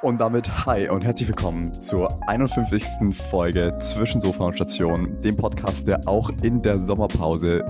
Und 0.00 0.20
damit 0.20 0.64
hi 0.64 0.88
und 0.88 1.04
herzlich 1.04 1.28
willkommen 1.28 1.72
zur 1.72 2.20
51. 2.28 2.84
Folge 3.12 3.76
zwischen 3.80 4.20
Sofa 4.20 4.44
und 4.44 4.54
Station, 4.54 5.20
dem 5.22 5.36
Podcast, 5.36 5.88
der 5.88 6.00
auch 6.06 6.30
in 6.42 6.62
der 6.62 6.78
Sommerpause 6.78 7.64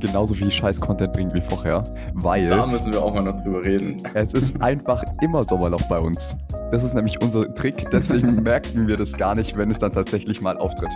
genauso 0.00 0.32
viel 0.32 0.50
Scheiß-Content 0.50 1.12
bringt 1.12 1.34
wie 1.34 1.42
vorher, 1.42 1.84
weil 2.14 2.46
Da 2.46 2.66
müssen 2.66 2.94
wir 2.94 3.02
auch 3.02 3.12
mal 3.12 3.20
noch 3.20 3.38
drüber 3.42 3.62
reden. 3.62 4.02
es 4.14 4.32
ist 4.32 4.62
einfach 4.62 5.04
immer 5.20 5.44
Sommerloch 5.44 5.82
bei 5.90 5.98
uns. 5.98 6.34
Das 6.70 6.82
ist 6.82 6.94
nämlich 6.94 7.20
unser 7.20 7.46
Trick, 7.54 7.86
deswegen 7.92 8.36
merken 8.42 8.88
wir 8.88 8.96
das 8.96 9.12
gar 9.12 9.34
nicht, 9.34 9.54
wenn 9.58 9.70
es 9.70 9.78
dann 9.78 9.92
tatsächlich 9.92 10.40
mal 10.40 10.56
auftritt. 10.56 10.92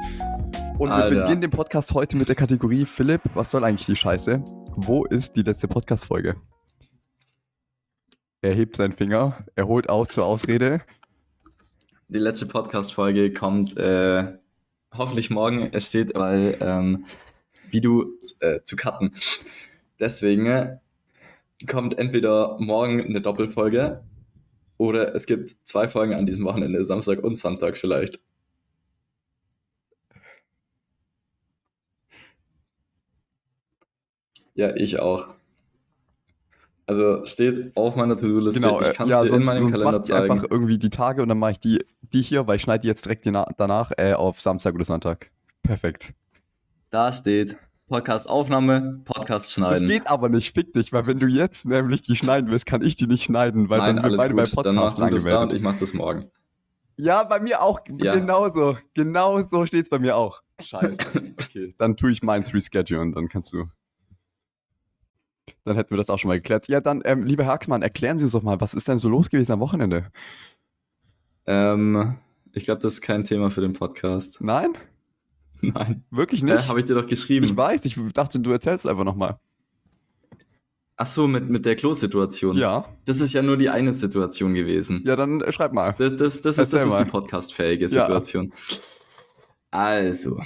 Und 0.78 0.88
wir 0.88 0.94
Alter. 0.94 1.20
beginnen 1.20 1.42
den 1.42 1.50
Podcast 1.50 1.92
heute 1.92 2.16
mit 2.16 2.28
der 2.28 2.34
Kategorie 2.34 2.86
Philipp, 2.86 3.20
was 3.34 3.50
soll 3.50 3.62
eigentlich 3.62 3.86
die 3.86 3.96
Scheiße? 3.96 4.42
Wo 4.74 5.04
ist 5.04 5.36
die 5.36 5.42
letzte 5.42 5.68
Podcast-Folge? 5.68 6.36
Er 8.42 8.54
hebt 8.54 8.76
seinen 8.76 8.92
Finger, 8.92 9.44
er 9.54 9.66
holt 9.66 9.88
aus 9.88 10.08
zur 10.08 10.26
Ausrede. 10.26 10.82
Die 12.08 12.18
letzte 12.18 12.46
Podcast-Folge 12.46 13.32
kommt 13.32 13.76
äh, 13.76 14.38
hoffentlich 14.94 15.30
morgen. 15.30 15.70
Es 15.72 15.88
steht, 15.88 16.14
weil, 16.14 16.56
ähm, 16.60 17.04
wie 17.70 17.80
du 17.80 18.18
äh, 18.40 18.60
zu 18.62 18.76
cutten. 18.76 19.12
Deswegen 19.98 20.78
kommt 21.66 21.98
entweder 21.98 22.56
morgen 22.60 23.00
eine 23.00 23.20
Doppelfolge 23.20 24.04
oder 24.78 25.14
es 25.14 25.26
gibt 25.26 25.50
zwei 25.50 25.88
Folgen 25.88 26.14
an 26.14 26.26
diesem 26.26 26.44
Wochenende, 26.44 26.84
Samstag 26.84 27.24
und 27.24 27.36
Sonntag 27.36 27.76
vielleicht. 27.76 28.20
Ja, 34.54 34.74
ich 34.74 34.98
auch. 34.98 35.35
Also 36.88 37.24
steht 37.24 37.76
auf 37.76 37.96
meiner 37.96 38.16
To-Do-Liste. 38.16 38.60
Genau, 38.60 38.80
ich 38.80 38.88
äh, 38.88 38.92
kann 38.92 39.08
es 39.08 39.10
ja, 39.12 39.20
dir 39.22 39.26
in 39.26 39.32
sonst, 39.32 39.46
meinem 39.46 39.60
sonst 39.62 39.72
Kalender 39.72 40.02
sie 40.04 40.12
zeigen. 40.12 40.30
einfach 40.32 40.46
irgendwie 40.50 40.78
die 40.78 40.90
Tage 40.90 41.22
und 41.22 41.28
dann 41.28 41.38
mache 41.38 41.52
ich 41.52 41.60
die, 41.60 41.84
die 42.12 42.22
hier, 42.22 42.46
weil 42.46 42.56
ich 42.56 42.62
schneide 42.62 42.82
die 42.82 42.88
jetzt 42.88 43.04
direkt 43.04 43.26
dana- 43.26 43.48
danach 43.56 43.90
äh, 43.96 44.12
auf 44.12 44.40
Samstag 44.40 44.74
oder 44.74 44.84
Sonntag. 44.84 45.30
Perfekt. 45.64 46.14
Da 46.90 47.12
steht 47.12 47.56
Podcast-Aufnahme, 47.88 49.00
Podcast 49.04 49.46
Das 49.48 49.52
schneiden. 49.54 49.88
geht 49.88 50.06
aber 50.08 50.28
nicht, 50.28 50.54
fick 50.54 50.72
dich, 50.74 50.92
weil 50.92 51.06
wenn 51.06 51.18
du 51.18 51.26
jetzt 51.26 51.64
nämlich 51.66 52.02
die 52.02 52.14
schneiden 52.16 52.50
willst, 52.50 52.66
kann 52.66 52.82
ich 52.82 52.96
die 52.96 53.06
nicht 53.06 53.24
schneiden, 53.24 53.68
weil 53.68 53.78
Nein, 53.78 53.96
dann 53.96 54.10
wir 54.10 54.16
beide 54.16 54.34
gut. 54.34 54.64
Dann 54.64 54.74
mach 54.76 54.94
Podcast 54.94 54.98
du 54.98 55.14
das 55.14 55.24
da 55.24 55.30
und 55.30 55.42
angemeldet. 55.42 55.52
ich 55.58 55.62
mach 55.62 55.78
das 55.78 55.92
morgen. 55.94 56.30
Ja, 56.96 57.24
bei 57.24 57.40
mir 57.40 57.62
auch 57.62 57.80
Ja. 57.98 58.14
genauso. 58.14 58.76
Genau 58.94 59.40
so 59.40 59.66
steht 59.66 59.82
es 59.82 59.88
bei 59.90 59.98
mir 59.98 60.16
auch. 60.16 60.42
Scheiße. 60.62 60.96
Okay, 61.38 61.74
dann 61.78 61.96
tue 61.96 62.10
ich 62.12 62.22
meins 62.22 62.54
reschedule 62.54 63.00
und 63.00 63.12
dann 63.12 63.28
kannst 63.28 63.52
du. 63.52 63.64
Dann 65.64 65.76
hätten 65.76 65.90
wir 65.90 65.96
das 65.96 66.10
auch 66.10 66.18
schon 66.18 66.28
mal 66.28 66.38
geklärt. 66.38 66.68
Ja, 66.68 66.80
dann, 66.80 67.02
ähm, 67.04 67.24
lieber 67.24 67.44
Herr 67.44 67.52
Axmann, 67.52 67.82
erklären 67.82 68.18
Sie 68.18 68.24
uns 68.24 68.32
doch 68.32 68.42
mal, 68.42 68.60
was 68.60 68.74
ist 68.74 68.88
denn 68.88 68.98
so 68.98 69.08
los 69.08 69.28
gewesen 69.28 69.52
am 69.52 69.60
Wochenende? 69.60 70.10
Ähm, 71.46 72.16
ich 72.52 72.64
glaube, 72.64 72.80
das 72.80 72.94
ist 72.94 73.00
kein 73.02 73.24
Thema 73.24 73.50
für 73.50 73.60
den 73.60 73.72
Podcast. 73.72 74.40
Nein? 74.40 74.76
Nein. 75.60 76.04
Wirklich 76.10 76.42
nicht? 76.42 76.54
Äh, 76.54 76.68
Habe 76.68 76.80
ich 76.80 76.84
dir 76.84 76.94
doch 76.94 77.06
geschrieben. 77.06 77.46
ich 77.46 77.56
weiß, 77.56 77.84
ich 77.84 77.98
dachte, 78.12 78.40
du 78.40 78.50
erzählst 78.50 78.86
einfach 78.88 79.04
nochmal. 79.04 79.38
Ach 80.98 81.06
so, 81.06 81.28
mit, 81.28 81.50
mit 81.50 81.66
der 81.66 81.76
Klo-Situation. 81.76 82.56
Ja. 82.56 82.86
Das 83.04 83.20
ist 83.20 83.34
ja 83.34 83.42
nur 83.42 83.58
die 83.58 83.68
eine 83.68 83.92
Situation 83.92 84.54
gewesen. 84.54 85.02
Ja, 85.04 85.14
dann 85.14 85.42
äh, 85.42 85.52
schreib 85.52 85.72
mal. 85.72 85.94
Das, 85.98 86.16
das, 86.16 86.40
das, 86.40 86.58
ist, 86.58 86.72
das 86.72 86.86
ist 86.86 86.98
die 86.98 87.04
podcastfähige 87.04 87.84
Ja. 87.84 87.88
Situation. 87.88 88.52
Also, 89.70 90.40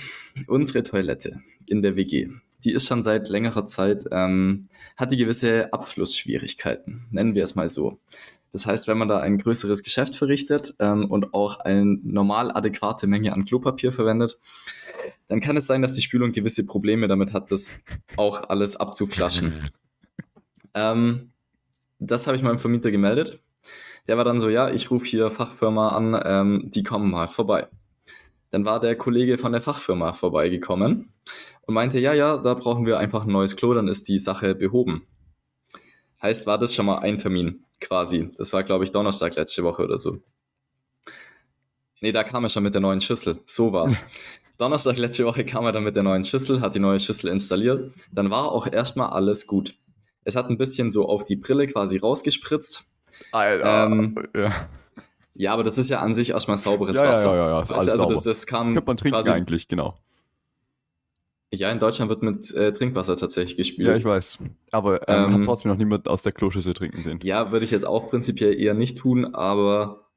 unsere 0.48 0.82
Toilette 0.82 1.40
in 1.66 1.82
der 1.82 1.94
WG, 1.94 2.30
die 2.64 2.72
ist 2.72 2.86
schon 2.86 3.02
seit 3.02 3.28
längerer 3.28 3.66
Zeit, 3.66 4.04
ähm, 4.10 4.68
hat 4.96 5.12
die 5.12 5.16
gewisse 5.16 5.72
Abflussschwierigkeiten, 5.72 7.06
nennen 7.10 7.34
wir 7.34 7.44
es 7.44 7.54
mal 7.54 7.68
so. 7.68 8.00
Das 8.52 8.66
heißt, 8.66 8.88
wenn 8.88 8.98
man 8.98 9.08
da 9.08 9.20
ein 9.20 9.38
größeres 9.38 9.82
Geschäft 9.82 10.16
verrichtet 10.16 10.74
ähm, 10.80 11.08
und 11.10 11.34
auch 11.34 11.60
eine 11.60 11.84
normal 11.84 12.50
adäquate 12.50 13.06
Menge 13.06 13.32
an 13.32 13.44
Klopapier 13.44 13.92
verwendet, 13.92 14.40
dann 15.28 15.40
kann 15.40 15.56
es 15.56 15.66
sein, 15.66 15.82
dass 15.82 15.94
die 15.94 16.02
Spülung 16.02 16.32
gewisse 16.32 16.66
Probleme 16.66 17.06
damit 17.06 17.32
hat, 17.32 17.52
das 17.52 17.70
auch 18.16 18.48
alles 18.48 18.76
abzuflaschen. 18.76 19.70
Ähm, 20.72 21.32
das 21.98 22.28
habe 22.28 22.36
ich 22.36 22.44
meinem 22.44 22.60
Vermieter 22.60 22.92
gemeldet. 22.92 23.40
Der 24.06 24.16
war 24.16 24.24
dann 24.24 24.38
so, 24.38 24.48
ja, 24.48 24.70
ich 24.70 24.88
rufe 24.92 25.04
hier 25.04 25.28
Fachfirma 25.28 25.88
an, 25.88 26.20
ähm, 26.24 26.70
die 26.72 26.84
kommen 26.84 27.10
mal 27.10 27.26
vorbei. 27.26 27.66
Dann 28.50 28.64
war 28.64 28.78
der 28.78 28.94
Kollege 28.94 29.36
von 29.36 29.50
der 29.50 29.60
Fachfirma 29.60 30.12
vorbeigekommen 30.12 31.12
und 31.70 31.74
meinte, 31.74 32.00
ja, 32.00 32.12
ja, 32.14 32.36
da 32.36 32.54
brauchen 32.54 32.84
wir 32.84 32.98
einfach 32.98 33.24
ein 33.24 33.30
neues 33.32 33.54
Klo, 33.54 33.72
dann 33.74 33.86
ist 33.86 34.08
die 34.08 34.18
Sache 34.18 34.56
behoben. 34.56 35.06
Heißt, 36.20 36.44
war 36.44 36.58
das 36.58 36.74
schon 36.74 36.84
mal 36.84 36.98
ein 36.98 37.16
Termin 37.16 37.64
quasi. 37.80 38.32
Das 38.36 38.52
war, 38.52 38.64
glaube 38.64 38.82
ich, 38.82 38.90
Donnerstag 38.90 39.36
letzte 39.36 39.62
Woche 39.62 39.84
oder 39.84 39.96
so. 39.96 40.18
Nee, 42.00 42.10
da 42.10 42.24
kam 42.24 42.42
er 42.44 42.48
schon 42.48 42.64
mit 42.64 42.74
der 42.74 42.80
neuen 42.80 43.00
Schüssel. 43.00 43.38
So 43.46 43.72
war's. 43.72 44.00
Donnerstag 44.58 44.98
letzte 44.98 45.24
Woche 45.24 45.44
kam 45.44 45.64
er 45.64 45.70
dann 45.70 45.84
mit 45.84 45.94
der 45.94 46.02
neuen 46.02 46.24
Schüssel, 46.24 46.60
hat 46.60 46.74
die 46.74 46.80
neue 46.80 46.98
Schüssel 46.98 47.30
installiert. 47.30 47.92
Dann 48.10 48.30
war 48.32 48.50
auch 48.50 48.66
erstmal 48.66 49.10
alles 49.10 49.46
gut. 49.46 49.76
Es 50.24 50.34
hat 50.34 50.50
ein 50.50 50.58
bisschen 50.58 50.90
so 50.90 51.08
auf 51.08 51.22
die 51.22 51.36
Brille 51.36 51.68
quasi 51.68 51.98
rausgespritzt. 51.98 52.84
Alter. 53.30 53.86
Ähm, 53.86 54.16
ja. 54.36 54.52
Ja, 55.34 55.52
aber 55.52 55.62
das 55.62 55.78
ist 55.78 55.88
ja 55.88 56.00
an 56.00 56.14
sich 56.14 56.30
erstmal 56.30 56.58
sauberes 56.58 56.96
Ja, 56.98 57.04
ja, 57.04 57.10
Wasser. 57.12 57.26
ja, 57.26 57.36
ja, 57.36 57.48
ja, 57.48 57.60
Weißt 57.60 57.70
du, 57.70 57.74
alles 57.74 57.88
also 57.90 57.98
sauber. 58.02 58.14
das, 58.14 58.22
das 58.24 58.46
kam 58.48 58.72
Könnte 58.74 58.86
man 58.88 58.96
trinken 58.96 59.14
quasi, 59.16 59.30
eigentlich, 59.30 59.68
genau. 59.68 59.94
Ja, 61.52 61.70
in 61.70 61.80
Deutschland 61.80 62.08
wird 62.08 62.22
mit 62.22 62.54
äh, 62.54 62.72
Trinkwasser 62.72 63.16
tatsächlich 63.16 63.56
gespielt. 63.56 63.88
Ja, 63.88 63.96
ich 63.96 64.04
weiß. 64.04 64.38
Aber 64.70 65.08
ähm, 65.08 65.34
Ähm, 65.34 65.44
trotzdem 65.44 65.72
noch 65.72 65.78
niemand 65.78 66.06
aus 66.06 66.22
der 66.22 66.30
Kloschüssel 66.30 66.74
trinken 66.74 67.02
sehen. 67.02 67.18
Ja, 67.22 67.50
würde 67.50 67.64
ich 67.64 67.72
jetzt 67.72 67.84
auch 67.84 68.08
prinzipiell 68.08 68.54
eher 68.60 68.74
nicht 68.74 68.98
tun, 68.98 69.34
aber 69.34 70.10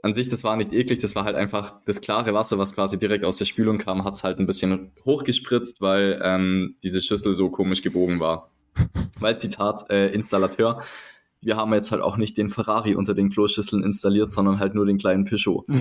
an 0.00 0.14
sich, 0.14 0.28
das 0.28 0.44
war 0.44 0.56
nicht 0.56 0.72
eklig, 0.72 1.00
das 1.00 1.14
war 1.14 1.24
halt 1.24 1.36
einfach 1.36 1.74
das 1.84 2.00
klare 2.00 2.32
Wasser, 2.32 2.58
was 2.58 2.74
quasi 2.74 2.98
direkt 2.98 3.24
aus 3.24 3.36
der 3.36 3.44
Spülung 3.44 3.76
kam, 3.76 4.04
hat 4.04 4.14
es 4.14 4.24
halt 4.24 4.38
ein 4.38 4.46
bisschen 4.46 4.92
hochgespritzt, 5.04 5.82
weil 5.82 6.20
ähm, 6.22 6.76
diese 6.82 7.02
Schüssel 7.02 7.34
so 7.34 7.50
komisch 7.50 7.82
gebogen 7.82 8.18
war. 8.18 8.50
weil, 9.20 9.38
Zitat, 9.38 9.90
äh, 9.90 10.08
Installateur, 10.14 10.80
wir 11.42 11.56
haben 11.56 11.72
jetzt 11.74 11.92
halt 11.92 12.00
auch 12.02 12.16
nicht 12.16 12.38
den 12.38 12.48
Ferrari 12.48 12.94
unter 12.94 13.12
den 13.12 13.28
Kloschüsseln 13.28 13.82
installiert, 13.82 14.30
sondern 14.30 14.58
halt 14.58 14.74
nur 14.74 14.86
den 14.86 14.96
kleinen 14.96 15.24
Peugeot. 15.24 15.66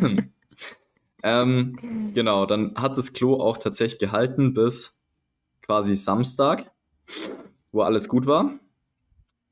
ähm, 1.26 2.12
genau, 2.14 2.46
dann 2.46 2.76
hat 2.76 2.96
das 2.96 3.12
Klo 3.12 3.40
auch 3.40 3.58
tatsächlich 3.58 3.98
gehalten 3.98 4.54
bis 4.54 5.00
quasi 5.60 5.96
Samstag, 5.96 6.70
wo 7.72 7.82
alles 7.82 8.08
gut 8.08 8.26
war. 8.26 8.60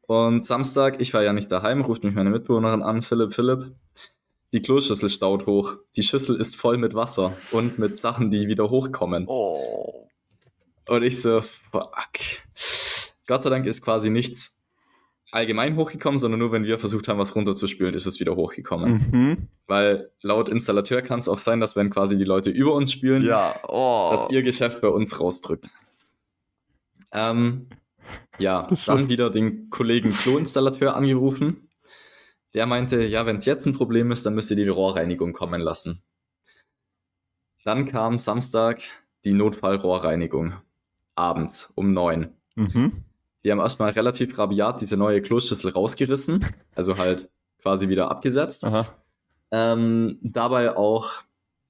Und 0.07 0.45
Samstag, 0.45 1.01
ich 1.01 1.13
war 1.15 1.25
ja 1.25 1.33
nicht 1.33 1.51
daheim, 1.51 1.81
ruft 1.81 2.05
mich 2.05 2.15
meine 2.15 2.31
Mitbewohnerin 2.31 2.83
an, 2.83 3.03
Philipp, 3.03 3.35
Philipp. 3.35 3.75
Die 4.53 4.63
Kloschüssel 4.63 5.09
staut 5.09 5.47
hoch. 5.47 5.79
Die 5.97 6.05
Schüssel 6.05 6.37
ist 6.37 6.55
voll 6.55 6.79
mit 6.79 6.95
Wasser 6.95 7.37
und 7.51 7.77
mit 7.77 7.97
Sachen, 7.97 8.31
die 8.31 8.47
wieder 8.47 8.71
hochkommen. 8.71 9.25
Oh. 9.27 10.09
Und 10.89 11.03
ich 11.03 11.21
so, 11.21 11.41
fuck. 11.41 12.13
Gott 13.27 13.43
sei 13.43 13.51
Dank 13.51 13.67
ist 13.67 13.83
quasi 13.83 14.11
nichts 14.11 14.61
allgemein 15.35 15.77
hochgekommen, 15.77 16.19
sondern 16.19 16.41
nur, 16.41 16.53
wenn 16.53 16.65
wir 16.65 16.79
versucht 16.79 17.09
haben, 17.09 17.19
was 17.19 17.35
runterzuspülen, 17.35 17.95
ist 17.95 18.07
es 18.07 18.21
wieder 18.21 18.37
hochgekommen. 18.37 19.09
Mhm. 19.11 19.49
Weil 19.67 20.11
laut 20.23 20.49
Installateur 20.49 21.03
kann 21.03 21.21
es 21.21 21.29
auch 21.29 21.39
sein, 21.39 21.61
dass 21.61 21.77
wenn 21.77 21.91
quasi 21.91 22.17
die 22.17 22.25
Leute 22.25 22.51
über 22.51 22.73
uns 22.75 22.93
spülen, 22.93 23.23
Ja, 23.23 23.55
oh. 23.69 24.09
dass 24.13 24.31
ihr 24.31 24.43
Geschäft 24.43 24.81
bei 24.81 24.89
uns 24.89 25.21
rausdrückt. 25.21 25.69
Ähm, 27.13 27.69
ja, 28.39 28.67
Das 28.69 28.85
dann 28.87 29.03
so- 29.03 29.09
wieder 29.09 29.31
den 29.31 29.71
Kollegen 29.71 30.11
Klo-Installateur 30.11 30.97
angerufen. 30.97 31.69
Der 32.55 32.67
meinte, 32.67 33.03
ja, 33.03 33.27
wenn 33.27 33.37
es 33.37 33.45
jetzt 33.47 33.67
ein 33.67 33.73
Problem 33.75 34.13
ist, 34.13 34.25
dann 34.27 34.35
müsst 34.35 34.51
ihr 34.51 34.57
die 34.57 34.69
Rohrreinigung 34.69 35.33
kommen 35.33 35.61
lassen. 35.61 36.03
Dann 37.65 37.87
kam 37.87 38.19
Samstag 38.19 38.83
die 39.25 39.33
Notfallrohrreinigung. 39.33 40.55
Abends 41.17 41.73
um 41.77 41.93
neun. 41.93 42.35
Mhm. 42.57 43.05
Die 43.45 43.53
haben 43.53 43.59
erstmal 43.59 43.91
relativ 43.91 44.39
rabiat 44.39 44.81
diese 44.81 44.97
neue 44.97 45.21
Kloschüssel 45.21 45.71
rausgerissen, 45.71 46.45
also 46.75 46.97
halt 46.97 47.29
quasi 47.61 47.89
wieder 47.89 48.11
abgesetzt. 48.11 48.67
Ähm, 49.51 50.19
dabei 50.23 50.77
auch, 50.77 51.23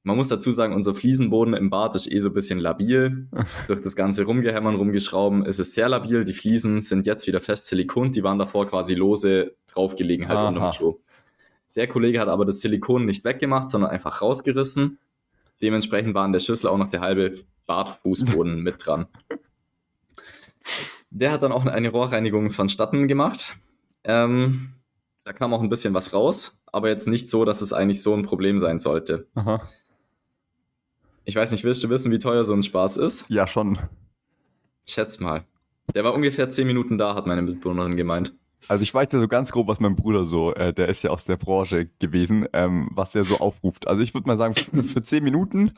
man 0.04 0.16
muss 0.16 0.28
dazu 0.28 0.52
sagen, 0.52 0.72
unser 0.72 0.94
Fliesenboden 0.94 1.54
im 1.54 1.70
Bad 1.70 1.94
ist 1.96 2.10
eh 2.10 2.18
so 2.20 2.30
ein 2.30 2.34
bisschen 2.34 2.58
labil. 2.58 3.28
Durch 3.66 3.80
das 3.80 3.96
ganze 3.96 4.24
Rumgehämmern, 4.24 4.76
Rumgeschrauben 4.76 5.44
ist 5.44 5.58
es 5.58 5.74
sehr 5.74 5.88
labil. 5.88 6.24
Die 6.24 6.32
Fliesen 6.32 6.80
sind 6.80 7.06
jetzt 7.06 7.26
wieder 7.26 7.40
fest 7.40 7.66
Silikon, 7.66 8.12
die 8.12 8.22
waren 8.22 8.38
davor 8.38 8.66
quasi 8.66 8.94
lose 8.94 9.54
draufgelegen 9.72 10.28
halt 10.28 10.38
Aha. 10.38 10.48
unter 10.48 10.60
dem 10.60 10.70
Klo. 10.72 11.00
Der 11.76 11.88
Kollege 11.88 12.20
hat 12.20 12.28
aber 12.28 12.44
das 12.44 12.60
Silikon 12.60 13.04
nicht 13.04 13.24
weggemacht, 13.24 13.68
sondern 13.68 13.90
einfach 13.90 14.22
rausgerissen. 14.22 14.98
Dementsprechend 15.60 16.14
war 16.14 16.24
in 16.24 16.32
der 16.32 16.40
Schüssel 16.40 16.68
auch 16.68 16.78
noch 16.78 16.88
der 16.88 17.00
halbe 17.00 17.36
Badfußboden 17.66 18.58
mit 18.62 18.76
dran. 18.84 19.06
Der 21.10 21.30
hat 21.30 21.42
dann 21.42 21.52
auch 21.52 21.66
eine 21.66 21.90
Rohrreinigung 21.90 22.50
vonstatten 22.50 23.08
gemacht. 23.08 23.56
Ähm, 24.04 24.72
da 25.24 25.32
kam 25.32 25.54
auch 25.54 25.62
ein 25.62 25.68
bisschen 25.68 25.94
was 25.94 26.12
raus, 26.12 26.62
aber 26.66 26.88
jetzt 26.88 27.08
nicht 27.08 27.28
so, 27.28 27.44
dass 27.44 27.62
es 27.62 27.72
eigentlich 27.72 28.02
so 28.02 28.14
ein 28.14 28.22
Problem 28.22 28.58
sein 28.58 28.78
sollte. 28.78 29.26
Aha. 29.34 29.62
Ich 31.24 31.36
weiß 31.36 31.52
nicht, 31.52 31.64
willst 31.64 31.82
du 31.82 31.88
wissen, 31.88 32.12
wie 32.12 32.18
teuer 32.18 32.44
so 32.44 32.52
ein 32.52 32.62
Spaß 32.62 32.98
ist? 32.98 33.30
Ja, 33.30 33.46
schon. 33.46 33.78
Schätz 34.86 35.20
mal. 35.20 35.44
Der 35.94 36.04
war 36.04 36.14
ungefähr 36.14 36.50
10 36.50 36.66
Minuten 36.66 36.98
da, 36.98 37.14
hat 37.14 37.26
meine 37.26 37.42
Mitbewohnerin 37.42 37.96
gemeint. 37.96 38.34
Also 38.68 38.82
ich 38.82 38.92
weiß 38.92 39.08
ja 39.12 39.18
so 39.18 39.28
ganz 39.28 39.52
grob, 39.52 39.68
was 39.68 39.80
mein 39.80 39.96
Bruder 39.96 40.24
so, 40.24 40.54
äh, 40.54 40.72
der 40.72 40.88
ist 40.88 41.02
ja 41.02 41.10
aus 41.10 41.24
der 41.24 41.36
Branche 41.36 41.86
gewesen, 41.98 42.46
ähm, 42.52 42.88
was 42.92 43.12
der 43.12 43.24
so 43.24 43.38
aufruft. 43.38 43.86
Also 43.86 44.02
ich 44.02 44.14
würde 44.14 44.26
mal 44.26 44.38
sagen, 44.38 44.54
für, 44.54 44.84
für 44.84 45.02
10 45.02 45.22
Minuten, 45.22 45.72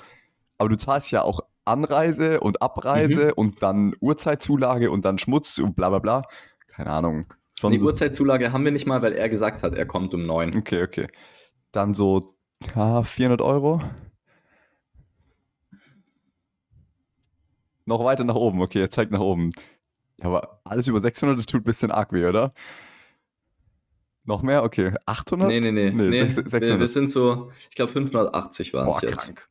aber 0.58 0.68
du 0.68 0.76
zahlst 0.76 1.10
ja 1.10 1.22
auch 1.22 1.40
Anreise 1.66 2.40
und 2.40 2.62
Abreise 2.62 3.26
Mhm. 3.26 3.32
und 3.36 3.62
dann 3.62 3.94
Uhrzeitzulage 4.00 4.90
und 4.90 5.04
dann 5.04 5.18
Schmutz 5.18 5.58
und 5.58 5.74
bla 5.76 5.88
bla 5.88 5.98
bla. 5.98 6.22
Keine 6.68 6.90
Ahnung. 6.90 7.26
Schon 7.58 7.72
Die 7.72 7.78
so- 7.80 7.86
Uhrzeitzulage 7.86 8.52
haben 8.52 8.64
wir 8.64 8.72
nicht 8.72 8.86
mal, 8.86 9.02
weil 9.02 9.12
er 9.14 9.28
gesagt 9.28 9.62
hat, 9.62 9.74
er 9.74 9.86
kommt 9.86 10.12
um 10.14 10.26
neun. 10.26 10.54
Okay, 10.56 10.82
okay. 10.82 11.08
Dann 11.72 11.94
so 11.94 12.34
ja, 12.74 13.02
400 13.02 13.40
Euro. 13.42 13.80
Noch 17.84 18.04
weiter 18.04 18.24
nach 18.24 18.34
oben. 18.34 18.60
Okay, 18.60 18.80
er 18.80 18.90
zeigt 18.90 19.12
nach 19.12 19.20
oben. 19.20 19.50
Ja, 20.18 20.26
aber 20.26 20.60
alles 20.64 20.88
über 20.88 21.00
600, 21.00 21.38
das 21.38 21.46
tut 21.46 21.60
ein 21.60 21.64
bisschen 21.64 21.90
arg 21.90 22.12
weh, 22.12 22.26
oder? 22.26 22.52
Noch 24.24 24.42
mehr? 24.42 24.64
Okay, 24.64 24.92
800? 25.06 25.48
Nee, 25.48 25.60
nee, 25.60 25.70
nee. 25.70 25.90
Nee, 25.90 26.08
nee, 26.10 26.22
sechs- 26.30 26.36
wir, 26.36 26.50
600. 26.50 26.80
wir 26.80 26.88
sind 26.88 27.10
so, 27.10 27.50
ich 27.70 27.76
glaube 27.76 27.92
580 27.92 28.74
waren 28.74 28.88
es 28.88 29.00
jetzt. 29.02 29.24
krank. 29.24 29.48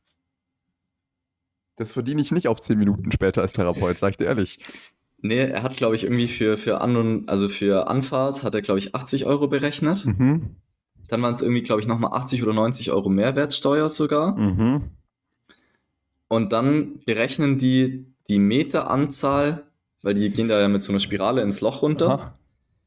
Das 1.76 1.92
verdiene 1.92 2.22
ich 2.22 2.32
nicht 2.32 2.48
auf 2.48 2.60
10 2.60 2.78
Minuten 2.78 3.12
später 3.12 3.42
als 3.42 3.52
Therapeut, 3.52 3.98
sag 3.98 4.10
ich 4.10 4.16
dir 4.16 4.24
ehrlich. 4.24 4.58
Nee, 5.20 5.46
er 5.46 5.62
hat, 5.62 5.76
glaube 5.76 5.94
ich, 5.94 6.04
irgendwie 6.04 6.28
für, 6.28 6.56
für 6.56 6.80
An- 6.80 6.96
und, 6.96 7.28
also 7.28 7.48
für 7.48 7.88
Anfahrt 7.88 8.42
hat 8.42 8.54
er, 8.54 8.62
glaube 8.62 8.78
ich, 8.78 8.94
80 8.94 9.26
Euro 9.26 9.48
berechnet. 9.48 10.04
Mhm. 10.04 10.56
Dann 11.08 11.22
waren 11.22 11.34
es 11.34 11.42
irgendwie, 11.42 11.62
glaube 11.62 11.80
ich, 11.80 11.86
nochmal 11.86 12.12
80 12.12 12.42
oder 12.42 12.52
90 12.52 12.92
Euro 12.92 13.08
Mehrwertsteuer 13.08 13.88
sogar. 13.88 14.36
Mhm. 14.36 14.90
Und 16.28 16.52
dann 16.52 17.00
berechnen 17.04 17.58
die 17.58 18.06
die 18.28 18.38
Meteranzahl, 18.38 19.64
weil 20.02 20.14
die 20.14 20.30
gehen 20.30 20.48
da 20.48 20.60
ja 20.60 20.68
mit 20.68 20.82
so 20.82 20.92
einer 20.92 20.98
Spirale 20.98 21.42
ins 21.42 21.60
Loch 21.60 21.82
runter. 21.82 22.10
Aha. 22.10 22.38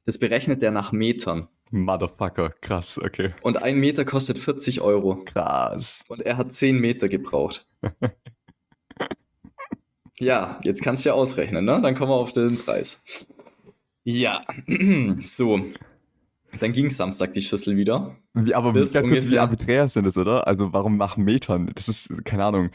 Das 0.06 0.18
berechnet 0.18 0.62
der 0.62 0.72
nach 0.72 0.92
Metern. 0.92 1.48
Motherfucker, 1.72 2.50
krass, 2.62 2.98
okay. 2.98 3.34
Und 3.42 3.62
ein 3.62 3.78
Meter 3.80 4.04
kostet 4.04 4.40
40 4.40 4.82
Euro. 4.82 5.24
Krass. 5.26 6.04
Und 6.08 6.22
er 6.22 6.38
hat 6.38 6.52
10 6.52 6.80
Meter 6.80 7.08
gebraucht. 7.10 7.68
ja, 10.20 10.60
jetzt 10.64 10.84
kannst 10.84 11.04
du 11.06 11.10
ja 11.10 11.16
ausrechnen, 11.16 11.66
ne? 11.66 11.80
Dann 11.82 11.96
kommen 11.96 12.12
wir 12.12 12.16
auf 12.16 12.34
den 12.34 12.58
Preis. 12.58 13.04
Ja, 14.04 14.44
so. 15.20 15.62
Dann 16.60 16.72
ging 16.72 16.90
Samstag 16.90 17.34
die 17.34 17.42
Schüssel 17.44 17.78
wieder. 17.78 18.16
Wie, 18.34 18.56
aber 18.56 18.74
Bis 18.74 18.94
ganz 18.94 19.08
kurz, 19.08 19.28
wie 19.28 19.38
arbiträr 19.38 19.88
sind 19.88 20.06
das, 20.06 20.18
oder? 20.18 20.48
Also 20.48 20.74
warum 20.74 20.98
nach 20.98 21.16
Metern? 21.16 21.70
Das 21.76 21.88
ist, 21.88 22.10
keine 22.26 22.44
Ahnung. 22.46 22.72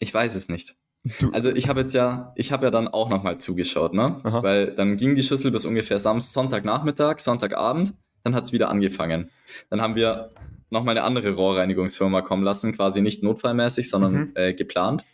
Ich 0.00 0.12
weiß 0.12 0.34
es 0.34 0.48
nicht. 0.48 0.76
Du- 1.20 1.30
Also 1.32 1.50
ich 1.50 1.68
habe 1.68 1.80
jetzt 1.80 1.94
ja, 1.94 2.32
ich 2.36 2.52
habe 2.52 2.64
ja 2.66 2.70
dann 2.70 2.88
auch 2.88 3.08
nochmal 3.08 3.38
zugeschaut, 3.38 3.94
ne? 3.94 4.20
Aha. 4.24 4.42
Weil 4.42 4.74
dann 4.74 4.96
ging 4.96 5.14
die 5.14 5.22
Schüssel 5.22 5.50
bis 5.50 5.64
ungefähr 5.64 5.98
Samstag, 5.98 6.32
Sonntagnachmittag, 6.34 7.18
Sonntagabend, 7.20 7.94
dann 8.22 8.34
hat 8.34 8.44
es 8.44 8.52
wieder 8.52 8.68
angefangen. 8.70 9.30
Dann 9.70 9.80
haben 9.80 9.94
wir 9.96 10.30
nochmal 10.70 10.96
eine 10.96 11.04
andere 11.06 11.32
Rohrreinigungsfirma 11.34 12.22
kommen 12.22 12.42
lassen, 12.42 12.74
quasi 12.74 13.00
nicht 13.02 13.22
notfallmäßig, 13.22 13.88
sondern 13.88 14.12
Mhm. 14.14 14.32
äh, 14.34 14.54
geplant. 14.54 15.04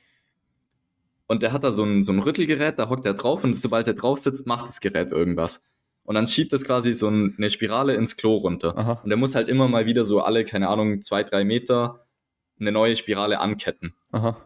Und 1.31 1.44
der 1.44 1.53
hat 1.53 1.62
da 1.62 1.71
so 1.71 1.85
ein, 1.85 2.03
so 2.03 2.11
ein 2.11 2.19
Rüttelgerät, 2.19 2.77
da 2.81 2.88
hockt 2.91 3.06
er 3.06 3.15
drauf 3.15 3.44
und 3.44 3.56
sobald 3.56 3.87
er 3.87 3.94
drauf 3.94 4.19
sitzt, 4.19 4.49
macht 4.49 4.67
das 4.67 4.81
Gerät 4.81 5.12
irgendwas. 5.12 5.62
Und 6.03 6.17
dann 6.17 6.27
schiebt 6.27 6.53
es 6.53 6.65
quasi 6.65 6.93
so 6.93 7.06
ein, 7.06 7.37
eine 7.38 7.50
Spirale 7.50 7.94
ins 7.94 8.17
Klo 8.17 8.38
runter. 8.38 8.77
Aha. 8.77 9.00
Und 9.05 9.12
er 9.12 9.17
muss 9.17 9.37
halt 9.37 9.49
immer 9.49 9.69
mal 9.69 9.87
wieder 9.87 10.03
so 10.03 10.23
alle, 10.23 10.44
keine 10.44 10.69
Ahnung, 10.69 11.03
zwei, 11.03 11.23
drei 11.23 11.44
Meter 11.44 12.05
eine 12.59 12.73
neue 12.73 12.97
Spirale 12.97 13.38
anketten. 13.38 13.94
Aha. 14.11 14.44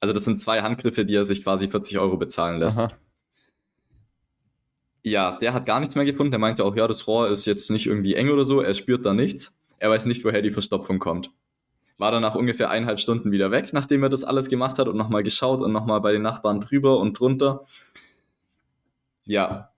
Also 0.00 0.14
das 0.14 0.24
sind 0.24 0.40
zwei 0.40 0.62
Handgriffe, 0.62 1.04
die 1.04 1.14
er 1.14 1.26
sich 1.26 1.42
quasi 1.42 1.68
40 1.68 1.98
Euro 1.98 2.16
bezahlen 2.16 2.58
lässt. 2.60 2.78
Aha. 2.78 2.88
Ja, 5.02 5.32
der 5.32 5.52
hat 5.52 5.66
gar 5.66 5.80
nichts 5.80 5.96
mehr 5.96 6.06
gefunden. 6.06 6.30
Der 6.30 6.40
meinte 6.40 6.64
auch, 6.64 6.74
ja, 6.74 6.88
das 6.88 7.06
Rohr 7.06 7.28
ist 7.28 7.44
jetzt 7.44 7.70
nicht 7.70 7.88
irgendwie 7.88 8.14
eng 8.14 8.30
oder 8.30 8.44
so. 8.44 8.62
Er 8.62 8.72
spürt 8.72 9.04
da 9.04 9.12
nichts. 9.12 9.60
Er 9.76 9.90
weiß 9.90 10.06
nicht, 10.06 10.24
woher 10.24 10.40
die 10.40 10.50
Verstopfung 10.50 10.98
kommt. 10.98 11.30
War 12.02 12.10
dann 12.10 12.22
nach 12.22 12.34
ungefähr 12.34 12.68
eineinhalb 12.68 12.98
Stunden 12.98 13.30
wieder 13.30 13.52
weg, 13.52 13.72
nachdem 13.72 14.02
er 14.02 14.08
das 14.08 14.24
alles 14.24 14.48
gemacht 14.48 14.76
hat 14.80 14.88
und 14.88 14.96
nochmal 14.96 15.22
geschaut 15.22 15.60
und 15.60 15.70
nochmal 15.70 16.00
bei 16.00 16.10
den 16.10 16.22
Nachbarn 16.22 16.60
drüber 16.60 16.98
und 16.98 17.16
drunter. 17.16 17.64
Ja, 19.22 19.70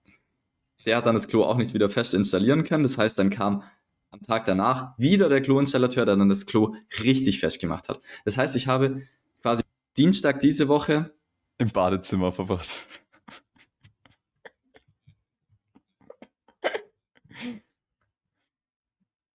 der 0.87 0.97
hat 0.97 1.05
dann 1.05 1.13
das 1.13 1.27
Klo 1.27 1.43
auch 1.43 1.55
nicht 1.55 1.75
wieder 1.75 1.87
fest 1.87 2.15
installieren 2.15 2.63
können. 2.63 2.81
Das 2.81 2.97
heißt, 2.97 3.19
dann 3.19 3.29
kam 3.29 3.61
am 4.09 4.23
Tag 4.23 4.45
danach 4.45 4.97
wieder 4.97 5.29
der 5.29 5.39
Kloinstallateur, 5.39 6.07
der 6.07 6.15
dann 6.15 6.27
das 6.27 6.47
Klo 6.47 6.73
richtig 7.03 7.41
fest 7.41 7.61
gemacht 7.61 7.89
hat. 7.89 7.99
Das 8.25 8.37
heißt, 8.39 8.55
ich 8.55 8.65
habe 8.65 9.03
quasi 9.43 9.61
Dienstag 9.95 10.39
diese 10.39 10.67
Woche 10.67 11.13
Im 11.59 11.69
Badezimmer 11.69 12.31
verbracht. 12.31 12.87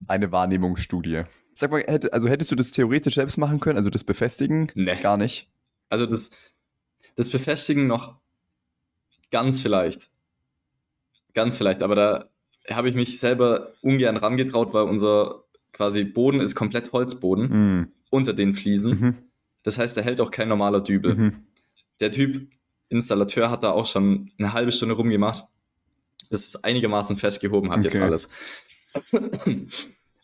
Eine 0.08 0.32
Wahrnehmungsstudie. 0.32 1.22
Sag 1.60 1.70
mal, 1.70 1.84
hätte, 1.86 2.10
also 2.14 2.26
hättest 2.26 2.50
du 2.50 2.56
das 2.56 2.70
theoretisch 2.70 3.16
selbst 3.16 3.36
machen 3.36 3.60
können, 3.60 3.76
also 3.76 3.90
das 3.90 4.02
befestigen? 4.02 4.72
Nee. 4.74 4.96
Gar 5.02 5.18
nicht. 5.18 5.46
Also 5.90 6.06
das, 6.06 6.30
das 7.16 7.28
Befestigen 7.28 7.86
noch 7.86 8.16
ganz 9.30 9.60
vielleicht. 9.60 10.10
Ganz 11.34 11.58
vielleicht, 11.58 11.82
aber 11.82 11.94
da 11.94 12.30
habe 12.70 12.88
ich 12.88 12.94
mich 12.94 13.18
selber 13.20 13.74
ungern 13.82 14.16
rangetraut, 14.16 14.72
weil 14.72 14.84
unser 14.84 15.44
quasi 15.72 16.04
Boden 16.04 16.40
ist 16.40 16.54
komplett 16.54 16.92
Holzboden 16.94 17.48
Mhm. 17.50 17.92
unter 18.08 18.32
den 18.32 18.54
Fliesen. 18.54 18.98
Mhm. 18.98 19.16
Das 19.62 19.76
heißt, 19.76 19.98
da 19.98 20.00
hält 20.00 20.22
auch 20.22 20.30
kein 20.30 20.48
normaler 20.48 20.80
Dübel. 20.80 21.14
Mhm. 21.14 21.46
Der 22.00 22.10
Typ, 22.10 22.48
Installateur, 22.88 23.50
hat 23.50 23.64
da 23.64 23.72
auch 23.72 23.84
schon 23.84 24.32
eine 24.38 24.54
halbe 24.54 24.72
Stunde 24.72 24.94
rumgemacht, 24.94 25.44
bis 26.30 26.48
es 26.48 26.64
einigermaßen 26.64 27.18
festgehoben 27.18 27.70
hat 27.70 27.84
jetzt 27.84 27.96
Okay. 27.96 28.04
alles. 28.04 28.30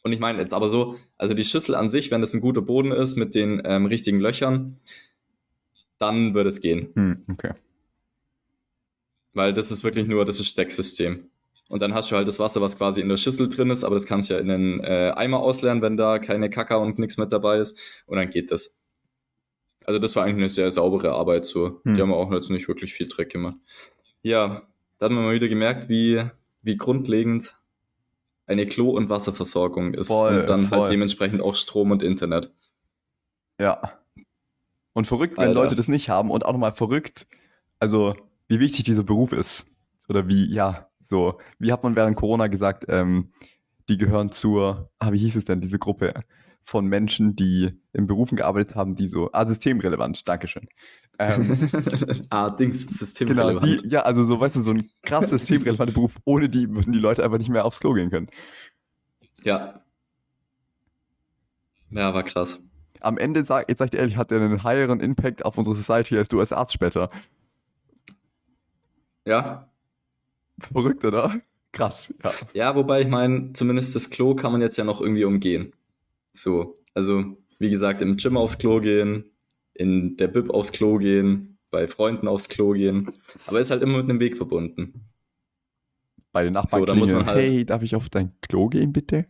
Und 0.06 0.12
ich 0.12 0.20
meine 0.20 0.38
jetzt 0.38 0.55
aber 0.55 0.69
so, 0.69 0.94
also 1.19 1.35
die 1.35 1.43
Schüssel 1.43 1.75
an 1.75 1.91
sich, 1.91 2.12
wenn 2.12 2.20
das 2.20 2.32
ein 2.32 2.41
guter 2.41 2.62
Boden 2.62 2.93
ist 2.93 3.17
mit 3.17 3.35
den 3.35 3.61
ähm, 3.64 3.87
richtigen 3.87 4.20
Löchern, 4.20 4.79
dann 5.99 6.32
würde 6.32 6.49
es 6.49 6.61
gehen. 6.61 6.91
Mhm. 6.94 7.25
Okay. 7.29 7.55
Weil 9.32 9.53
das 9.53 9.73
ist 9.73 9.82
wirklich 9.82 10.06
nur, 10.06 10.25
das 10.25 10.38
ist 10.38 10.47
Stecksystem. 10.47 11.29
Und 11.69 11.82
dann 11.82 11.93
hast 11.93 12.12
du 12.12 12.14
halt 12.14 12.29
das 12.29 12.38
Wasser, 12.38 12.61
was 12.61 12.79
quasi 12.79 13.00
in 13.00 13.08
der 13.08 13.17
Schüssel 13.17 13.49
drin 13.49 13.69
ist, 13.69 13.82
aber 13.82 13.97
das 13.97 14.06
kannst 14.06 14.31
du 14.31 14.35
ja 14.35 14.41
in 14.41 14.47
den 14.47 14.79
äh, 14.79 15.12
Eimer 15.17 15.41
ausleeren, 15.41 15.82
wenn 15.82 15.97
da 15.97 16.20
keine 16.20 16.50
Kaka 16.50 16.76
und 16.76 17.00
nichts 17.00 17.17
mit 17.17 17.32
dabei 17.32 17.58
ist. 17.58 18.05
Und 18.06 18.17
dann 18.17 18.31
geht 18.31 18.53
das. 18.53 18.81
Also 19.87 19.98
das 19.98 20.15
war 20.15 20.22
eigentlich 20.22 20.36
eine 20.36 20.48
sehr 20.51 20.70
saubere 20.70 21.15
Arbeit 21.15 21.46
so. 21.46 21.81
Hm. 21.82 21.96
Die 21.96 22.01
haben 22.01 22.13
auch 22.13 22.31
jetzt 22.31 22.48
nicht 22.48 22.69
wirklich 22.69 22.94
viel 22.94 23.08
Dreck 23.08 23.31
gemacht. 23.31 23.56
Ja, 24.22 24.63
da 25.01 25.06
hat 25.06 25.10
man 25.10 25.25
mal 25.25 25.34
wieder 25.34 25.48
gemerkt, 25.48 25.89
wie, 25.89 26.22
wie 26.63 26.77
grundlegend 26.77 27.56
eine 28.46 28.67
Klo- 28.67 28.91
und 28.91 29.08
Wasserversorgung 29.08 29.94
ist. 29.94 30.08
Voll, 30.08 30.41
und 30.41 30.48
dann 30.48 30.67
voll. 30.67 30.81
halt 30.81 30.93
dementsprechend 30.93 31.41
auch 31.41 31.55
Strom 31.55 31.91
und 31.91 32.03
Internet. 32.03 32.53
Ja. 33.60 33.98
Und 34.93 35.06
verrückt, 35.06 35.36
wenn 35.36 35.48
Alter. 35.48 35.60
Leute 35.60 35.76
das 35.76 35.88
nicht 35.88 36.08
haben 36.08 36.31
und 36.31 36.44
auch 36.44 36.53
nochmal 36.53 36.72
verrückt, 36.72 37.26
also 37.79 38.15
wie 38.48 38.60
wichtig 38.60 38.84
dieser 38.84 39.03
Beruf 39.03 39.32
ist. 39.32 39.67
Oder 40.08 40.29
wie, 40.29 40.53
ja, 40.53 40.88
so, 41.03 41.38
wie 41.58 41.72
hat 41.72 41.82
man 41.82 41.96
während 41.96 42.17
Corona 42.17 42.46
gesagt, 42.46 42.86
ähm, 42.88 43.32
die 43.88 43.98
gehören 43.98 44.31
zur, 44.31 44.91
ah, 44.98 45.12
wie 45.12 45.19
hieß 45.19 45.36
es 45.36 45.44
denn, 45.44 45.60
diese 45.60 45.79
Gruppe 45.79 46.15
von 46.67 46.87
Menschen, 46.87 47.37
die 47.37 47.81
in 47.93 48.06
Berufen 48.06 48.37
gearbeitet 48.37 48.75
haben, 48.75 48.96
die 48.96 49.06
so, 49.06 49.31
ah, 49.32 49.46
systemrelevant, 49.46 50.29
Dankeschön. 50.29 50.69
Ähm, 51.19 51.69
ah, 52.31 52.51
Dings, 52.51 52.87
genau, 52.87 52.96
systemrelevant. 52.99 53.85
die, 53.85 53.89
ja, 53.89 54.03
also 54.03 54.25
so, 54.25 54.41
weißt 54.41 54.56
du, 54.56 54.63
so 54.63 54.73
ein 54.73 54.91
krass 55.03 55.31
systemrelevanter 55.31 55.94
Beruf, 55.94 56.17
ohne 56.25 56.49
die 56.49 56.69
würden 56.69 56.93
die 56.93 56.99
Leute 56.99 57.25
einfach 57.25 57.39
nicht 57.39 57.51
mehr 57.51 57.65
aufs 57.65 57.81
Klo 57.81 57.93
gehen 57.93 58.11
können. 58.11 58.29
Ja. 59.44 59.82
Ja, 61.91 62.13
war 62.13 62.25
krass. 62.25 62.58
Am 63.01 63.17
Ende, 63.17 63.44
sag, 63.44 63.69
jetzt 63.69 63.79
sag 63.79 63.87
ich 63.87 63.91
dir 63.93 63.99
ehrlich, 63.99 64.17
hat 64.17 64.32
er 64.32 64.41
einen 64.41 64.65
höheren 64.65 65.01
Impact 65.01 65.44
auf 65.44 65.56
unsere 65.56 65.77
Society 65.77 66.19
als 66.19 66.29
du 66.29 66.41
als 66.41 66.53
Arzt 66.53 66.73
später. 66.73 67.11
Ja, 69.25 69.70
Verrückt, 70.58 71.05
oder? 71.05 71.41
Krass, 71.73 72.13
ja. 72.25 72.32
Ja, 72.55 72.75
wobei 72.77 73.03
ich 73.03 73.08
meine, 73.08 73.53
zumindest 73.53 73.94
das 73.94 74.08
Klo 74.11 74.35
kann 74.35 74.53
man 74.53 74.61
jetzt 74.61 74.79
ja 74.79 74.85
noch 74.85 75.01
irgendwie 75.01 75.25
umgehen. 75.25 75.73
So, 76.36 76.78
also 76.94 77.24
wie 77.58 77.70
gesagt, 77.70 78.02
im 78.02 78.16
Gym 78.16 78.36
aufs 78.36 78.58
Klo 78.58 78.81
gehen, 78.81 79.24
in 79.74 80.16
der 80.16 80.28
Bib 80.28 80.50
aufs 80.50 80.72
Klo 80.72 80.98
gehen, 80.98 81.58
bei 81.70 81.88
Freunden 81.88 82.28
aufs 82.28 82.48
Klo 82.48 82.72
gehen, 82.72 83.12
aber 83.46 83.60
ist 83.60 83.70
halt 83.70 83.82
immer 83.82 83.98
mit 83.98 84.08
einem 84.08 84.20
Weg 84.20 84.36
verbunden. 84.36 85.08
Bei 86.32 86.44
den 86.44 86.52
Nachbarn 86.52 86.81
So, 86.82 86.86
da 86.86 86.94
muss 86.94 87.12
man 87.12 87.26
halt- 87.26 87.50
hey, 87.50 87.64
darf 87.64 87.82
ich 87.82 87.96
auf 87.96 88.08
dein 88.08 88.32
Klo 88.43 88.69
gehen, 88.69 88.93
bitte? 88.93 89.26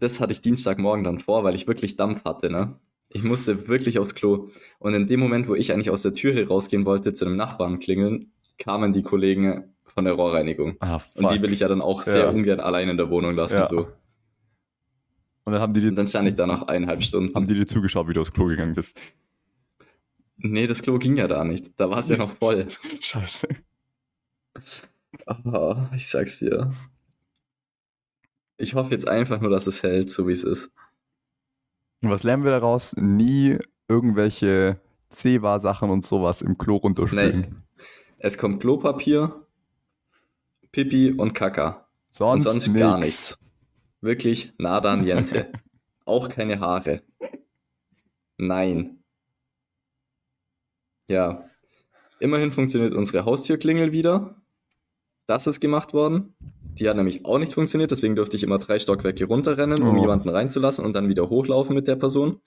Das 0.00 0.20
hatte 0.20 0.32
ich 0.32 0.40
Dienstagmorgen 0.40 1.04
dann 1.04 1.20
vor, 1.20 1.44
weil 1.44 1.54
ich 1.54 1.66
wirklich 1.66 1.96
Dampf 1.96 2.24
hatte, 2.24 2.50
ne? 2.50 2.78
Ich 3.08 3.22
musste 3.22 3.68
wirklich 3.68 3.98
aufs 4.00 4.14
Klo. 4.16 4.48
Und 4.80 4.94
in 4.94 5.06
dem 5.06 5.20
Moment, 5.20 5.46
wo 5.48 5.54
ich 5.54 5.72
eigentlich 5.72 5.90
aus 5.90 6.02
der 6.02 6.14
Türe 6.14 6.48
rausgehen 6.48 6.84
wollte, 6.84 7.12
zu 7.12 7.24
einem 7.24 7.36
Nachbarn 7.36 7.78
klingeln, 7.78 8.32
kamen 8.58 8.92
die 8.92 9.02
Kollegen 9.04 9.74
von 9.86 10.04
der 10.04 10.14
Rohrreinigung. 10.14 10.76
Ah, 10.80 11.00
Und 11.14 11.30
die 11.30 11.40
will 11.40 11.52
ich 11.52 11.60
ja 11.60 11.68
dann 11.68 11.80
auch 11.80 12.02
sehr 12.02 12.24
Ja. 12.24 12.30
ungern 12.30 12.58
allein 12.58 12.88
in 12.88 12.96
der 12.96 13.10
Wohnung 13.10 13.34
lassen. 13.36 13.58
Ja. 13.58 13.66
So. 13.66 13.86
Und 15.44 15.52
dann 15.52 15.60
haben 15.60 15.74
die, 15.74 15.80
Und 15.80 15.86
dir, 15.90 15.92
dann 15.94 16.06
stand 16.06 16.28
ich 16.28 16.34
da 16.34 16.46
noch 16.46 16.68
eineinhalb 16.68 17.02
Stunden. 17.02 17.34
haben 17.34 17.46
die 17.46 17.54
dir 17.54 17.66
zugeschaut, 17.66 18.08
wie 18.08 18.14
du 18.14 18.20
aufs 18.20 18.32
Klo 18.32 18.46
gegangen 18.46 18.74
bist. 18.74 18.98
Nee, 20.36 20.66
das 20.66 20.82
Klo 20.82 20.98
ging 20.98 21.16
ja 21.16 21.28
da 21.28 21.44
nicht. 21.44 21.78
Da 21.78 21.90
war 21.90 21.98
es 21.98 22.08
ja 22.08 22.16
noch 22.16 22.30
voll. 22.30 22.66
Scheiße. 23.00 23.48
Oh, 25.44 25.76
ich 25.94 26.08
sag's 26.08 26.38
dir. 26.40 26.72
Ich 28.56 28.74
hoffe 28.74 28.90
jetzt 28.90 29.08
einfach 29.08 29.40
nur, 29.40 29.50
dass 29.50 29.66
es 29.66 29.82
hält, 29.82 30.10
so 30.10 30.26
wie 30.28 30.32
es 30.32 30.42
ist. 30.42 30.72
Und 32.02 32.10
was 32.10 32.22
lernen 32.22 32.44
wir 32.44 32.50
daraus? 32.50 32.94
Nie 32.96 33.58
irgendwelche 33.88 34.80
Zewa-Sachen 35.10 35.90
und 35.90 36.04
sowas 36.04 36.42
im 36.42 36.58
Klo 36.58 36.76
runterspülen. 36.76 37.40
Nee. 37.40 37.84
Es 38.18 38.38
kommt 38.38 38.60
Klopapier, 38.60 39.46
Pipi 40.72 41.12
und 41.12 41.34
Kaka. 41.34 41.86
Sonst, 42.10 42.46
und 42.46 42.52
sonst 42.52 42.68
nix. 42.68 42.80
gar 42.80 42.98
nichts. 42.98 43.38
Wirklich 44.04 44.52
nada 44.58 44.94
niente. 44.96 45.50
Auch 46.04 46.28
keine 46.28 46.60
Haare. 46.60 47.00
Nein. 48.36 49.02
Ja. 51.08 51.48
Immerhin 52.20 52.52
funktioniert 52.52 52.92
unsere 52.92 53.24
Haustürklingel 53.24 53.92
wieder. 53.92 54.36
Das 55.26 55.46
ist 55.46 55.60
gemacht 55.60 55.94
worden. 55.94 56.34
Die 56.78 56.88
hat 56.88 56.96
nämlich 56.96 57.24
auch 57.24 57.38
nicht 57.38 57.54
funktioniert, 57.54 57.92
deswegen 57.92 58.14
durfte 58.16 58.36
ich 58.36 58.42
immer 58.42 58.58
drei 58.58 58.78
Stockwerke 58.78 59.24
runterrennen, 59.24 59.80
um 59.82 59.96
Oh. 59.96 60.00
jemanden 60.02 60.28
reinzulassen 60.28 60.84
und 60.84 60.92
dann 60.94 61.08
wieder 61.08 61.30
hochlaufen 61.30 61.74
mit 61.74 61.86
der 61.88 61.96
Person. 61.96 62.40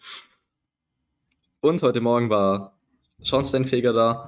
Und 1.62 1.82
heute 1.82 2.02
Morgen 2.02 2.30
war 2.30 2.78
Schornsteinfeger 3.24 3.94
da. 3.94 4.28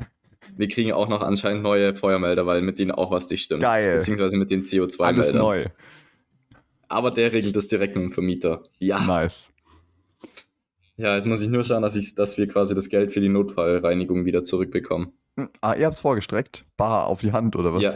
Wir 0.58 0.68
kriegen 0.68 0.94
auch 0.94 1.10
noch 1.10 1.22
anscheinend 1.22 1.62
neue 1.62 1.94
Feuermelder, 1.96 2.48
weil 2.48 2.62
mit 2.64 2.80
denen 2.80 2.92
auch 2.92 3.12
was 3.12 3.30
nicht 3.30 3.44
stimmt. 3.44 3.62
Geil. 3.62 3.96
Beziehungsweise 3.98 4.38
mit 4.38 4.50
den 4.50 4.62
Alles 4.62 4.72
CO2-Meldern. 4.72 5.38
neu. 5.38 5.66
Aber 6.90 7.12
der 7.12 7.32
regelt 7.32 7.56
das 7.56 7.68
direkt 7.68 7.96
mit 7.96 8.04
dem 8.04 8.12
Vermieter. 8.12 8.64
Ja. 8.80 9.00
Nice. 9.00 9.52
Ja, 10.98 11.16
jetzt 11.16 11.28
muss 11.28 11.42
ich 11.42 11.48
nur 11.48 11.64
schauen, 11.64 11.82
dass, 11.82 11.96
ich, 11.96 12.16
dass 12.16 12.38
wir 12.38 12.48
quasi 12.48 12.76
das 12.76 12.90
Geld 12.90 13.14
für 13.14 13.22
die 13.22 13.30
Notfallreinigung 13.30 14.26
wieder 14.26 14.44
zurückbekommen. 14.44 15.14
Ah, 15.62 15.74
ihr 15.76 15.86
habt's 15.86 16.02
vorgestreckt? 16.02 16.66
Bar 16.76 17.06
auf 17.08 17.22
die 17.22 17.32
Hand 17.32 17.56
oder 17.56 17.74
was? 17.74 17.84
Ja. 17.84 17.96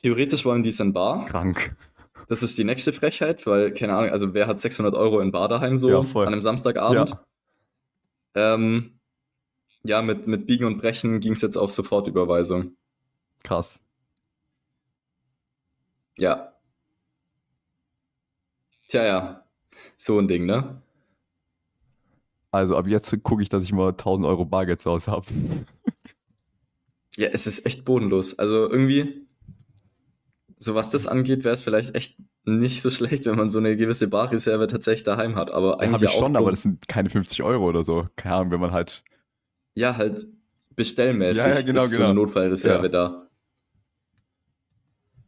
Theoretisch 0.00 0.44
wollen 0.46 0.62
die 0.62 0.70
es 0.70 0.80
in 0.80 0.94
Bar. 0.94 1.26
Krank. 1.26 1.76
Das 2.28 2.42
ist 2.42 2.56
die 2.56 2.64
nächste 2.64 2.94
Frechheit, 2.94 3.46
weil, 3.46 3.74
keine 3.74 3.94
Ahnung, 3.94 4.10
also 4.10 4.32
wer 4.32 4.46
hat 4.46 4.58
600 4.60 4.94
Euro 4.94 5.20
in 5.20 5.30
Bar 5.30 5.48
daheim 5.48 5.76
so 5.76 5.90
Ja, 5.90 6.02
voll. 6.02 6.26
an 6.26 6.32
einem 6.32 6.40
Samstagabend? 6.42 7.10
Ja. 7.10 8.54
Ähm, 8.54 8.98
ja, 9.82 10.00
mit, 10.00 10.26
mit 10.26 10.46
Biegen 10.46 10.66
und 10.66 10.78
Brechen 10.78 11.20
ging 11.20 11.34
es 11.34 11.42
jetzt 11.42 11.56
auf 11.58 11.70
Sofortüberweisung. 11.70 12.76
Krass. 13.42 13.82
Ja. 16.16 16.53
Tja, 18.94 19.04
ja. 19.04 19.44
So 19.96 20.20
ein 20.20 20.28
Ding, 20.28 20.46
ne? 20.46 20.80
Also 22.52 22.76
ab 22.76 22.86
jetzt 22.86 23.12
gucke 23.24 23.42
ich, 23.42 23.48
dass 23.48 23.64
ich 23.64 23.72
mal 23.72 23.88
1000 23.88 24.24
Euro 24.24 24.44
Bargeld 24.44 24.80
zu 24.80 24.92
Hause 24.92 25.10
habe. 25.10 25.26
Ja, 27.16 27.28
es 27.28 27.46
ist 27.46 27.64
echt 27.64 27.84
bodenlos. 27.84 28.40
Also 28.40 28.68
irgendwie, 28.68 29.28
so 30.58 30.74
was 30.74 30.88
das 30.90 31.06
angeht, 31.06 31.44
wäre 31.44 31.54
es 31.54 31.62
vielleicht 31.62 31.94
echt 31.94 32.18
nicht 32.44 32.82
so 32.82 32.90
schlecht, 32.90 33.26
wenn 33.26 33.36
man 33.36 33.50
so 33.50 33.58
eine 33.58 33.76
gewisse 33.76 34.08
Barreserve 34.08 34.66
tatsächlich 34.66 35.04
daheim 35.04 35.36
hat. 35.36 35.52
Aber 35.52 35.78
eigentlich 35.78 35.92
Habe 35.92 36.04
ich 36.06 36.10
ja 36.10 36.16
auch 36.16 36.22
schon, 36.24 36.34
aber 36.34 36.50
das 36.50 36.62
sind 36.62 36.88
keine 36.88 37.10
50 37.10 37.44
Euro 37.44 37.68
oder 37.68 37.84
so. 37.84 38.06
Keine 38.16 38.34
Ahnung, 38.34 38.50
wenn 38.50 38.58
man 38.58 38.72
halt. 38.72 39.04
Ja, 39.76 39.96
halt 39.96 40.26
bestellmäßig 40.74 41.44
Ja, 41.44 41.50
ja, 41.54 41.62
genau, 41.62 41.84
ist 41.84 41.90
so 41.90 41.98
genau. 41.98 42.10
eine 42.10 42.18
Notfallreserve 42.18 42.86
Ja. 42.86 42.88
da. 42.88 43.28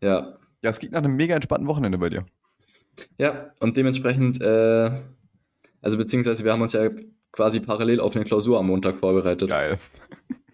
Ja. 0.03 0.39
Ja, 0.63 0.71
es 0.71 0.81
geht 0.81 0.91
nach 0.91 1.05
einem 1.05 1.15
mega 1.15 1.37
entspannten 1.37 1.69
Wochenende 1.69 1.99
bei 1.99 2.09
dir. 2.09 2.27
Ja, 3.19 3.53
und 3.61 3.77
dementsprechend, 3.77 4.41
äh, 4.41 4.91
also 5.81 5.97
beziehungsweise 5.97 6.45
wir 6.45 6.53
haben 6.53 6.63
uns 6.63 6.73
ja 6.73 6.91
quasi 7.33 7.61
parallel 7.61 8.01
auf 8.01 8.15
eine 8.17 8.25
Klausur 8.25 8.59
am 8.59 8.67
Montag 8.67 8.99
vorbereitet. 8.99 9.49
Geil. 9.49 9.79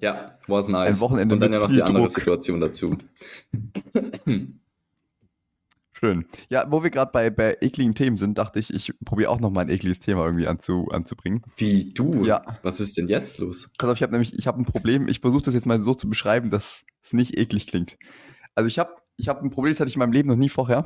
Ja, 0.00 0.38
was 0.46 0.68
nice. 0.68 0.96
Ein 0.96 1.00
Wochenende 1.00 1.34
und 1.34 1.40
dann 1.40 1.52
ja 1.52 1.58
noch 1.58 1.66
die 1.68 1.82
andere 1.82 2.04
Druck. 2.04 2.12
Situation 2.12 2.60
dazu. 2.60 2.96
Schön. 5.92 6.26
Ja, 6.48 6.64
wo 6.70 6.84
wir 6.84 6.90
gerade 6.90 7.10
bei, 7.10 7.28
bei 7.30 7.56
ekligen 7.60 7.92
Themen 7.96 8.16
sind, 8.16 8.38
dachte 8.38 8.60
ich, 8.60 8.72
ich 8.72 8.92
probiere 9.04 9.30
auch 9.30 9.40
noch 9.40 9.50
mal 9.50 9.62
ein 9.62 9.68
ekliges 9.68 9.98
Thema 9.98 10.24
irgendwie 10.26 10.46
anzu, 10.46 10.86
anzubringen. 10.92 11.42
Wie 11.56 11.92
du? 11.92 12.24
Ja. 12.24 12.44
Was 12.62 12.78
ist 12.78 12.96
denn 12.96 13.08
jetzt 13.08 13.38
los? 13.38 13.70
Pass 13.78 13.90
auf, 13.90 13.96
ich 13.96 14.02
habe 14.02 14.12
nämlich, 14.12 14.38
ich 14.38 14.46
habe 14.46 14.60
ein 14.60 14.64
Problem. 14.64 15.08
Ich 15.08 15.18
versuche 15.18 15.42
das 15.42 15.54
jetzt 15.54 15.66
mal 15.66 15.82
so 15.82 15.94
zu 15.94 16.08
beschreiben, 16.08 16.50
dass 16.50 16.84
es 17.02 17.12
nicht 17.12 17.36
eklig 17.36 17.66
klingt. 17.66 17.98
Also 18.58 18.66
ich 18.66 18.80
habe 18.80 18.90
ich 19.16 19.28
hab 19.28 19.40
ein 19.40 19.50
Problem, 19.50 19.72
das 19.72 19.78
hatte 19.78 19.88
ich 19.88 19.94
in 19.94 20.00
meinem 20.00 20.10
Leben 20.10 20.28
noch 20.28 20.34
nie 20.34 20.48
vorher. 20.48 20.84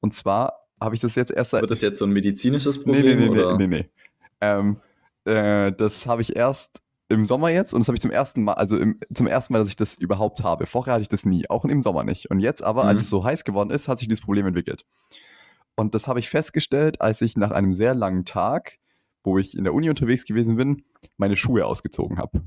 Und 0.00 0.12
zwar 0.12 0.66
habe 0.80 0.96
ich 0.96 1.00
das 1.00 1.14
jetzt 1.14 1.30
erst 1.30 1.52
seit... 1.52 1.60
Wird 1.62 1.70
das 1.70 1.80
jetzt 1.80 2.00
so 2.00 2.04
ein 2.04 2.10
medizinisches 2.10 2.78
Nee, 2.78 2.82
Problem? 2.82 3.16
nee, 3.16 3.28
nee, 3.28 3.30
oder? 3.30 3.56
nee, 3.56 3.66
nee, 3.68 3.78
nee. 3.82 3.90
Ähm, 4.40 4.80
äh, 5.24 5.70
das 5.70 6.06
habe 6.08 6.20
ich 6.20 6.34
erst 6.34 6.82
im 7.08 7.24
Sommer 7.26 7.50
jetzt 7.50 7.74
und 7.74 7.80
das 7.80 7.86
habe 7.86 7.94
ich 7.94 8.00
zum 8.00 8.10
ersten 8.10 8.42
Mal, 8.42 8.54
also 8.54 8.76
im, 8.76 8.98
zum 9.14 9.28
ersten 9.28 9.52
Mal, 9.52 9.60
dass 9.60 9.68
ich 9.68 9.76
das 9.76 9.94
überhaupt 9.94 10.42
habe. 10.42 10.66
Vorher 10.66 10.94
hatte 10.94 11.02
ich 11.02 11.08
das 11.10 11.24
nie, 11.24 11.48
auch 11.48 11.64
im 11.64 11.84
Sommer 11.84 12.02
nicht. 12.02 12.28
Und 12.28 12.40
jetzt 12.40 12.60
aber, 12.60 12.86
als 12.86 12.98
Mhm. 12.98 13.02
es 13.02 13.08
so 13.10 13.22
heiß 13.22 13.44
geworden 13.44 13.70
ist, 13.70 13.86
hat 13.86 14.00
sich 14.00 14.08
dieses 14.08 14.24
Problem 14.24 14.46
entwickelt. 14.46 14.84
Und 15.76 15.94
das 15.94 16.08
habe 16.08 16.18
ich 16.18 16.28
festgestellt, 16.28 17.00
als 17.00 17.20
ich 17.20 17.36
nach 17.36 17.52
einem 17.52 17.72
sehr 17.72 17.94
langen 17.94 18.24
Tag, 18.24 18.78
wo 19.22 19.38
ich 19.38 19.56
in 19.56 19.62
der 19.62 19.74
Uni 19.74 19.88
unterwegs 19.88 20.24
gewesen 20.24 20.56
bin, 20.56 20.82
meine 21.18 21.36
Schuhe 21.36 21.66
ausgezogen 21.66 22.18
habe. 22.18 22.42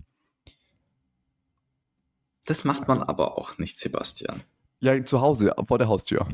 Das 2.45 2.65
macht 2.65 2.89
man 2.89 3.01
aber 3.01 3.37
auch 3.37 3.57
nicht, 3.57 3.79
Sebastian. 3.79 4.43
Ja, 4.85 5.03
zu 5.03 5.21
Hause, 5.21 5.53
vor 5.67 5.77
der 5.77 5.87
Haustür. 5.87 6.27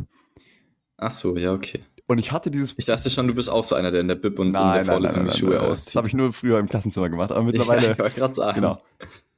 Ach 0.97 1.11
so, 1.11 1.37
ja, 1.37 1.53
okay. 1.53 1.81
Und 2.07 2.17
ich 2.17 2.33
hatte 2.33 2.51
dieses 2.51 2.73
Ich 2.77 2.85
dachte 2.85 3.09
schon, 3.09 3.27
du 3.27 3.33
bist 3.33 3.49
auch 3.49 3.63
so 3.63 3.75
einer, 3.75 3.89
der 3.89 4.01
in 4.01 4.09
der 4.09 4.15
Bib 4.15 4.37
und 4.37 4.47
in 4.47 4.53
der 4.53 4.61
Nein, 4.61 4.69
nein, 4.69 4.85
nein, 4.85 4.93
Vorlesung 4.95 5.23
nein, 5.23 5.31
die 5.31 5.39
Schuhe 5.39 5.49
nein, 5.51 5.59
Das 5.59 5.69
auszieht. 5.69 5.95
habe 5.95 6.07
ich 6.09 6.13
nur 6.13 6.33
früher 6.33 6.59
im 6.59 6.67
Klassenzimmer 6.67 7.09
gemacht, 7.09 7.31
aber 7.31 7.39
ja, 7.39 7.45
mittlerweile 7.45 7.91
ich 7.93 7.97
wollte 7.99 8.15
gerade 8.19 8.33
sagen. 8.33 8.55
Genau. 8.55 8.81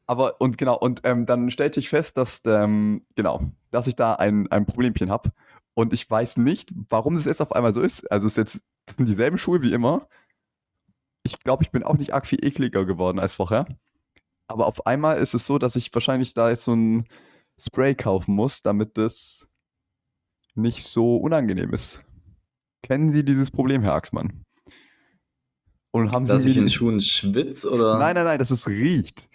Aber 0.07 0.41
und 0.41 0.57
genau, 0.57 0.77
und 0.77 1.01
ähm, 1.03 1.25
dann 1.27 1.51
stellte 1.51 1.79
ich 1.79 1.89
fest, 1.89 2.17
dass, 2.17 2.41
ähm, 2.45 3.05
genau, 3.15 3.41
dass 3.69 3.85
ich 3.87 3.95
da 3.95 4.15
ein, 4.15 4.51
ein 4.51 4.65
Problemchen 4.65 5.11
habe. 5.11 5.31
Und 5.75 5.93
ich 5.93 6.09
weiß 6.09 6.37
nicht, 6.37 6.71
warum 6.89 7.15
das 7.15 7.25
jetzt 7.25 7.41
auf 7.41 7.53
einmal 7.53 7.73
so 7.73 7.81
ist. 7.81 8.11
Also 8.11 8.27
es 8.27 8.33
ist 8.33 8.37
jetzt, 8.37 8.63
das 8.85 8.97
sind 8.97 9.07
dieselben 9.07 9.37
Schuhe 9.37 9.61
wie 9.61 9.71
immer. 9.71 10.07
Ich 11.23 11.39
glaube, 11.39 11.63
ich 11.63 11.71
bin 11.71 11.83
auch 11.83 11.97
nicht 11.97 12.13
arg 12.13 12.25
viel 12.25 12.43
ekliger 12.43 12.85
geworden 12.85 13.19
als 13.19 13.35
vorher. 13.35 13.67
Aber 14.47 14.67
auf 14.67 14.85
einmal 14.85 15.19
ist 15.19 15.33
es 15.33 15.47
so, 15.47 15.57
dass 15.57 15.75
ich 15.75 15.93
wahrscheinlich 15.93 16.33
da 16.33 16.49
jetzt 16.49 16.65
so 16.65 16.73
ein 16.73 17.05
Spray 17.59 17.95
kaufen 17.95 18.35
muss, 18.35 18.61
damit 18.61 18.97
das 18.97 19.47
nicht 20.55 20.83
so 20.83 21.17
unangenehm 21.17 21.73
ist. 21.73 22.03
Kennen 22.81 23.11
Sie 23.11 23.23
dieses 23.23 23.49
Problem, 23.51 23.81
Herr 23.81 23.93
Axmann? 23.93 24.43
Und 25.91 26.11
haben 26.11 26.25
Dass 26.25 26.43
Sie 26.43 26.51
ich 26.51 26.57
in 26.57 26.65
die- 26.65 26.71
Schuhen 26.71 26.99
schwitze 27.01 27.71
oder? 27.71 27.97
Nein, 27.99 28.15
nein, 28.15 28.25
nein, 28.25 28.39
dass 28.39 28.51
es 28.51 28.67
riecht. 28.67 29.29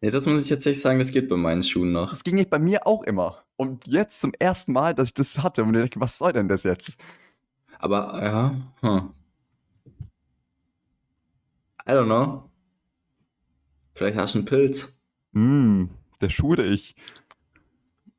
Nee, 0.00 0.10
das 0.10 0.26
muss 0.26 0.42
ich 0.42 0.48
tatsächlich 0.48 0.80
sagen, 0.80 0.98
das 0.98 1.10
geht 1.10 1.28
bei 1.28 1.36
meinen 1.36 1.62
Schuhen 1.62 1.92
noch. 1.92 2.10
Das 2.10 2.22
ging 2.24 2.36
nicht 2.36 2.50
bei 2.50 2.58
mir 2.58 2.86
auch 2.86 3.02
immer. 3.02 3.44
Und 3.56 3.86
jetzt 3.86 4.20
zum 4.20 4.32
ersten 4.38 4.72
Mal, 4.72 4.94
dass 4.94 5.08
ich 5.08 5.14
das 5.14 5.38
hatte. 5.38 5.62
Und 5.64 5.74
ich 5.74 5.82
dachte, 5.90 6.00
was 6.00 6.18
soll 6.18 6.32
denn 6.32 6.48
das 6.48 6.62
jetzt? 6.62 6.96
Aber, 7.78 8.22
ja, 8.22 8.72
hm. 8.80 9.12
I 11.86 11.90
don't 11.90 12.04
know. 12.06 12.48
Vielleicht 13.94 14.16
hast 14.16 14.34
du 14.34 14.38
einen 14.38 14.46
Pilz. 14.46 14.96
Mm, 15.32 15.86
der 16.22 16.28
Schuh 16.30 16.52
oder 16.52 16.64
ich? 16.64 16.94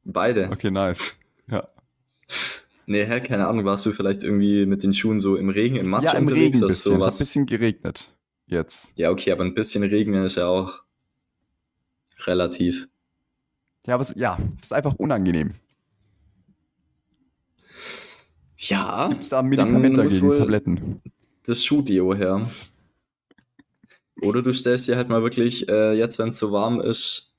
Beide. 0.04 0.50
Okay, 0.52 0.70
nice. 0.72 1.16
Ja, 1.50 1.68
Nee, 2.86 3.06
hä, 3.06 3.22
keine 3.22 3.48
Ahnung, 3.48 3.64
warst 3.64 3.86
du 3.86 3.94
vielleicht 3.94 4.24
irgendwie 4.26 4.66
mit 4.66 4.84
den 4.84 4.92
Schuhen 4.92 5.20
so 5.22 5.38
im 5.38 5.48
Regen, 5.48 5.78
im 5.78 5.88
Matsch 5.88 6.04
ja 6.04 6.12
im 6.14 6.24
unterwegs? 6.26 6.58
Regen 6.58 6.58
ein 6.58 6.62
dass 6.62 6.70
bisschen. 6.70 6.92
Es 6.92 6.96
hat 6.98 7.02
sowas- 7.02 7.16
ein 7.16 7.24
bisschen 7.24 7.46
geregnet. 7.46 8.10
Jetzt. 8.46 8.92
Ja, 8.96 9.10
okay, 9.10 9.32
aber 9.32 9.46
ein 9.46 9.54
bisschen 9.54 9.84
Regen 9.84 10.14
ist 10.16 10.36
ja 10.36 10.48
auch 10.48 10.84
relativ. 12.26 12.90
Ja, 13.88 13.94
aber 13.96 14.04
es, 14.04 14.14
ja, 14.18 14.38
es 14.60 14.66
ist 14.66 14.74
einfach 14.74 14.96
unangenehm. 14.96 15.52
Ja, 18.58 19.08
Gibt 19.10 19.24
es 19.24 19.30
da 19.30 19.42
Medikamente 19.42 20.02
dagegen, 20.04 20.22
wohl- 20.28 20.38
Tabletten? 20.38 21.02
das 21.46 21.64
Schuhdeo 21.64 22.14
her. 22.16 22.50
Oder 24.24 24.42
du 24.42 24.54
stellst 24.54 24.88
dir 24.88 24.96
halt 24.96 25.10
mal 25.10 25.22
wirklich, 25.24 25.68
äh, 25.68 25.94
jetzt 25.94 26.18
wenn 26.20 26.30
es 26.30 26.38
so 26.38 26.52
warm 26.52 26.80
ist, 26.80 27.33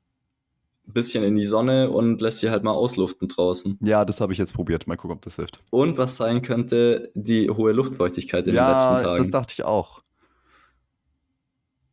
ein 0.86 0.92
bisschen 0.92 1.24
in 1.24 1.34
die 1.34 1.44
Sonne 1.46 1.90
und 1.90 2.20
lässt 2.20 2.40
sie 2.40 2.50
halt 2.50 2.62
mal 2.62 2.72
ausluften 2.72 3.28
draußen. 3.28 3.78
Ja, 3.80 4.04
das 4.04 4.20
habe 4.20 4.32
ich 4.32 4.38
jetzt 4.38 4.52
probiert. 4.54 4.86
Mal 4.86 4.96
gucken, 4.96 5.16
ob 5.16 5.22
das 5.22 5.36
hilft. 5.36 5.60
Und 5.70 5.96
was 5.98 6.16
sein 6.16 6.42
könnte, 6.42 7.10
die 7.14 7.48
hohe 7.50 7.72
Luftfeuchtigkeit 7.72 8.40
in 8.46 8.52
den 8.52 8.56
ja, 8.56 8.72
letzten 8.72 8.92
das 8.94 9.02
Tagen. 9.02 9.30
dachte 9.30 9.54
ich 9.56 9.64
auch. 9.64 10.02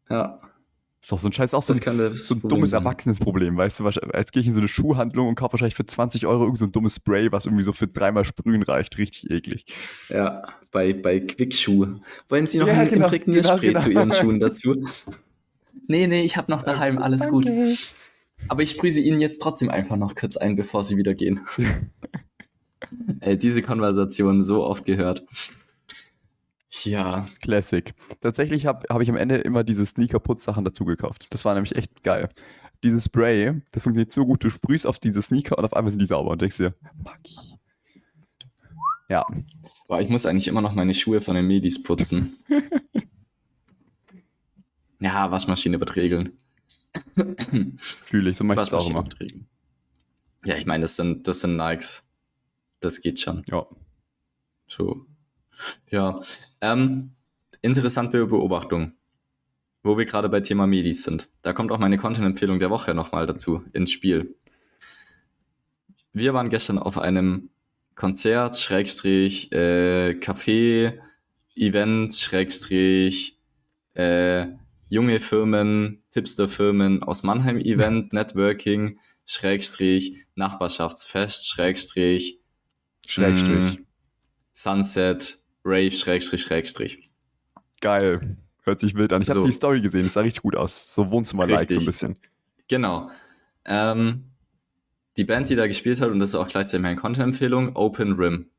ja, 0.10 0.40
Ist 1.02 1.12
doch 1.12 1.18
so 1.18 1.30
ein 1.30 1.34
Scheiß, 1.34 1.54
auch 1.54 1.64
so 1.64 1.74
das 1.74 1.88
ein, 1.88 1.98
das 1.98 2.28
so 2.28 2.36
ein 2.36 2.42
dummes 2.44 2.72
sein. 2.72 2.82
Erwachsenenproblem, 2.82 3.56
weißt 3.58 3.80
du? 3.80 3.84
wahrscheinlich- 3.86 4.14
Jetzt 4.14 4.34
gehe 4.34 4.42
ich 4.42 4.48
in 4.48 4.54
so 4.54 4.60
eine 4.60 4.68
Schuhhandlung 4.68 5.30
und 5.30 5.36
kaufe 5.36 5.54
wahrscheinlich 5.54 5.76
für 5.76 5.86
20 5.86 6.28
Euro 6.28 6.44
irgend 6.44 6.60
so 6.60 6.66
ein 6.66 6.72
dummes 6.74 6.96
Spray, 6.96 7.32
was 7.32 7.46
irgendwie 7.46 7.64
so 7.64 7.72
für 7.72 7.88
dreimal 7.88 8.26
sprühen 8.26 8.62
reicht. 8.62 8.98
Richtig 8.98 9.32
eklig. 9.32 9.66
Ja, 10.10 10.44
bei, 10.70 10.94
bei 10.94 11.22
Quickschuh. 11.22 11.96
Wollen 12.30 12.46
Sie 12.46 12.58
noch 12.60 12.68
Ja, 12.68 12.74
ein 12.74 12.90
genau, 12.90 13.06
Imprägnierspray 13.06 13.68
genau, 13.70 13.80
zu 13.80 13.90
genau. 13.90 14.02
Ihren 14.02 14.12
Schuhen 14.14 14.40
dazu? 14.42 14.76
Nee, 15.88 16.08
nee, 16.08 16.24
ich 16.24 16.38
habe 16.38 16.52
noch 16.52 16.64
daheim 16.64 17.00
alles 17.00 17.28
gut. 17.28 17.46
Aber 18.48 18.64
ich 18.64 18.72
sprühe 18.72 18.92
sie 18.92 19.06
Ihnen 19.06 19.20
jetzt 19.20 19.40
trotzdem 19.40 19.70
einfach 19.70 19.98
noch 19.98 20.16
kurz 20.16 20.38
ein, 20.38 20.56
bevor 20.56 20.84
Sie 20.84 20.98
wieder 20.98 21.14
gehen. 21.14 21.42
Ey, 23.20 23.38
diese 23.38 23.62
Konversation 23.62 24.44
so 24.44 24.64
oft 24.64 24.86
gehört. 24.86 25.24
Ja. 26.84 27.28
Classic. 27.42 27.94
Tatsächlich 28.22 28.66
habe 28.66 28.88
hab 28.90 29.02
ich 29.02 29.10
am 29.10 29.18
Ende 29.18 29.38
immer 29.38 29.64
diese 29.64 29.86
Sneaker-Putzsachen 29.86 30.66
dazu 30.66 30.86
gekauft. 30.86 31.28
Das 31.30 31.46
war 31.46 31.54
nämlich 31.54 31.76
echt 31.76 32.04
geil. 32.04 32.30
Dieses 32.84 33.06
Spray, 33.06 33.62
das 33.72 33.84
funktioniert 33.84 34.12
so 34.12 34.26
gut. 34.26 34.44
Du 34.44 34.50
sprühst 34.50 34.88
auf 34.88 34.98
diese 34.98 35.22
Sneaker 35.22 35.58
und 35.58 35.66
auf 35.66 35.74
einmal 35.74 35.92
sind 35.92 36.00
die 36.00 36.08
sauber 36.08 36.32
und 36.32 36.42
denkst 36.42 36.58
dir, 36.58 36.74
Magie. 37.04 37.58
Ja. 39.10 39.26
Boah, 39.88 40.00
ich 40.00 40.10
muss 40.10 40.26
eigentlich 40.26 40.48
immer 40.48 40.62
noch 40.62 40.74
meine 40.74 40.94
Schuhe 40.94 41.22
von 41.22 41.36
den 41.36 41.46
Medis 41.46 41.84
putzen. 41.84 42.38
ja, 45.00 45.30
Waschmaschine 45.30 45.80
wird 45.80 45.96
regeln. 45.98 46.41
Fühle 47.78 48.32
ich, 48.32 48.38
so 48.38 48.44
mache 48.44 48.62
ich 48.62 48.68
es 48.68 48.74
auch 48.74 48.90
immer. 48.90 49.06
regeln. 49.20 49.48
Ja, 50.44 50.58
ich 50.58 50.66
meine, 50.66 50.84
das 50.84 50.96
sind, 50.96 51.28
das 51.28 51.42
sind 51.42 51.56
Nikes. 51.56 52.08
Das 52.80 53.02
geht 53.02 53.20
schon. 53.20 53.44
Ja. 53.50 53.68
So. 54.68 55.06
Ja. 55.90 56.20
Ähm, 56.62 57.12
interessante 57.62 58.26
Beobachtung. 58.26 58.94
Wo 59.84 59.98
wir 59.98 60.06
gerade 60.06 60.30
bei 60.30 60.42
Thema 60.42 60.68
Medis 60.68 61.04
sind. 61.04 61.30
Da 61.42 61.54
kommt 61.54 61.72
auch 61.72 61.80
meine 61.80 61.98
Content-Empfehlung 61.98 62.60
der 62.60 62.70
Woche 62.70 62.94
nochmal 62.94 63.26
dazu 63.26 63.64
ins 63.74 63.92
Spiel. 63.92 64.36
Wir 66.14 66.34
waren 66.34 66.50
gestern 66.50 66.78
auf 66.78 66.98
einem 66.98 67.50
Konzert, 67.96 68.58
Schrägstrich, 68.58 69.52
äh, 69.52 70.12
Café, 70.20 71.00
Event, 71.56 72.14
Schrägstrich, 72.14 73.40
äh, 73.94 74.48
junge 74.92 75.22
Firmen, 75.22 76.04
Hipster-Firmen 76.12 77.02
aus 77.02 77.24
Mannheim 77.24 77.58
Event, 77.58 78.12
Networking, 78.12 79.00
Schrägstrich, 79.26 80.26
Nachbarschaftsfest, 80.36 81.48
Schrägstrich, 81.50 82.40
Schrägstrich. 83.08 83.80
Mm, 83.80 83.86
Sunset, 84.52 85.42
Rave, 85.64 85.92
Schrägstrich, 85.92 86.42
Schrägstrich. 86.42 87.10
Geil. 87.80 88.38
Hört 88.64 88.82
sich 88.82 88.94
wild 88.94 89.14
an. 89.14 89.22
Ich 89.22 89.30
habe 89.30 89.40
So. 89.40 89.46
die 89.46 89.54
Story 89.54 89.82
gesehen. 89.82 90.04
Das 90.04 90.14
sah 90.14 90.22
richtig 90.22 90.44
gut 90.44 90.58
aus. 90.58 90.94
So 90.94 91.10
Wohnzimmer-like 91.10 91.72
so 91.72 91.80
ein 91.80 91.86
bisschen. 91.86 92.20
Genau. 92.68 93.10
Ähm, 93.64 94.26
die 95.16 95.24
Band, 95.24 95.50
die 95.50 95.56
da 95.56 95.68
gespielt 95.68 96.02
hat, 96.02 96.10
und 96.10 96.20
das 96.20 96.32
ist 96.32 96.36
auch 96.36 96.48
gleichzeitig 96.48 96.82
meine 96.82 96.98
Content-Empfehlung, 96.98 97.78
Open 97.78 98.14
Rim. 98.14 98.51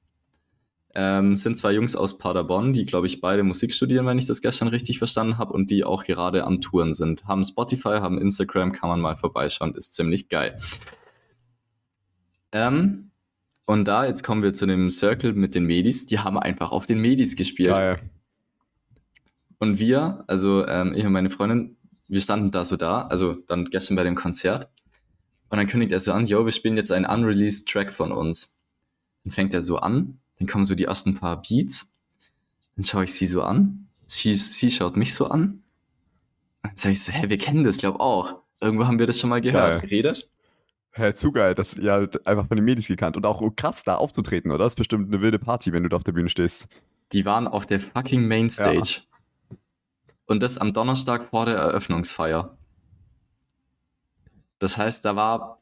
Ähm, 0.95 1.37
sind 1.37 1.57
zwei 1.57 1.73
Jungs 1.73 1.97
aus 1.97 2.19
Paderborn, 2.19 2.75
die, 2.75 2.85
glaube 2.85 3.07
ich, 3.07 3.21
beide 3.21 3.43
Musik 3.43 3.73
studieren, 3.73 4.05
wenn 4.07 4.19
ich 4.19 4.27
das 4.27 4.43
gestern 4.43 4.69
richtig 4.69 4.99
verstanden 4.99 5.39
habe, 5.39 5.55
und 5.55 5.71
die 5.71 5.85
auch 5.85 6.05
gerade 6.05 6.45
am 6.45 6.61
Touren 6.61 6.93
sind. 6.93 7.25
Haben 7.25 7.45
Spotify, 7.45 8.01
haben 8.01 8.21
Instagram, 8.21 8.73
kann 8.73 8.91
man 8.91 9.01
mal 9.01 9.17
vorbeischauen, 9.17 9.75
ist 9.75 9.95
ziemlich 9.95 10.29
geil. 10.29 10.59
Ähm, 12.53 13.11
und 13.65 13.87
da, 13.87 14.05
jetzt 14.05 14.23
kommen 14.23 14.43
wir 14.43 14.53
zu 14.53 14.67
dem 14.67 14.91
Circle 14.91 15.33
mit 15.33 15.55
den 15.55 15.65
Medis, 15.65 16.07
die 16.07 16.19
haben 16.19 16.39
einfach 16.39 16.73
auf 16.73 16.87
den 16.87 16.99
Medis 16.99 17.37
gespielt. 17.37 17.75
Geil. 17.75 17.99
Und 19.59 19.79
wir, 19.79 20.25
also 20.27 20.67
ähm, 20.67 20.93
ich 20.95 21.07
und 21.07 21.13
meine 21.13 21.31
Freundin, 21.31 21.77
wir 22.09 22.21
standen 22.21 22.51
da 22.51 22.65
so 22.65 22.77
da, 22.77 23.03
also 23.03 23.35
dann 23.47 23.67
gestern 23.67 23.97
bei 23.97 24.03
dem 24.03 24.17
Konzert. 24.17 24.69
Und 25.49 25.59
dann 25.59 25.67
kündigt 25.67 25.93
er 25.93 26.01
so 26.01 26.13
an, 26.13 26.27
yo, 26.27 26.45
wir 26.45 26.53
spielen 26.53 26.77
jetzt 26.77 26.93
einen 26.93 27.07
unreleased 27.07 27.69
Track 27.69 27.93
von 27.93 28.13
uns. 28.13 28.61
Dann 29.25 29.31
fängt 29.31 29.55
er 29.55 29.63
so 29.63 29.79
an, 29.79 30.19
dann 30.43 30.49
kommen 30.49 30.65
so 30.65 30.75
die 30.75 30.85
ersten 30.85 31.15
paar 31.15 31.41
Beats. 31.41 31.93
Dann 32.75 32.85
schaue 32.85 33.05
ich 33.05 33.15
sie 33.15 33.27
so 33.27 33.43
an, 33.43 33.87
sie, 34.09 34.35
sie 34.35 34.73
schaut 34.73 34.97
mich 34.97 35.15
so 35.15 35.29
an. 35.29 35.63
Dann 36.63 36.75
sage 36.75 36.95
ich 36.95 37.05
so, 37.05 37.13
hä, 37.13 37.29
wir 37.29 37.39
kennen 37.39 37.63
das, 37.63 37.79
glaub 37.79 38.01
auch. 38.01 38.43
Irgendwo 38.61 38.87
haben 38.87 38.99
wir 38.99 39.07
das 39.07 39.21
schon 39.21 39.31
mal 39.31 39.41
gehört, 39.41 39.75
Geil. 39.75 39.81
geredet. 39.83 40.29
Hä, 40.95 41.15
zu 41.15 41.31
geil. 41.33 41.55
Das 41.55 41.77
ja 41.77 42.07
einfach 42.25 42.49
von 42.49 42.57
den 42.57 42.65
Medis 42.65 42.89
gekannt. 42.89 43.17
Und 43.17 43.25
auch 43.25 43.41
krass, 43.55 43.85
da 43.85 43.95
aufzutreten, 43.95 44.51
oder? 44.51 44.65
Das 44.65 44.73
ist 44.73 44.77
bestimmt 44.77 45.09
eine 45.09 45.23
wilde 45.23 45.39
Party, 45.39 45.73
wenn 45.73 45.85
du 45.85 45.89
da 45.89 45.97
auf 45.97 46.05
der 46.05 46.13
Bühne 46.13 46.29
stehst. 46.29 46.67
Die 47.13 47.25
waren 47.25 47.47
auf 47.47 47.65
der 47.65 47.79
fucking 47.79 48.27
Mainstage. 48.27 49.03
Und 50.27 50.43
das 50.43 50.59
am 50.59 50.73
Donnerstag 50.73 51.23
vor 51.25 51.47
der 51.47 51.55
Eröffnungsfeier. 51.55 52.57
Das 54.59 54.77
heißt, 54.77 55.05
da 55.05 55.17
war 55.17 55.62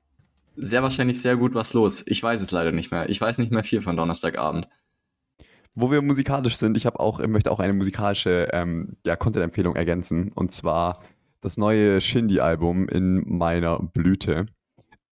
sehr 0.55 0.83
wahrscheinlich 0.83 1.21
sehr 1.21 1.37
gut 1.37 1.55
was 1.55 1.73
los. 1.73 2.03
Ich 2.07 2.23
weiß 2.23 2.41
es 2.43 2.51
leider 2.51 2.73
nicht 2.73 2.91
mehr. 2.91 3.09
Ich 3.09 3.21
weiß 3.21 3.39
nicht 3.39 3.53
mehr 3.53 3.65
viel 3.65 3.83
von 3.83 3.97
Donnerstagabend. 3.97 4.69
Wo 5.75 5.91
wir 5.91 6.03
musikalisch 6.03 6.57
sind, 6.57 6.77
ich 6.77 6.85
habe 6.87 6.99
auch, 6.99 7.21
ich 7.21 7.29
möchte 7.29 7.51
auch 7.51 7.61
eine 7.61 7.73
musikalische 7.73 8.49
ähm, 8.53 8.97
ja, 9.07 9.17
Content-Empfehlung 9.17 9.77
ergänzen. 9.77 10.33
Und 10.35 10.53
zwar 10.53 11.03
das 11.41 11.57
neue 11.57 12.01
Shindy-Album 12.01 12.89
in 12.89 13.25
meiner 13.27 13.79
Blüte. 13.79 14.47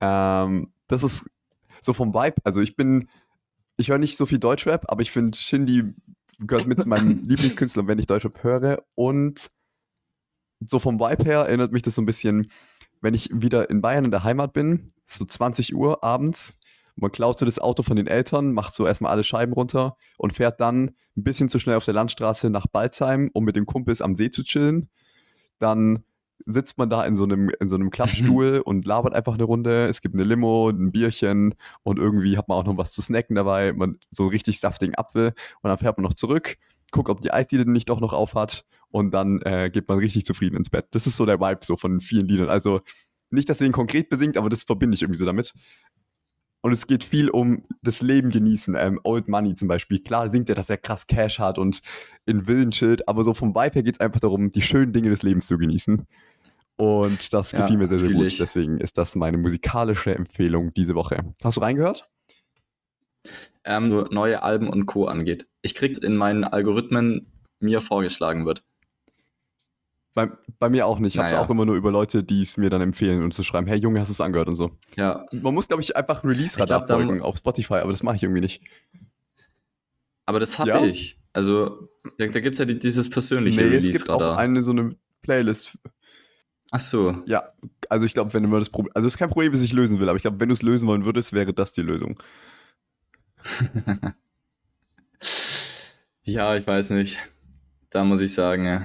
Ähm, 0.01 0.73
das 0.87 1.03
ist 1.03 1.25
so 1.81 1.93
vom 1.93 2.13
Vibe, 2.13 2.37
also 2.45 2.61
ich 2.61 2.77
bin, 2.77 3.09
ich 3.77 3.91
höre 3.91 3.99
nicht 3.99 4.17
so 4.17 4.27
viel 4.27 4.39
Deutschrap, 4.39 4.87
aber 4.89 5.03
ich 5.03 5.11
finde 5.11 5.39
Shindy 5.39 5.95
gehört 6.41 6.67
mit 6.67 6.83
zu 6.83 6.89
meinen 6.89 7.23
Lieblingskünstlern, 7.25 7.87
wenn 7.87 7.99
ich 7.99 8.07
Deutschrap 8.07 8.43
höre. 8.43 8.83
Und 8.95 9.51
so 10.67 10.79
vom 10.79 10.99
Vibe 10.99 11.25
her 11.25 11.41
erinnert 11.41 11.73
mich 11.73 11.83
das 11.83 11.95
so 11.95 12.03
ein 12.03 12.07
bisschen, 12.07 12.51
wenn 13.01 13.15
ich 13.15 13.31
wieder 13.33 13.71
in 13.71 13.81
Bayern 13.81 14.05
in 14.05 14.11
der 14.11 14.25
Heimat 14.25 14.53
bin, 14.53 14.91
so 15.07 15.25
20 15.25 15.75
Uhr 15.75 16.03
abends, 16.05 16.59
man 16.97 17.13
klaut 17.13 17.39
so 17.39 17.47
das 17.47 17.59
Auto 17.59 17.83
von 17.83 17.97
den 17.97 18.07
Eltern, 18.07 18.53
macht 18.53 18.75
so 18.75 18.87
erstmal 18.87 19.13
alle 19.13 19.25
Scheiben 19.25 19.53
runter 19.53 19.97
und 20.17 20.33
fährt 20.33 20.61
dann 20.61 20.91
ein 21.17 21.25
bisschen 21.25 21.49
zu 21.49 21.59
schnell 21.59 21.77
auf 21.77 21.85
der 21.85 21.95
Landstraße 21.95 22.51
nach 22.51 22.67
Balzheim, 22.67 23.31
um 23.33 23.45
mit 23.45 23.57
den 23.57 23.67
Kumpels 23.67 24.03
am 24.03 24.15
See 24.15 24.31
zu 24.31 24.43
chillen. 24.43 24.89
Dann 25.59 26.05
sitzt 26.47 26.79
man 26.79 26.91
da 26.91 27.05
in 27.05 27.15
so 27.15 27.25
einem, 27.25 27.51
in 27.61 27.69
so 27.69 27.77
einem 27.77 27.91
Klappstuhl 27.91 28.63
und 28.65 28.87
labert 28.87 29.15
einfach 29.15 29.35
eine 29.35 29.45
Runde. 29.45 29.87
Es 29.87 30.01
gibt 30.01 30.15
eine 30.15 30.25
Limo, 30.25 30.71
ein 30.71 30.91
Bierchen 30.93 31.55
und 31.83 31.99
irgendwie 31.99 32.37
hat 32.37 32.49
man 32.49 32.59
auch 32.59 32.65
noch 32.65 32.77
was 32.77 32.93
zu 32.93 33.03
snacken 33.03 33.37
dabei. 33.37 33.73
Man 33.73 33.99
so 34.11 34.25
einen 34.25 34.31
richtig 34.31 34.59
saftigen 34.61 34.95
Apfel 34.97 35.35
und 35.63 35.69
dann 35.69 35.79
fährt 35.79 35.99
man 35.99 36.05
noch 36.05 36.15
zurück, 36.15 36.57
guckt, 36.91 37.11
ob 37.11 37.21
die 37.21 37.33
Eisdiele 37.33 37.71
nicht 37.71 37.89
doch 37.89 38.01
noch 38.01 38.13
auf 38.13 38.35
hat 38.35 38.65
und 38.91 39.13
dann 39.13 39.41
äh, 39.43 39.71
geht 39.71 39.89
man 39.89 39.99
richtig 39.99 40.25
zufrieden 40.25 40.57
ins 40.57 40.71
Bett. 40.71 40.87
Das 40.93 41.07
ist 41.07 41.17
so 41.17 41.27
der 41.27 41.41
Vibe 41.41 41.61
so 41.63 41.77
von 41.77 42.01
vielen 42.01 42.27
Liedern. 42.29 42.49
Also 42.49 42.81
nicht, 43.31 43.49
dass 43.49 43.61
er 43.61 43.67
ihn 43.67 43.73
konkret 43.73 44.09
besingt, 44.09 44.37
aber 44.37 44.49
das 44.49 44.63
verbinde 44.65 44.95
ich 44.95 45.03
irgendwie 45.03 45.19
so 45.19 45.27
damit. 45.27 45.55
Und 46.61 46.73
es 46.73 46.87
geht 46.87 47.05
viel 47.05 47.31
um 47.31 47.65
das 47.83 48.03
Leben 48.03 48.31
genießen. 48.31 48.75
Ähm, 48.77 49.01
Old 49.05 49.29
Money 49.29 49.55
zum 49.55 49.69
Beispiel. 49.69 50.01
Klar 50.01 50.29
singt 50.29 50.49
er, 50.49 50.55
dass 50.55 50.69
er 50.69 50.77
krass 50.77 51.07
Cash 51.07 51.39
hat 51.39 51.57
und 51.59 51.83
in 52.27 52.47
Villen 52.47 52.73
chillt, 52.73 53.07
aber 53.09 53.23
so 53.23 53.33
vom 53.33 53.55
Vibe 53.55 53.75
her 53.75 53.83
geht 53.83 53.95
es 53.95 54.01
einfach 54.01 54.21
darum, 54.21 54.51
die 54.51 54.63
schönen 54.63 54.93
Dinge 54.93 55.11
des 55.11 55.23
Lebens 55.23 55.47
zu 55.47 55.57
genießen. 55.57 56.07
Und 56.77 57.33
das 57.33 57.53
Ja, 57.53 57.63
gefiel 57.63 57.77
mir 57.77 57.89
sehr, 57.89 57.99
sehr 57.99 58.13
gut. 58.13 58.27
ich. 58.27 58.39
Deswegen 58.39 58.79
ist 58.79 58.99
das 58.99 59.15
meine 59.15 59.37
musikalische 59.37 60.15
Empfehlung 60.15 60.73
diese 60.75 60.95
Woche. 60.95 61.33
Hast 61.43 61.57
du 61.57 61.61
reingehört? 61.61 62.09
Ähm, 63.65 63.89
nur 63.89 64.09
neue 64.13 64.43
Alben 64.43 64.69
und 64.69 64.87
Co. 64.87 65.07
angeht. 65.07 65.49
Ich 65.63 65.75
krieg 65.75 66.03
in 66.03 66.17
meinen 66.17 66.45
Algorithmen 66.45 67.27
mir 67.61 67.81
vorgeschlagen 67.81 68.47
wird. 68.47 68.65
Bei, 70.15 70.31
bei 70.59 70.69
mir 70.69 70.87
auch 70.87 70.99
nicht. 70.99 71.15
Ich 71.15 71.19
habe 71.19 71.29
es 71.29 71.33
Naja. 71.35 71.45
auch 71.45 71.51
immer 71.51 71.65
nur 71.65 71.77
über 71.77 71.93
Leute, 71.93 72.25
die 72.25 72.41
es 72.43 72.57
mir 72.57 72.71
dann 72.71 72.81
empfehlen 72.81 73.23
und 73.23 73.33
zu 73.35 73.43
schreiben, 73.45 73.67
hey 73.69 73.79
Junge, 73.79 74.01
hast 74.01 74.09
du 74.09 74.13
es 74.13 74.21
angehört 74.21 74.49
und 74.49 74.57
so. 74.57 74.71
Ja, 74.97 75.25
Man 75.33 75.55
muss, 75.55 75.69
glaube 75.69 75.83
ich, 75.83 75.97
einfach 75.97 76.25
Release-Radar 76.25 76.87
folgen 76.89 77.23
auf 77.23 77.37
Spotify, 77.37 77.75
aber 77.75 77.93
das 77.93 78.03
mache 78.03 78.17
ich 78.17 78.23
irgendwie 78.25 78.41
nicht. 78.41 78.63
aber 80.27 80.41
das 80.41 80.59
habe 80.59 80.71
Ja? 80.71 80.83
ich. 80.85 81.19
Also, 81.33 81.89
da, 82.19 82.27
da 82.27 82.41
gibt 82.41 82.55
es 82.55 82.59
ja 82.59 82.65
die, 82.65 82.79
dieses 82.79 83.09
persönliche 83.09 83.61
Nee, 83.61 83.77
es 83.77 83.87
gibt 83.87 84.09
auch 84.11 84.15
Release-Radar. 84.19 84.39
eine 84.39 84.63
so 84.63 84.71
eine 84.73 84.97
Playlist 85.23 85.79
Ach 86.71 86.81
so. 86.81 87.23
Ja, 87.25 87.53
also 87.89 88.05
ich 88.05 88.13
glaube, 88.13 88.35
wenn 88.35 88.43
du 88.43 88.49
mal 88.51 88.59
das 88.59 88.69
Problem, 88.69 88.93
also 88.95 89.07
es 89.07 89.15
ist 89.15 89.19
kein 89.19 89.31
Problem, 89.31 89.53
das 89.53 89.63
ich 89.63 89.73
lösen 89.73 90.01
will, 90.01 90.09
aber 90.09 90.17
ich 90.17 90.23
glaube, 90.23 90.39
wenn 90.41 90.49
du 90.51 90.53
es 90.53 90.61
lösen 90.61 90.87
wollen 90.87 91.05
würdest, 91.07 91.33
wäre 91.33 91.55
das 91.55 91.73
die 91.73 91.81
Lösung. 91.83 92.19
Ja, 96.25 96.57
ich 96.57 96.67
weiß 96.67 96.91
nicht. 96.91 97.19
Da 97.91 98.05
muss 98.05 98.21
ich 98.21 98.35
sagen, 98.35 98.67
ja. 98.67 98.83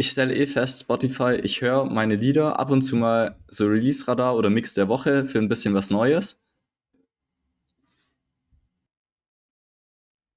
Ich 0.00 0.08
stelle 0.08 0.34
eh 0.34 0.46
fest, 0.46 0.80
Spotify, 0.80 1.34
ich 1.42 1.60
höre 1.60 1.84
meine 1.84 2.16
Lieder 2.16 2.58
ab 2.58 2.70
und 2.70 2.80
zu 2.80 2.96
mal 2.96 3.36
so 3.48 3.66
Release-Radar 3.66 4.34
oder 4.34 4.48
Mix 4.48 4.72
der 4.72 4.88
Woche 4.88 5.26
für 5.26 5.38
ein 5.38 5.48
bisschen 5.50 5.74
was 5.74 5.90
Neues. 5.90 6.42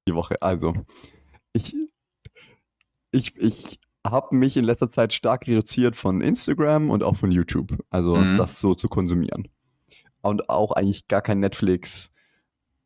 Die 0.06 0.14
Woche. 0.14 0.42
Also, 0.42 0.74
ich, 1.54 1.74
ich, 3.12 3.38
ich 3.38 3.80
habe 4.06 4.36
mich 4.36 4.58
in 4.58 4.66
letzter 4.66 4.92
Zeit 4.92 5.14
stark 5.14 5.48
reduziert 5.48 5.96
von 5.96 6.20
Instagram 6.20 6.90
und 6.90 7.02
auch 7.02 7.16
von 7.16 7.32
YouTube. 7.32 7.82
Also, 7.90 8.18
Mhm. 8.18 8.36
das 8.36 8.60
so 8.60 8.76
zu 8.76 8.90
konsumieren. 8.90 9.48
Und 10.22 10.50
auch 10.50 10.74
eigentlich 10.74 11.08
gar 11.08 11.22
kein 11.22 11.40
Netflix 11.40 12.12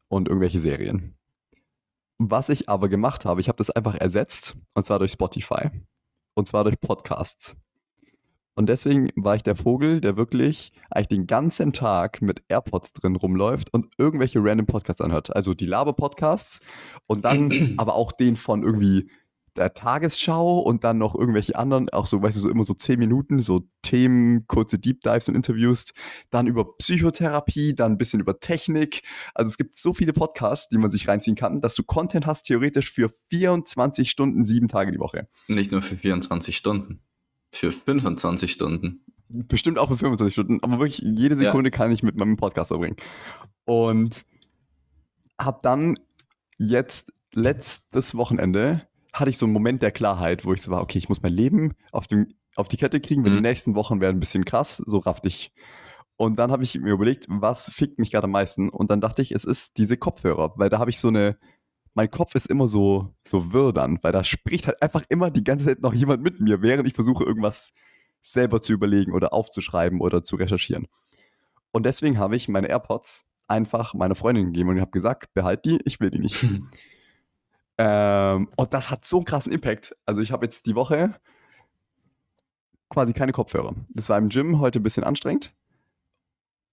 und 0.09 0.27
irgendwelche 0.27 0.59
Serien. 0.59 1.15
Was 2.19 2.49
ich 2.49 2.69
aber 2.69 2.87
gemacht 2.87 3.25
habe, 3.25 3.41
ich 3.41 3.47
habe 3.47 3.57
das 3.57 3.71
einfach 3.71 3.95
ersetzt, 3.95 4.55
und 4.75 4.85
zwar 4.85 4.99
durch 4.99 5.13
Spotify. 5.13 5.71
Und 6.37 6.47
zwar 6.47 6.63
durch 6.63 6.79
Podcasts. 6.79 7.55
Und 8.53 8.69
deswegen 8.69 9.09
war 9.15 9.33
ich 9.33 9.41
der 9.41 9.55
Vogel, 9.55 10.01
der 10.01 10.17
wirklich 10.17 10.71
eigentlich 10.91 11.07
den 11.07 11.25
ganzen 11.25 11.73
Tag 11.73 12.21
mit 12.21 12.43
AirPods 12.47 12.93
drin 12.93 13.15
rumläuft 13.15 13.73
und 13.73 13.87
irgendwelche 13.97 14.37
random 14.39 14.67
Podcasts 14.67 15.01
anhört. 15.01 15.35
Also 15.35 15.55
die 15.55 15.65
Laber-Podcasts 15.65 16.59
und 17.07 17.25
dann 17.25 17.49
aber 17.77 17.95
auch 17.95 18.11
den 18.11 18.35
von 18.35 18.61
irgendwie 18.61 19.09
der 19.57 19.73
Tagesschau 19.73 20.59
und 20.59 20.83
dann 20.83 20.97
noch 20.97 21.15
irgendwelche 21.15 21.55
anderen, 21.55 21.89
auch 21.89 22.05
so, 22.05 22.21
weißt 22.21 22.37
du, 22.37 22.41
so 22.41 22.49
immer 22.49 22.63
so 22.63 22.73
zehn 22.73 22.99
Minuten, 22.99 23.39
so 23.41 23.67
Themen, 23.81 24.47
kurze 24.47 24.79
Deep 24.79 25.01
Dives 25.01 25.29
und 25.29 25.35
Interviews, 25.35 25.93
dann 26.29 26.47
über 26.47 26.77
Psychotherapie, 26.77 27.73
dann 27.73 27.93
ein 27.93 27.97
bisschen 27.97 28.19
über 28.19 28.39
Technik. 28.39 29.01
Also 29.33 29.49
es 29.49 29.57
gibt 29.57 29.77
so 29.77 29.93
viele 29.93 30.13
Podcasts, 30.13 30.69
die 30.69 30.77
man 30.77 30.91
sich 30.91 31.07
reinziehen 31.07 31.35
kann, 31.35 31.61
dass 31.61 31.75
du 31.75 31.83
Content 31.83 32.25
hast, 32.25 32.43
theoretisch 32.43 32.91
für 32.91 33.13
24 33.29 34.09
Stunden, 34.09 34.45
sieben 34.45 34.67
Tage 34.67 34.91
die 34.91 34.99
Woche. 34.99 35.27
Nicht 35.47 35.71
nur 35.71 35.81
für 35.81 35.95
24 35.95 36.55
Stunden, 36.55 37.01
für 37.51 37.71
25 37.71 38.51
Stunden. 38.51 39.03
Bestimmt 39.29 39.77
auch 39.77 39.89
für 39.89 39.97
25 39.97 40.33
Stunden, 40.33 40.63
aber 40.63 40.79
wirklich 40.79 40.99
jede 40.99 41.35
Sekunde 41.35 41.69
ja. 41.69 41.75
kann 41.75 41.91
ich 41.91 42.03
mit 42.03 42.17
meinem 42.17 42.37
Podcast 42.37 42.69
verbringen. 42.69 42.95
Und 43.65 44.25
hab 45.37 45.61
dann 45.63 45.99
jetzt 46.57 47.11
letztes 47.33 48.15
Wochenende 48.15 48.87
hatte 49.19 49.29
ich 49.29 49.37
so 49.37 49.45
einen 49.45 49.53
Moment 49.53 49.81
der 49.81 49.91
Klarheit, 49.91 50.45
wo 50.45 50.53
ich 50.53 50.61
so 50.61 50.71
war, 50.71 50.81
okay, 50.81 50.97
ich 50.97 51.09
muss 51.09 51.21
mein 51.21 51.33
Leben 51.33 51.73
auf, 51.91 52.07
dem, 52.07 52.33
auf 52.55 52.67
die 52.67 52.77
Kette 52.77 52.99
kriegen, 52.99 53.23
weil 53.23 53.31
mhm. 53.31 53.37
die 53.37 53.41
nächsten 53.41 53.75
Wochen 53.75 54.01
werden 54.01 54.17
ein 54.17 54.19
bisschen 54.19 54.45
krass, 54.45 54.77
so 54.77 54.99
raff 54.99 55.21
dich. 55.21 55.53
Und 56.15 56.39
dann 56.39 56.51
habe 56.51 56.63
ich 56.63 56.79
mir 56.79 56.93
überlegt, 56.93 57.27
was 57.29 57.69
fickt 57.69 57.99
mich 57.99 58.11
gerade 58.11 58.25
am 58.25 58.31
meisten? 58.31 58.69
Und 58.69 58.89
dann 58.89 59.01
dachte 59.01 59.21
ich, 59.21 59.31
es 59.31 59.45
ist 59.45 59.77
diese 59.77 59.97
Kopfhörer, 59.97 60.53
weil 60.55 60.69
da 60.69 60.79
habe 60.79 60.89
ich 60.89 60.99
so 60.99 61.09
eine, 61.09 61.37
mein 61.93 62.09
Kopf 62.09 62.33
ist 62.35 62.47
immer 62.47 62.67
so, 62.67 63.13
so 63.21 63.53
wirr 63.53 63.71
dann, 63.71 63.99
weil 64.01 64.11
da 64.11 64.23
spricht 64.23 64.67
halt 64.67 64.81
einfach 64.81 65.03
immer 65.09 65.29
die 65.29 65.43
ganze 65.43 65.65
Zeit 65.65 65.81
noch 65.81 65.93
jemand 65.93 66.23
mit 66.23 66.39
mir, 66.39 66.61
während 66.61 66.87
ich 66.87 66.95
versuche, 66.95 67.23
irgendwas 67.23 67.71
selber 68.21 68.61
zu 68.61 68.73
überlegen 68.73 69.13
oder 69.13 69.31
aufzuschreiben 69.31 70.01
oder 70.01 70.23
zu 70.23 70.35
recherchieren. 70.35 70.87
Und 71.71 71.85
deswegen 71.85 72.17
habe 72.17 72.35
ich 72.35 72.47
meine 72.49 72.67
AirPods 72.67 73.25
einfach 73.47 73.93
meiner 73.93 74.15
Freundin 74.15 74.47
gegeben 74.47 74.69
und 74.69 74.81
habe 74.81 74.91
gesagt, 74.91 75.33
behalt 75.33 75.65
die, 75.65 75.79
ich 75.85 75.99
will 75.99 76.09
die 76.09 76.19
nicht. 76.19 76.45
Ähm, 77.77 78.49
und 78.55 78.73
das 78.73 78.89
hat 78.89 79.05
so 79.05 79.17
einen 79.17 79.25
krassen 79.25 79.51
Impact. 79.51 79.95
Also 80.05 80.21
ich 80.21 80.31
habe 80.31 80.45
jetzt 80.45 80.65
die 80.65 80.75
Woche 80.75 81.13
quasi 82.89 83.13
keine 83.13 83.31
Kopfhörer. 83.31 83.75
Das 83.89 84.09
war 84.09 84.17
im 84.17 84.29
Gym 84.29 84.59
heute 84.59 84.79
ein 84.79 84.83
bisschen 84.83 85.03
anstrengend. 85.03 85.53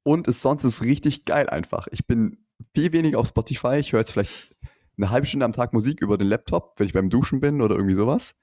Und 0.03 0.29
es 0.29 0.43
sonst 0.43 0.65
ist 0.65 0.83
richtig 0.83 1.25
geil 1.25 1.49
einfach. 1.49 1.89
Ich 1.91 2.07
bin 2.07 2.39
viel 2.75 2.93
weniger 2.93 3.19
auf 3.19 3.29
Spotify. 3.29 3.77
Ich 3.79 3.93
höre 3.93 4.01
jetzt 4.01 4.13
vielleicht 4.13 4.55
eine 4.97 5.11
halbe 5.11 5.27
Stunde 5.27 5.47
am 5.47 5.53
Tag 5.53 5.73
Musik 5.73 6.01
über 6.01 6.19
den 6.19 6.29
Laptop, 6.29 6.75
wenn 6.79 6.87
ich 6.87 6.93
beim 6.93 7.11
Duschen 7.11 7.41
bin 7.41 7.61
oder 7.61 7.75
irgendwie 7.75 7.95
sowas. 7.95 8.35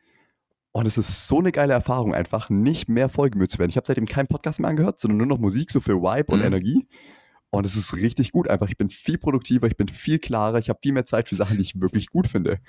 Und 0.73 0.85
es 0.85 0.97
ist 0.97 1.27
so 1.27 1.39
eine 1.39 1.51
geile 1.51 1.73
Erfahrung 1.73 2.13
einfach, 2.13 2.49
nicht 2.49 2.87
mehr 2.87 3.09
vollgemüht 3.09 3.51
zu 3.51 3.59
werden. 3.59 3.69
Ich 3.69 3.77
habe 3.77 3.85
seitdem 3.85 4.05
keinen 4.05 4.27
Podcast 4.27 4.59
mehr 4.59 4.69
angehört, 4.69 4.99
sondern 4.99 5.17
nur 5.17 5.27
noch 5.27 5.37
Musik, 5.37 5.69
so 5.69 5.79
für 5.79 6.01
Vibe 6.01 6.33
mhm. 6.33 6.39
und 6.39 6.45
Energie. 6.45 6.87
Und 7.51 7.65
es 7.65 7.75
ist 7.75 7.93
richtig 7.93 8.31
gut 8.31 8.47
einfach. 8.47 8.69
Ich 8.69 8.77
bin 8.77 8.89
viel 8.89 9.17
produktiver, 9.17 9.67
ich 9.67 9.77
bin 9.77 9.89
viel 9.89 10.19
klarer, 10.19 10.57
ich 10.57 10.69
habe 10.69 10.79
viel 10.81 10.93
mehr 10.93 11.05
Zeit 11.05 11.27
für 11.29 11.35
Sachen, 11.35 11.57
die 11.57 11.63
ich 11.63 11.79
wirklich 11.79 12.07
gut 12.07 12.27
finde. 12.27 12.59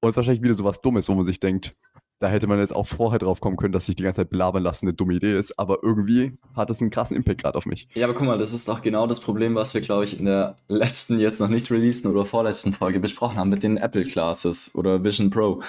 Und 0.00 0.14
wahrscheinlich 0.14 0.42
wieder 0.42 0.54
so 0.54 0.64
was 0.64 0.82
Dummes, 0.82 1.08
wo 1.08 1.14
man 1.14 1.24
sich 1.24 1.40
denkt, 1.40 1.74
da 2.18 2.28
hätte 2.28 2.46
man 2.46 2.58
jetzt 2.58 2.74
auch 2.74 2.86
vorher 2.86 3.18
drauf 3.18 3.40
kommen 3.40 3.56
können, 3.56 3.72
dass 3.72 3.86
sich 3.86 3.96
die 3.96 4.02
ganze 4.02 4.20
Zeit 4.20 4.30
belabern 4.30 4.62
lassen 4.62 4.86
eine 4.86 4.94
dumme 4.94 5.14
Idee 5.14 5.36
ist, 5.36 5.58
aber 5.58 5.78
irgendwie 5.82 6.38
hat 6.54 6.70
es 6.70 6.80
einen 6.80 6.90
krassen 6.90 7.16
Impact 7.16 7.42
gerade 7.42 7.58
auf 7.58 7.66
mich. 7.66 7.88
Ja, 7.94 8.06
aber 8.06 8.14
guck 8.14 8.26
mal, 8.26 8.38
das 8.38 8.52
ist 8.52 8.68
auch 8.68 8.82
genau 8.82 9.06
das 9.06 9.20
Problem, 9.20 9.54
was 9.54 9.74
wir, 9.74 9.80
glaube 9.80 10.04
ich, 10.04 10.18
in 10.18 10.26
der 10.26 10.58
letzten, 10.68 11.18
jetzt 11.18 11.40
noch 11.40 11.48
nicht 11.48 11.70
releaseden 11.70 12.10
oder 12.12 12.24
vorletzten 12.24 12.72
Folge 12.72 13.00
besprochen 13.00 13.38
haben 13.38 13.48
mit 13.48 13.62
den 13.62 13.76
Apple 13.78 14.04
Classes 14.04 14.74
oder 14.74 15.04
Vision 15.04 15.30
Pro. 15.30 15.62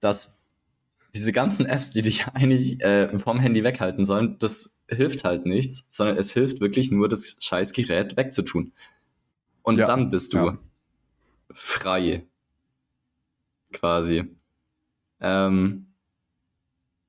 Dass 0.00 0.42
diese 1.14 1.32
ganzen 1.32 1.66
Apps, 1.66 1.92
die 1.92 2.02
dich 2.02 2.26
eigentlich 2.34 2.80
äh, 2.82 3.16
vom 3.18 3.38
Handy 3.38 3.62
weghalten 3.64 4.04
sollen, 4.04 4.36
das 4.38 4.77
hilft 4.88 5.24
halt 5.24 5.46
nichts, 5.46 5.86
sondern 5.90 6.16
es 6.16 6.32
hilft 6.32 6.60
wirklich 6.60 6.90
nur, 6.90 7.08
das 7.08 7.36
scheiß 7.40 7.72
Gerät 7.72 8.16
wegzutun. 8.16 8.72
Und 9.62 9.78
ja, 9.78 9.86
dann 9.86 10.10
bist 10.10 10.32
du 10.32 10.38
ja. 10.38 10.58
frei. 11.52 12.26
Quasi. 13.72 14.24
Ähm, 15.20 15.86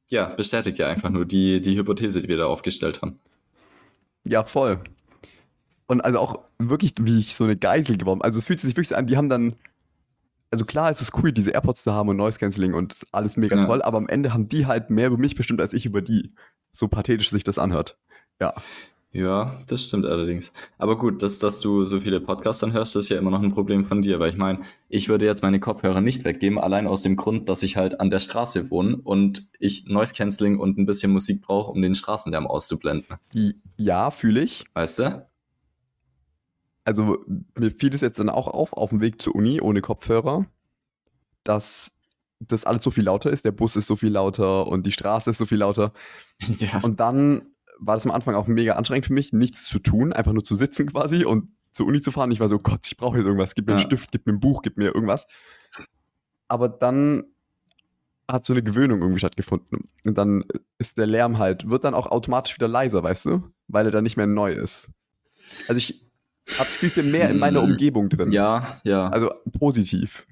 ja, 0.10 0.26
bestätigt 0.26 0.78
ja 0.78 0.88
einfach 0.88 1.10
nur 1.10 1.26
die, 1.26 1.62
die 1.62 1.78
Hypothese, 1.78 2.22
die 2.22 2.28
wir 2.28 2.38
da 2.38 2.48
aufgestellt 2.48 3.02
haben. 3.02 3.20
Ja, 4.26 4.44
voll. 4.44 4.84
Und 5.88 6.02
also 6.02 6.20
auch 6.20 6.40
wirklich, 6.58 6.94
wie 7.00 7.20
ich 7.20 7.36
so 7.36 7.46
eine 7.46 7.56
Geisel 7.56 7.98
geworden 7.98 8.22
Also 8.22 8.40
es 8.40 8.46
fühlt 8.46 8.60
sich 8.60 8.76
wirklich 8.76 8.96
an, 8.96 9.08
die 9.08 9.18
haben 9.18 9.30
dann 9.30 9.56
also 10.52 10.66
klar 10.66 10.90
ist 10.90 11.02
es 11.02 11.12
cool, 11.14 11.32
diese 11.32 11.52
AirPods 11.52 11.84
zu 11.84 11.94
haben 11.94 12.10
und 12.10 12.18
Noise 12.18 12.40
Cancelling 12.40 12.74
und 12.74 13.06
alles 13.12 13.38
mega 13.38 13.56
ja. 13.56 13.64
toll, 13.64 13.82
aber 13.82 13.98
am 13.98 14.08
Ende 14.08 14.34
haben 14.34 14.50
die 14.50 14.66
halt 14.66 14.90
mehr 14.90 15.08
über 15.08 15.18
mich 15.18 15.36
bestimmt 15.36 15.62
als 15.62 15.74
ich 15.74 15.86
über 15.86 16.02
die. 16.02 16.34
So 16.72 16.88
pathetisch 16.88 17.30
sich 17.30 17.44
das 17.44 17.60
anhört. 17.60 17.98
Ja. 18.40 18.54
Ja, 19.12 19.58
das 19.66 19.88
stimmt 19.88 20.06
allerdings. 20.06 20.52
Aber 20.78 20.96
gut, 20.96 21.24
dass, 21.24 21.40
dass 21.40 21.60
du 21.62 21.84
so 21.84 22.00
viele 22.00 22.22
Podcasts 22.22 22.62
dann 22.62 22.74
hörst, 22.74 22.96
ist 22.96 23.10
ja 23.10 23.18
immer 23.18 23.32
noch 23.32 23.42
ein 23.42 23.56
Problem 23.56 23.84
von 23.84 24.04
dir, 24.04 24.20
weil 24.20 24.30
ich 24.30 24.38
meine, 24.38 24.60
ich 24.88 25.10
würde 25.10 25.26
jetzt 25.26 25.42
meine 25.42 25.60
Kopfhörer 25.60 26.00
nicht 26.00 26.26
weggeben, 26.26 26.60
allein 26.60 26.86
aus 26.86 27.02
dem 27.02 27.16
Grund, 27.16 27.50
dass 27.50 27.64
ich 27.64 27.76
halt 27.76 28.00
an 28.00 28.12
der 28.12 28.20
Straße 28.20 28.70
wohne 28.70 28.98
und 28.98 29.50
ich 29.58 29.88
Noise 29.88 30.14
Cancelling 30.14 30.60
und 30.60 30.78
ein 30.78 30.86
bisschen 30.86 31.12
Musik 31.12 31.42
brauche, 31.42 31.72
um 31.72 31.82
den 31.82 31.96
Straßenlärm 31.96 32.46
auszublenden. 32.46 33.18
Ja, 33.78 34.12
fühle 34.12 34.44
ich. 34.44 34.66
Weißt 34.76 35.00
du? 35.00 35.30
also 36.90 37.24
mir 37.56 37.70
fiel 37.70 37.94
es 37.94 38.02
jetzt 38.02 38.20
dann 38.20 38.30
auch 38.30 38.48
auf, 38.48 38.74
auf 38.74 38.90
dem 38.90 39.00
Weg 39.00 39.22
zur 39.22 39.36
Uni 39.36 39.62
ohne 39.62 39.80
Kopfhörer, 39.80 40.48
dass 41.44 41.92
das 42.40 42.66
alles 42.66 42.84
so 42.84 42.92
viel 42.92 43.04
lauter 43.04 43.32
ist, 43.32 43.46
der 43.46 43.52
Bus 43.52 43.76
ist 43.76 43.88
so 43.88 43.96
viel 43.96 44.12
lauter 44.12 44.68
und 44.68 44.86
die 44.86 44.92
Straße 44.92 45.30
ist 45.30 45.38
so 45.38 45.46
viel 45.46 45.60
lauter. 45.60 45.94
Ja. 46.58 46.80
Und 46.84 47.02
dann 47.02 47.42
war 47.80 47.96
das 47.96 48.06
am 48.06 48.12
Anfang 48.12 48.34
auch 48.36 48.48
mega 48.48 48.74
anstrengend 48.74 49.08
für 49.08 49.14
mich, 49.14 49.34
nichts 49.34 49.66
zu 49.66 49.80
tun, 49.80 50.14
einfach 50.14 50.32
nur 50.32 50.44
zu 50.44 50.56
sitzen 50.56 50.90
quasi 50.90 51.26
und 51.26 51.50
zur 51.74 51.86
Uni 51.86 52.02
zu 52.02 52.12
fahren. 52.12 52.32
Ich 52.32 52.40
war 52.40 52.48
so, 52.48 52.60
Gott, 52.60 52.88
ich 52.88 52.96
brauche 52.96 53.18
jetzt 53.18 53.26
irgendwas, 53.26 53.56
gib 53.56 53.68
mir 53.68 53.74
ja. 53.74 53.78
einen 53.78 53.86
Stift, 53.86 54.14
gib 54.14 54.26
mir 54.26 54.34
ein 54.34 54.40
Buch, 54.40 54.62
gib 54.62 54.78
mir 54.78 54.94
irgendwas. 54.94 55.28
Aber 56.48 56.70
dann 56.70 57.26
hat 58.30 58.46
so 58.46 58.54
eine 58.54 58.64
Gewöhnung 58.64 59.02
irgendwie 59.02 59.20
stattgefunden. 59.20 59.86
Und 60.06 60.18
dann 60.18 60.46
ist 60.78 60.98
der 60.98 61.08
Lärm 61.08 61.40
halt, 61.40 61.70
wird 61.70 61.84
dann 61.84 61.94
auch 61.94 62.08
automatisch 62.08 62.56
wieder 62.56 62.68
leiser, 62.68 63.04
weißt 63.04 63.26
du? 63.26 63.44
Weil 63.68 63.86
er 63.86 63.92
dann 63.92 64.04
nicht 64.04 64.18
mehr 64.18 64.28
neu 64.28 64.54
ist. 64.54 64.92
Also 65.68 65.78
ich, 65.78 66.10
hab's 66.58 66.78
viel, 66.78 66.90
viel 66.90 67.04
mehr 67.04 67.30
in 67.30 67.40
meiner 67.40 67.62
mm, 67.62 67.72
Umgebung 67.72 68.10
drin. 68.10 68.32
Ja, 68.32 68.78
ja. 68.84 69.10
Also 69.10 69.32
positiv. 69.58 70.26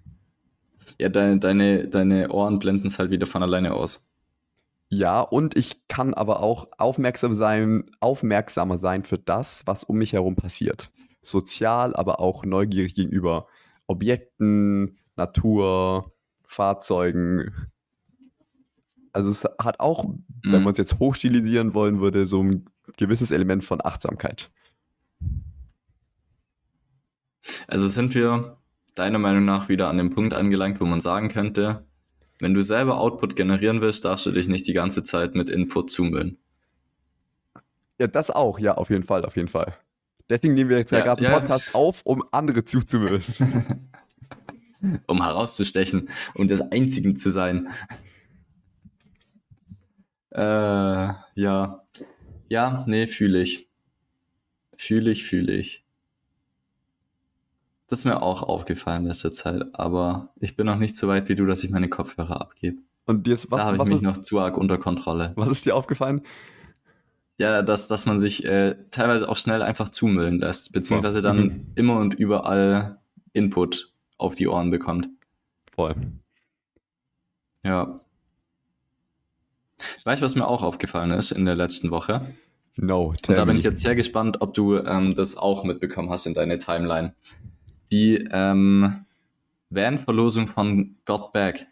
Ja, 1.00 1.10
deine, 1.10 1.39
deine, 1.39 1.88
deine 1.88 2.30
Ohren 2.32 2.60
blenden 2.60 2.88
es 2.88 3.00
halt 3.00 3.12
wieder 3.12 3.28
von 3.28 3.43
alleine 3.43 3.73
aus. 3.73 4.08
Ja, 4.89 5.19
und 5.19 5.58
ich 5.58 5.88
kann 5.88 6.13
aber 6.13 6.41
auch 6.41 6.69
aufmerksam 6.78 7.34
sein, 7.34 7.84
aufmerksamer 8.00 8.78
sein 8.78 9.04
für 9.04 9.17
das, 9.17 9.63
was 9.65 9.84
um 9.84 9.97
mich 9.97 10.13
herum 10.13 10.36
passiert. 10.36 10.91
Sozial, 11.21 11.95
aber 11.95 12.21
auch 12.21 12.45
neugierig 12.45 12.95
gegenüber 12.95 13.47
Objekten, 13.88 14.97
Natur, 15.17 16.10
Fahrzeugen. 16.45 17.52
Also 19.12 19.30
es 19.30 19.43
hat 19.60 19.80
auch, 19.82 20.06
mhm. 20.06 20.17
wenn 20.43 20.62
wir 20.62 20.69
uns 20.69 20.78
jetzt 20.78 21.00
hochstilisieren 21.00 21.73
wollen 21.73 22.00
würde, 22.00 22.26
so 22.26 22.41
ein 22.41 22.65
gewisses 22.95 23.32
Element 23.32 23.65
von 23.65 23.84
Achtsamkeit. 23.84 24.52
Also 27.67 27.88
sind 27.88 28.15
wir 28.15 28.58
deiner 28.99 29.19
Meinung 29.19 29.45
nach 29.45 29.69
wieder 29.69 29.89
an 29.89 29.97
dem 29.97 30.10
Punkt 30.10 30.33
angelangt, 30.33 30.79
wo 30.81 30.86
man 30.86 31.01
sagen 31.01 31.29
könnte, 31.29 31.86
wenn 32.39 32.53
du 32.53 32.62
selber 32.62 32.99
Output 32.99 33.36
generieren 33.36 33.81
willst, 33.81 34.05
darfst 34.05 34.25
du 34.25 34.31
dich 34.31 34.47
nicht 34.47 34.67
die 34.67 34.73
ganze 34.73 35.03
Zeit 35.03 35.36
mit 35.36 35.49
Input 35.49 35.89
zumüllen. 35.89 36.38
Ja, 37.99 38.07
das 38.07 38.29
auch, 38.29 38.60
ja, 38.60 38.75
auf 38.75 38.89
jeden 38.89 39.03
Fall, 39.03 39.25
auf 39.25 39.36
jeden 39.36 39.47
Fall. 39.47 39.75
Deswegen 40.29 40.53
nehmen 40.53 40.69
wir 40.69 40.77
jetzt 40.77 40.91
ja, 40.91 40.99
ja 40.99 41.05
gerade 41.05 41.25
einen 41.25 41.33
ja. 41.33 41.39
Podcast 41.39 41.73
auf, 41.73 42.01
um 42.03 42.23
andere 42.31 42.63
zuzumüllen. 42.63 43.23
um 45.07 45.23
herauszustechen, 45.23 46.10
um 46.36 46.47
das 46.47 46.62
Einzige 46.71 47.15
zu 47.15 47.31
sein. 47.31 47.69
Äh, 50.31 50.41
ja. 50.41 51.83
Ja, 52.49 52.86
nee, 52.88 53.07
fühle 53.07 53.41
ich. 53.41 53.67
Fühle 54.77 55.12
ich, 55.12 55.25
fühle 55.25 55.53
ich. 55.53 55.87
Das 57.88 58.00
ist 58.00 58.06
mir 58.06 58.21
auch 58.21 58.43
aufgefallen 58.43 59.04
in 59.04 59.08
letzter 59.08 59.32
Zeit, 59.32 59.63
aber 59.73 60.34
ich 60.39 60.58
bin 60.58 60.65
noch 60.65 60.76
nicht 60.76 60.97
so 60.97 61.08
weit 61.08 61.30
wie 61.30 61.36
du, 61.36 61.45
dass 61.45 61.63
ich 61.63 61.71
meine 61.71 61.88
Kopfhörer 61.88 62.41
abgebe. 62.41 62.82
Und 63.06 63.26
dir 63.26 63.34
ist, 63.34 63.50
was, 63.50 63.62
da 63.62 63.65
habe 63.67 63.78
ich 63.78 63.84
mich 63.86 63.93
ist, 63.95 64.02
noch 64.02 64.17
zu 64.17 64.39
arg 64.39 64.58
unter 64.58 64.78
Kontrolle. 64.78 65.32
Was 65.38 65.50
ist 65.50 65.65
dir 65.65 65.76
aufgefallen? 65.76 66.21
Ja, 67.38 67.62
dass, 67.62 67.88
dass 67.88 68.06
man 68.06 68.19
sich 68.19 68.43
äh, 68.43 68.76
teilweise 68.91 69.30
auch 69.30 69.38
schnell 69.38 69.62
einfach 69.62 69.88
zumüllen 69.88 70.39
lässt, 70.39 70.73
beziehungsweise 70.73 71.21
dann 71.21 71.38
mhm. 71.38 71.71
immer 71.76 72.00
und 72.00 72.15
überall 72.15 73.00
Input 73.32 73.93
auf 74.17 74.36
die 74.36 74.47
Ohren 74.47 74.69
bekommt. 74.69 75.08
Voll. 75.73 75.95
Ja. 77.63 78.00
Weißt 80.04 80.21
du, 80.21 80.26
was 80.26 80.36
mir 80.36 80.47
auch 80.47 80.63
aufgefallen 80.63 81.12
ist 81.12 81.32
in 81.32 81.45
der 81.45 81.56
letzten 81.56 81.91
Woche? 81.91 82.34
No, 82.76 83.13
tell 83.21 83.34
Und 83.34 83.38
da 83.38 83.45
bin 83.45 83.58
ich 83.58 83.63
jetzt 83.63 83.82
sehr 83.82 83.95
gespannt, 83.95 84.41
ob 84.41 84.54
du 84.54 84.78
ähm, 84.78 85.15
das 85.15 85.38
auch 85.38 85.63
mitbekommen 85.63 86.10
hast 86.10 86.26
in 86.26 86.34
deiner 86.34 86.58
Timeline 86.58 87.13
die 87.91 88.28
ähm, 88.32 89.06
Van-Verlosung 89.69 90.47
von 90.47 90.95
Got 91.06 91.34
Back. 91.34 91.67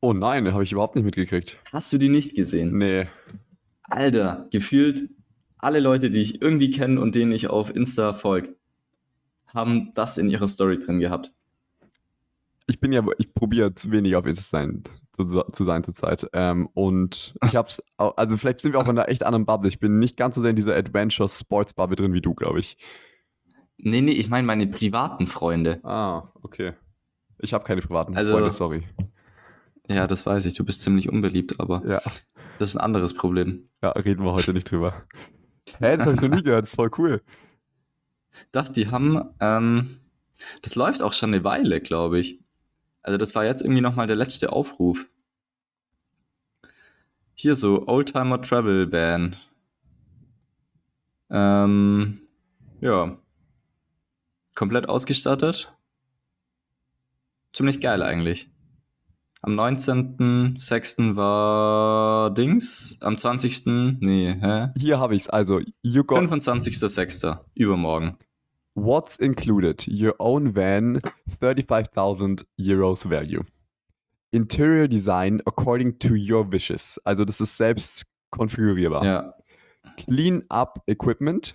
Oh 0.00 0.12
nein, 0.12 0.52
habe 0.52 0.62
ich 0.62 0.72
überhaupt 0.72 0.96
nicht 0.96 1.04
mitgekriegt. 1.04 1.58
Hast 1.72 1.92
du 1.92 1.98
die 1.98 2.10
nicht 2.10 2.34
gesehen? 2.34 2.76
Nee. 2.76 3.06
Alter, 3.84 4.46
gefühlt 4.50 5.08
alle 5.64 5.80
Leute, 5.80 6.10
die 6.10 6.20
ich 6.20 6.42
irgendwie 6.42 6.70
kenne 6.70 7.00
und 7.00 7.14
denen 7.14 7.32
ich 7.32 7.48
auf 7.48 7.74
Insta 7.74 8.12
folge, 8.12 8.54
haben 9.46 9.92
das 9.94 10.18
in 10.18 10.28
ihrer 10.28 10.48
Story 10.48 10.78
drin 10.78 11.00
gehabt. 11.00 11.32
ich 12.66 12.80
bin 12.80 12.92
ja, 12.92 13.02
ich 13.18 13.32
probiere 13.32 13.74
zu 13.74 13.90
wenig 13.90 14.14
auf 14.14 14.26
Insta 14.26 14.58
sein, 14.58 14.82
zu, 15.12 15.24
zu 15.24 15.64
sein 15.64 15.84
zurzeit. 15.84 16.26
Ähm, 16.34 16.68
und 16.74 17.34
ich 17.44 17.56
hab's, 17.56 17.82
also 17.96 18.36
vielleicht 18.36 18.60
sind 18.60 18.72
wir 18.72 18.80
auch 18.80 18.88
in 18.88 18.98
einer 18.98 19.08
echt 19.08 19.22
anderen 19.22 19.46
Bubble. 19.46 19.68
Ich 19.68 19.80
bin 19.80 19.98
nicht 19.98 20.18
ganz 20.18 20.34
so 20.34 20.42
sehr 20.42 20.50
in 20.50 20.56
dieser 20.56 20.76
Adventure 20.76 21.28
Sports 21.28 21.72
Bubble 21.72 21.96
drin 21.96 22.12
wie 22.12 22.20
du, 22.20 22.34
glaube 22.34 22.60
ich. 22.60 22.76
Nee, 23.76 24.00
nee, 24.00 24.12
ich 24.12 24.28
meine 24.28 24.46
meine 24.46 24.66
privaten 24.66 25.26
Freunde. 25.26 25.80
Ah, 25.84 26.28
okay. 26.42 26.72
Ich 27.38 27.52
habe 27.52 27.64
keine 27.64 27.80
privaten 27.82 28.16
Also- 28.16 28.32
Freunde, 28.32 28.50
sorry. 28.52 28.86
Ja, 29.88 30.06
das 30.06 30.24
weiß 30.24 30.46
ich, 30.46 30.54
du 30.54 30.64
bist 30.64 30.80
ziemlich 30.82 31.10
unbeliebt, 31.10 31.60
aber 31.60 31.82
Ja, 31.86 32.00
das 32.58 32.70
ist 32.70 32.76
ein 32.76 32.80
anderes 32.80 33.12
Problem. 33.12 33.68
ja, 33.82 33.90
reden 33.90 34.24
wir 34.24 34.32
heute 34.32 34.54
nicht 34.54 34.70
drüber. 34.70 35.04
Hä, 35.78 35.96
das 35.96 36.06
habe 36.06 36.14
ich 36.14 36.20
noch 36.22 36.34
nie 36.36 36.42
gehört, 36.42 36.62
das 36.62 36.70
ist 36.70 36.76
voll 36.76 36.90
cool. 36.98 37.22
Doch, 38.52 38.68
die 38.68 38.90
haben, 38.90 39.20
ähm, 39.40 39.98
das 40.62 40.74
läuft 40.74 41.02
auch 41.02 41.12
schon 41.12 41.34
eine 41.34 41.44
Weile, 41.44 41.80
glaube 41.80 42.18
ich. 42.18 42.40
Also 43.02 43.18
das 43.18 43.34
war 43.34 43.44
jetzt 43.44 43.60
irgendwie 43.60 43.82
nochmal 43.82 44.06
der 44.06 44.16
letzte 44.16 44.52
Aufruf. 44.52 45.06
Hier 47.34 47.54
so, 47.56 47.86
Oldtimer 47.86 48.40
Travel 48.40 48.90
Van. 48.90 49.36
Ähm, 51.30 52.20
ja. 52.80 53.18
Komplett 54.54 54.88
ausgestattet. 54.88 55.72
Ziemlich 57.52 57.80
geil 57.80 58.02
eigentlich. 58.02 58.50
Am 59.42 59.58
19.06. 59.58 61.16
war 61.16 62.32
Dings. 62.32 62.96
Am 63.00 63.18
20. 63.18 63.66
Nee, 64.00 64.36
hä? 64.40 64.68
Hier 64.76 64.98
habe 64.98 65.14
ich's. 65.14 65.28
Also, 65.28 65.60
you 65.82 66.02
got 66.02 66.18
25.06. 66.18 67.38
Übermorgen. 67.54 68.16
what's 68.74 69.18
included? 69.18 69.86
Your 69.86 70.14
own 70.18 70.54
van, 70.54 71.00
35.000 71.40 72.44
Euros 72.58 73.04
value. 73.08 73.44
Interior 74.32 74.88
design 74.88 75.40
according 75.46 75.98
to 76.00 76.14
your 76.14 76.50
wishes. 76.50 76.98
Also, 77.04 77.24
das 77.24 77.40
ist 77.40 77.56
selbst 77.56 78.06
konfigurierbar. 78.30 79.04
Ja. 79.04 79.34
Clean 79.96 80.42
up 80.48 80.82
Equipment. 80.86 81.54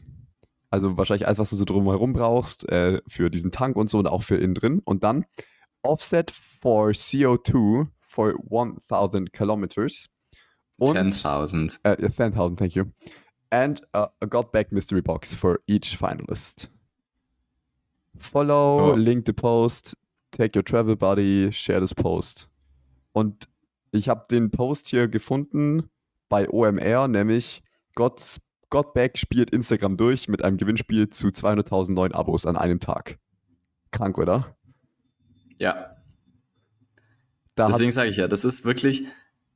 Also 0.72 0.98
wahrscheinlich 0.98 1.26
alles, 1.28 1.40
was 1.40 1.50
du 1.50 1.56
so 1.56 1.66
drumherum 1.66 2.14
brauchst, 2.14 2.68
äh, 2.70 3.02
für 3.08 3.30
diesen 3.30 3.52
Tank 3.52 3.76
und 3.76 3.90
so 3.90 3.98
und 4.00 4.08
auch 4.08 4.22
für 4.24 4.36
innen 4.38 4.54
drin. 4.54 4.82
Und 4.86 5.04
dann 5.04 5.26
Offset 5.82 6.30
for 6.32 6.90
CO2 6.90 7.88
for 8.02 8.34
1000 8.52 9.32
kilometers. 9.32 10.08
Und 10.78 10.98
10.000. 10.98 11.80
äh, 11.84 11.98
yeah, 12.02 12.10
10,000, 12.12 12.58
thank 12.60 12.76
you. 12.76 12.86
And 13.50 13.82
uh, 13.96 14.08
a 14.22 14.26
Got 14.26 14.52
Back 14.52 14.72
Mystery 14.72 15.02
Box 15.02 15.34
for 15.34 15.60
each 15.68 15.98
finalist. 15.98 16.70
Follow, 18.18 18.92
Oh. 18.92 18.96
link 18.96 19.26
the 19.26 19.34
post, 19.34 19.96
take 20.32 20.56
your 20.56 20.64
travel 20.64 20.96
buddy, 20.96 21.52
share 21.52 21.80
this 21.80 21.94
post. 21.94 22.50
Und 23.14 23.48
ich 23.92 24.10
habe 24.10 24.24
den 24.30 24.52
Post 24.52 24.88
hier 24.88 25.08
gefunden 25.08 25.90
bei 26.28 26.48
OMR, 26.50 27.08
nämlich 27.08 27.62
Got, 27.96 28.38
Got 28.70 28.94
Back 28.94 29.18
spielt 29.18 29.50
Instagram 29.50 29.98
durch 29.98 30.28
mit 30.28 30.44
einem 30.44 30.58
Gewinnspiel 30.58 31.10
zu 31.10 31.28
200.000 31.28 31.94
neuen 31.94 32.14
Abos 32.14 32.46
an 32.46 32.56
einem 32.56 32.80
Tag. 32.80 33.18
Krank, 33.92 34.18
oder? 34.18 34.56
Ja, 35.58 35.98
Da 37.56 37.68
deswegen 37.68 37.92
sage 37.92 38.10
ich 38.10 38.18
ja, 38.18 38.28
das 38.28 38.46
ist 38.46 38.64
wirklich, 38.64 39.04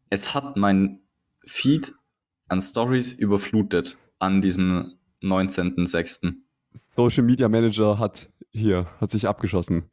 es 0.10 0.34
hat 0.34 0.58
mein 0.58 1.00
Feed 1.46 1.94
an 2.50 2.60
Stories 2.60 3.14
überflutet 3.14 3.98
an 4.20 4.42
diesem 4.42 4.98
19.06. 5.22 6.34
Social 6.74 7.24
Media 7.24 7.48
Manager 7.48 8.00
hat 8.00 8.30
hier, 8.52 8.88
hat 9.00 9.12
sich 9.12 9.28
abgeschossen. 9.28 9.90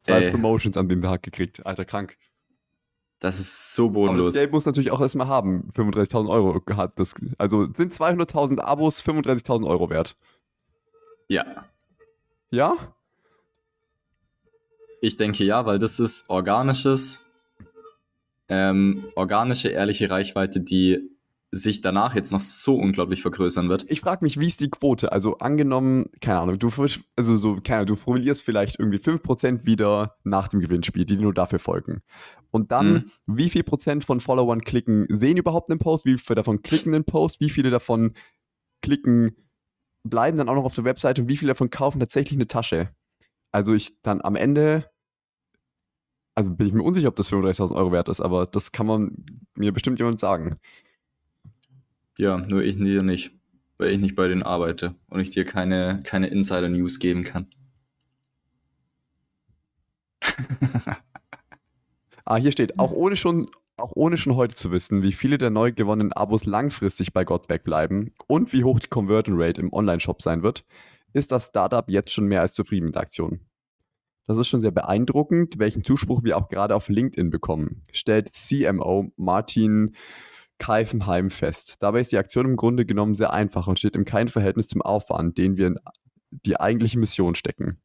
Zwei 0.00 0.24
Ey. 0.24 0.30
Promotions 0.30 0.76
an 0.76 0.88
dem 0.88 1.02
Tag 1.02 1.22
gekriegt. 1.22 1.64
Alter, 1.64 1.84
krank. 1.84 2.16
Das 3.22 3.38
ist 3.38 3.72
so 3.72 3.84
Aber 3.84 3.92
das 3.92 3.94
bodenlos. 4.08 4.34
Geld 4.34 4.50
muss 4.50 4.64
natürlich 4.64 4.90
auch 4.90 5.00
erstmal 5.00 5.28
haben. 5.28 5.68
35.000 5.76 6.28
Euro 6.28 6.60
hat 6.76 6.98
das. 6.98 7.14
Also 7.38 7.72
sind 7.72 7.94
200.000 7.94 8.58
Abos 8.58 9.00
35.000 9.00 9.64
Euro 9.64 9.90
wert. 9.90 10.16
Ja, 11.28 11.64
Ja? 12.50 12.74
ich 15.00 15.14
denke 15.16 15.44
ja, 15.44 15.64
weil 15.66 15.78
das 15.78 16.00
ist 16.00 16.30
organisches, 16.30 17.24
ähm, 18.48 19.06
organische, 19.14 19.68
ehrliche 19.68 20.10
Reichweite, 20.10 20.60
die 20.60 21.08
sich 21.54 21.82
danach 21.82 22.14
jetzt 22.14 22.32
noch 22.32 22.40
so 22.40 22.76
unglaublich 22.76 23.20
vergrößern 23.20 23.68
wird. 23.68 23.84
Ich 23.90 24.00
frage 24.00 24.24
mich, 24.24 24.40
wie 24.40 24.46
ist 24.46 24.60
die 24.60 24.70
Quote? 24.70 25.12
Also 25.12 25.36
angenommen, 25.38 26.06
keine 26.22 26.40
Ahnung, 26.40 26.58
du, 26.58 26.70
frisch- 26.70 27.04
also 27.14 27.36
so, 27.36 27.56
keine 27.62 27.80
Ahnung, 27.80 27.88
du 27.88 27.96
formulierst 27.96 28.40
vielleicht 28.42 28.78
irgendwie 28.78 28.98
5% 28.98 29.66
wieder 29.66 30.16
nach 30.24 30.48
dem 30.48 30.60
Gewinnspiel, 30.60 31.04
die 31.04 31.18
nur 31.18 31.34
dafür 31.34 31.58
folgen. 31.58 32.00
Und 32.50 32.70
dann, 32.72 32.92
Mhm. 32.94 33.04
wie 33.26 33.50
viel 33.50 33.64
Prozent 33.64 34.02
von 34.02 34.20
Followern 34.20 34.62
klicken, 34.62 35.06
sehen 35.10 35.36
überhaupt 35.36 35.70
einen 35.70 35.78
Post? 35.78 36.06
Wie 36.06 36.16
viele 36.16 36.36
davon 36.36 36.62
klicken 36.62 36.92
den 36.92 37.04
Post? 37.04 37.38
Wie 37.40 37.50
viele 37.50 37.68
davon 37.68 38.14
klicken, 38.80 39.36
bleiben 40.04 40.38
dann 40.38 40.48
auch 40.48 40.54
noch 40.54 40.64
auf 40.64 40.74
der 40.74 40.84
Webseite 40.84 41.22
und 41.22 41.28
wie 41.28 41.36
viele 41.36 41.50
davon 41.52 41.68
kaufen 41.70 42.00
tatsächlich 42.00 42.36
eine 42.38 42.48
Tasche? 42.48 42.94
Also 43.52 43.74
ich 43.74 44.00
dann 44.00 44.22
am 44.22 44.36
Ende, 44.36 44.90
also 46.34 46.50
bin 46.54 46.66
ich 46.66 46.72
mir 46.72 46.82
unsicher, 46.82 47.08
ob 47.08 47.16
das 47.16 47.28
35.000 47.30 47.76
Euro 47.76 47.92
wert 47.92 48.08
ist, 48.08 48.22
aber 48.22 48.46
das 48.46 48.72
kann 48.72 48.86
man 48.86 49.26
mir 49.54 49.72
bestimmt 49.72 49.98
jemand 49.98 50.18
sagen. 50.18 50.56
Ja, 52.18 52.36
nur 52.38 52.62
ich 52.62 52.76
dir 52.76 53.02
nicht, 53.02 53.32
weil 53.78 53.90
ich 53.90 53.98
nicht 53.98 54.16
bei 54.16 54.28
denen 54.28 54.42
arbeite 54.42 54.94
und 55.08 55.20
ich 55.20 55.30
dir 55.30 55.44
keine, 55.44 56.00
keine 56.04 56.28
Insider-News 56.28 56.98
geben 56.98 57.24
kann. 57.24 57.46
Ah, 62.24 62.36
hier 62.36 62.52
steht, 62.52 62.78
auch 62.78 62.92
ohne 62.92 63.16
schon, 63.16 63.50
auch 63.76 63.92
ohne 63.96 64.16
schon 64.16 64.36
heute 64.36 64.54
zu 64.54 64.70
wissen, 64.70 65.02
wie 65.02 65.12
viele 65.12 65.38
der 65.38 65.50
neu 65.50 65.72
gewonnenen 65.72 66.12
Abos 66.12 66.44
langfristig 66.44 67.12
bei 67.12 67.24
Godback 67.24 67.64
bleiben 67.64 68.12
und 68.28 68.52
wie 68.52 68.62
hoch 68.64 68.78
die 68.78 68.88
Conversion 68.88 69.40
Rate 69.40 69.60
im 69.60 69.72
Online-Shop 69.72 70.22
sein 70.22 70.42
wird, 70.42 70.64
ist 71.12 71.32
das 71.32 71.46
Startup 71.46 71.84
jetzt 71.88 72.12
schon 72.12 72.26
mehr 72.26 72.40
als 72.40 72.54
zufrieden 72.54 72.86
mit 72.86 72.94
der 72.94 73.02
Aktion. 73.02 73.40
Das 74.26 74.38
ist 74.38 74.46
schon 74.48 74.60
sehr 74.60 74.70
beeindruckend, 74.70 75.58
welchen 75.58 75.82
Zuspruch 75.82 76.22
wir 76.22 76.36
auch 76.36 76.48
gerade 76.48 76.76
auf 76.76 76.88
LinkedIn 76.88 77.30
bekommen, 77.30 77.82
stellt 77.92 78.32
CMO 78.32 79.10
Martin 79.16 79.96
Keifenheim 80.58 81.30
fest. 81.30 81.76
Dabei 81.80 82.00
ist 82.00 82.12
die 82.12 82.18
Aktion 82.18 82.46
im 82.46 82.56
Grunde 82.56 82.86
genommen 82.86 83.14
sehr 83.14 83.32
einfach 83.32 83.66
und 83.66 83.78
steht 83.78 83.96
im 83.96 84.04
kein 84.04 84.28
Verhältnis 84.28 84.68
zum 84.68 84.82
Aufwand, 84.82 85.38
den 85.38 85.56
wir 85.56 85.66
in 85.68 85.78
die 86.30 86.58
eigentliche 86.58 86.98
Mission 86.98 87.34
stecken. 87.34 87.78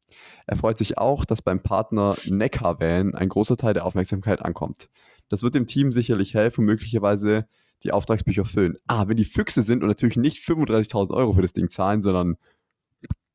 Er 0.46 0.56
freut 0.56 0.78
sich 0.78 0.96
auch, 0.96 1.24
dass 1.24 1.42
beim 1.42 1.60
Partner 1.60 2.16
Neckarvan 2.24 3.14
ein 3.14 3.28
großer 3.28 3.56
Teil 3.56 3.74
der 3.74 3.84
Aufmerksamkeit 3.84 4.42
ankommt. 4.42 4.88
Das 5.28 5.42
wird 5.42 5.54
dem 5.54 5.66
Team 5.66 5.92
sicherlich 5.92 6.34
helfen 6.34 6.62
und 6.62 6.66
möglicherweise 6.66 7.46
die 7.82 7.92
Auftragsbücher 7.92 8.44
füllen. 8.44 8.76
Ah, 8.86 9.06
wenn 9.06 9.16
die 9.16 9.26
Füchse 9.26 9.62
sind 9.62 9.82
und 9.82 9.88
natürlich 9.88 10.16
nicht 10.16 10.38
35.000 10.38 11.12
Euro 11.12 11.34
für 11.34 11.42
das 11.42 11.52
Ding 11.52 11.68
zahlen, 11.68 12.00
sondern, 12.00 12.36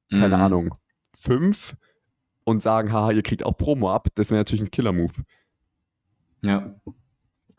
keine 0.09 0.35
Mhm. 0.37 0.43
Ahnung, 0.43 0.75
fünf 1.15 1.75
und 2.43 2.61
sagen, 2.61 2.91
haha, 2.91 3.11
ihr 3.11 3.23
kriegt 3.23 3.45
auch 3.45 3.55
Promo 3.57 3.91
ab, 3.91 4.07
das 4.15 4.31
wäre 4.31 4.39
natürlich 4.39 4.61
ein 4.61 4.71
Killer-Move. 4.71 5.13
Ja. 6.41 6.75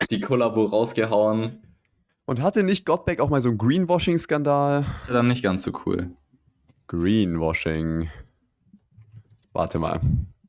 Die 0.09 0.19
Kollabo 0.19 0.65
rausgehauen, 0.65 1.64
Und 2.25 2.41
hatte 2.41 2.63
nicht 2.63 2.85
Godback 2.85 3.19
auch 3.19 3.29
mal 3.29 3.41
so 3.41 3.49
einen 3.49 3.57
Greenwashing-Skandal? 3.57 4.85
dann 5.07 5.27
nicht 5.27 5.43
ganz 5.43 5.61
so 5.61 5.71
cool. 5.85 6.11
Greenwashing. 6.87 8.09
Warte 9.53 9.79
mal. 9.79 9.99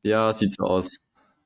Ja, 0.03 0.33
sieht 0.33 0.53
so 0.53 0.63
aus. 0.63 0.97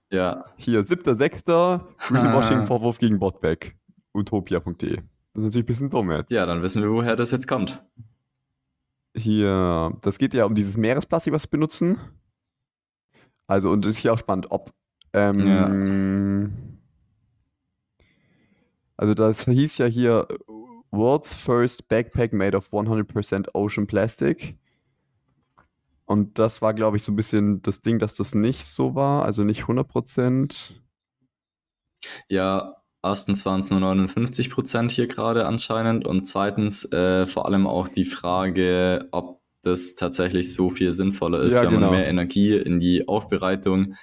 Ja, 0.10 0.46
Hier, 0.58 0.82
7.6. 0.86 1.82
Greenwashing-Vorwurf 2.08 2.98
gegen 3.00 3.20
Botback. 3.20 3.76
Utopia.de. 4.14 4.96
Das 4.98 5.44
ist 5.44 5.44
natürlich 5.44 5.64
ein 5.64 5.66
bisschen 5.66 5.90
dumm 5.90 6.12
jetzt. 6.12 6.32
ja, 6.32 6.46
dann 6.46 6.62
wissen 6.62 6.82
wir, 6.82 6.92
woher 6.92 7.16
das 7.16 7.32
jetzt 7.32 7.48
kommt. 7.48 7.82
Hier, 9.16 9.98
das 10.02 10.18
geht 10.18 10.34
ja 10.34 10.46
um 10.46 10.56
dieses 10.56 10.78
Meeresplastik, 10.78 11.34
was 11.34 11.44
sie 11.44 11.50
benutzen. 11.50 12.00
Also, 13.48 13.70
und 13.70 13.84
das 13.86 13.92
ist 13.92 13.98
hier 14.00 14.14
auch 14.14 14.20
spannend, 14.20 14.48
ob. 14.50 14.74
Ähm, 15.14 16.71
Also, 19.02 19.16
das 19.16 19.46
hieß 19.46 19.80
ja 19.80 19.88
hier 19.88 20.28
World's 20.92 21.34
First 21.34 21.88
Backpack 21.88 22.34
made 22.34 22.56
of 22.56 22.72
100% 22.72 23.50
Ocean 23.54 23.88
Plastic. 23.88 24.56
Und 26.06 26.38
das 26.38 26.62
war, 26.62 26.74
glaube 26.74 26.98
ich, 26.98 27.04
so 27.04 27.12
ein 27.12 27.16
bisschen 27.16 27.62
das 27.64 27.82
Ding, 27.82 27.98
dass 27.98 28.14
das 28.14 28.36
nicht 28.36 28.66
so 28.66 28.94
war, 28.94 29.26
also 29.26 29.44
nicht 29.44 29.64
100%. 29.64 30.74
Ja, 32.28 32.76
erstens 33.02 33.46
waren 33.46 33.62
es 33.62 33.72
nur 33.72 33.80
59 33.80 34.52
Prozent 34.52 34.92
hier 34.92 35.08
gerade 35.08 35.46
anscheinend 35.46 36.06
und 36.06 36.26
zweitens 36.26 36.84
äh, 36.92 37.26
vor 37.26 37.46
allem 37.48 37.66
auch 37.66 37.88
die 37.88 38.06
Frage, 38.06 39.08
ob 39.12 39.40
das 39.62 39.96
tatsächlich 39.96 40.54
so 40.54 40.70
viel 40.70 40.92
sinnvoller 40.92 41.40
ist, 41.40 41.56
Ja, 41.56 41.64
wenn 41.64 41.72
genau. 41.72 41.88
man 41.88 42.00
mehr 42.00 42.08
Energie 42.08 42.56
in 42.58 42.78
die 42.78 43.08
Aufbereitung 43.08 43.96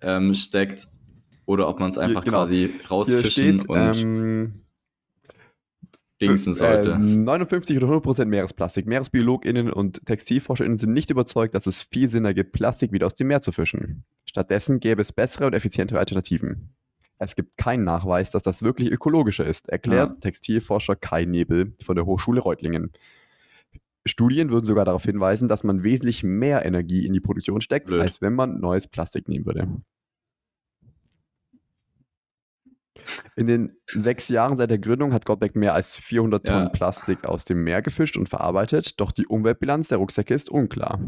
ähm, 0.00 0.34
steckt 0.34 0.88
oder 1.50 1.68
ob 1.68 1.80
man 1.80 1.90
es 1.90 1.98
einfach 1.98 2.22
genau. 2.22 2.38
quasi 2.38 2.70
rausfischen 2.88 3.58
steht, 3.58 3.68
und 3.68 4.00
ähm, 4.00 4.52
dingsen 6.22 6.54
sollte. 6.54 6.92
Äh, 6.92 6.98
59 6.98 7.76
oder 7.76 7.88
100% 7.88 8.26
Meeresplastik. 8.26 8.86
MeeresbiologInnen 8.86 9.72
und 9.72 10.06
TextilforscherInnen 10.06 10.78
sind 10.78 10.92
nicht 10.92 11.10
überzeugt, 11.10 11.54
dass 11.54 11.66
es 11.66 11.82
viel 11.82 12.08
Sinn 12.08 12.24
ergibt, 12.24 12.52
Plastik 12.52 12.92
wieder 12.92 13.06
aus 13.06 13.14
dem 13.14 13.26
Meer 13.26 13.40
zu 13.40 13.50
fischen. 13.50 14.04
Stattdessen 14.26 14.78
gäbe 14.78 15.02
es 15.02 15.12
bessere 15.12 15.46
und 15.46 15.54
effizientere 15.54 15.98
Alternativen. 15.98 16.72
Es 17.18 17.34
gibt 17.34 17.58
keinen 17.58 17.82
Nachweis, 17.82 18.30
dass 18.30 18.44
das 18.44 18.62
wirklich 18.62 18.92
ökologischer 18.92 19.44
ist, 19.44 19.68
erklärt 19.68 20.10
Ja. 20.10 20.16
Textilforscher 20.20 20.94
Kai 20.94 21.24
Nebel 21.24 21.74
von 21.82 21.96
der 21.96 22.06
Hochschule 22.06 22.40
Reutlingen. 22.40 22.92
Studien 24.06 24.50
würden 24.50 24.66
sogar 24.66 24.84
darauf 24.84 25.04
hinweisen, 25.04 25.48
dass 25.48 25.64
man 25.64 25.82
wesentlich 25.82 26.22
mehr 26.22 26.64
Energie 26.64 27.06
in 27.06 27.12
die 27.12 27.20
Produktion 27.20 27.60
steckt, 27.60 27.88
Blöd. 27.88 28.00
als 28.00 28.22
wenn 28.22 28.34
man 28.34 28.60
neues 28.60 28.86
Plastik 28.86 29.28
nehmen 29.28 29.46
würde. 29.46 29.68
In 33.36 33.46
den 33.46 33.76
sechs 33.86 34.28
Jahren 34.28 34.56
seit 34.56 34.70
der 34.70 34.78
Gründung 34.78 35.12
hat 35.12 35.26
Gottbeck 35.26 35.56
mehr 35.56 35.74
als 35.74 35.98
400 35.98 36.46
Ja. 36.46 36.54
Tonnen 36.54 36.72
Plastik 36.72 37.24
aus 37.24 37.44
dem 37.44 37.62
Meer 37.64 37.82
gefischt 37.82 38.16
und 38.16 38.28
verarbeitet, 38.28 39.00
doch 39.00 39.12
die 39.12 39.26
Umweltbilanz 39.26 39.88
der 39.88 39.98
Rucksäcke 39.98 40.34
ist 40.34 40.50
unklar. 40.50 41.00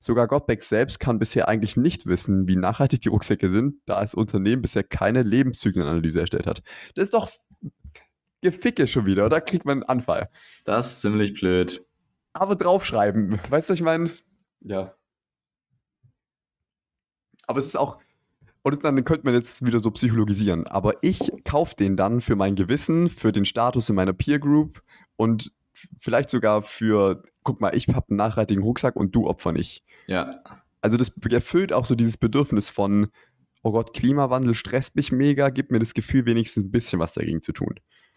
Sogar 0.00 0.28
Gottbeck 0.28 0.62
selbst 0.62 1.00
kann 1.00 1.18
bisher 1.18 1.48
eigentlich 1.48 1.78
nicht 1.78 2.04
wissen, 2.04 2.46
wie 2.46 2.56
nachhaltig 2.56 3.00
die 3.00 3.08
Rucksäcke 3.08 3.48
sind, 3.48 3.76
da 3.86 4.02
das 4.02 4.14
Unternehmen 4.14 4.60
bisher 4.60 4.84
keine 4.84 5.22
Lebenszyklenanalyse 5.22 6.20
erstellt 6.20 6.46
hat. 6.46 6.62
Das 6.94 7.04
ist 7.04 7.14
doch 7.14 7.30
Geficke 8.42 8.86
schon 8.86 9.06
wieder, 9.06 9.24
oder? 9.24 9.40
Kriegt 9.40 9.64
man 9.64 9.78
einen 9.78 9.88
Anfall. 9.88 10.28
Das 10.64 10.92
ist 10.92 11.00
ziemlich 11.00 11.32
blöd. 11.32 11.86
Aber 12.34 12.54
draufschreiben, 12.54 13.40
weißt 13.48 13.70
du, 13.70 13.72
was 13.72 13.78
ich 13.78 13.84
meine? 13.84 14.10
Ja. 14.60 14.94
Aber 17.46 17.58
es 17.58 17.66
ist 17.66 17.76
auch, 17.76 17.98
und 18.64 18.82
dann 18.82 19.04
könnte 19.04 19.26
man 19.26 19.34
jetzt 19.34 19.64
wieder 19.64 19.78
so 19.78 19.90
psychologisieren, 19.90 20.66
aber 20.66 20.94
ich 21.02 21.30
kaufe 21.44 21.76
den 21.76 21.96
dann 21.96 22.20
für 22.20 22.34
mein 22.34 22.54
Gewissen, 22.54 23.08
für 23.08 23.30
den 23.30 23.44
Status 23.44 23.88
in 23.90 23.94
meiner 23.94 24.14
Peer 24.14 24.38
Group 24.38 24.82
und 25.16 25.52
vielleicht 26.00 26.30
sogar 26.30 26.62
für, 26.62 27.22
guck 27.42 27.60
mal, 27.60 27.76
ich 27.76 27.88
habe 27.88 28.06
einen 28.08 28.16
nachhaltigen 28.16 28.62
Rucksack 28.62 28.96
und 28.96 29.14
du 29.14 29.26
Opfer 29.26 29.52
nicht. 29.52 29.84
Ja, 30.06 30.40
Also 30.80 30.96
das 30.96 31.12
erfüllt 31.30 31.72
auch 31.72 31.84
so 31.84 31.94
dieses 31.94 32.16
Bedürfnis 32.16 32.70
von, 32.70 33.08
oh 33.62 33.72
Gott, 33.72 33.92
Klimawandel 33.94 34.54
stresst 34.54 34.96
mich 34.96 35.12
mega, 35.12 35.50
gibt 35.50 35.70
mir 35.70 35.78
das 35.78 35.94
Gefühl, 35.94 36.26
wenigstens 36.26 36.64
ein 36.64 36.70
bisschen 36.70 36.98
was 37.00 37.14
dagegen 37.14 37.42
zu 37.42 37.52
tun. 37.52 37.74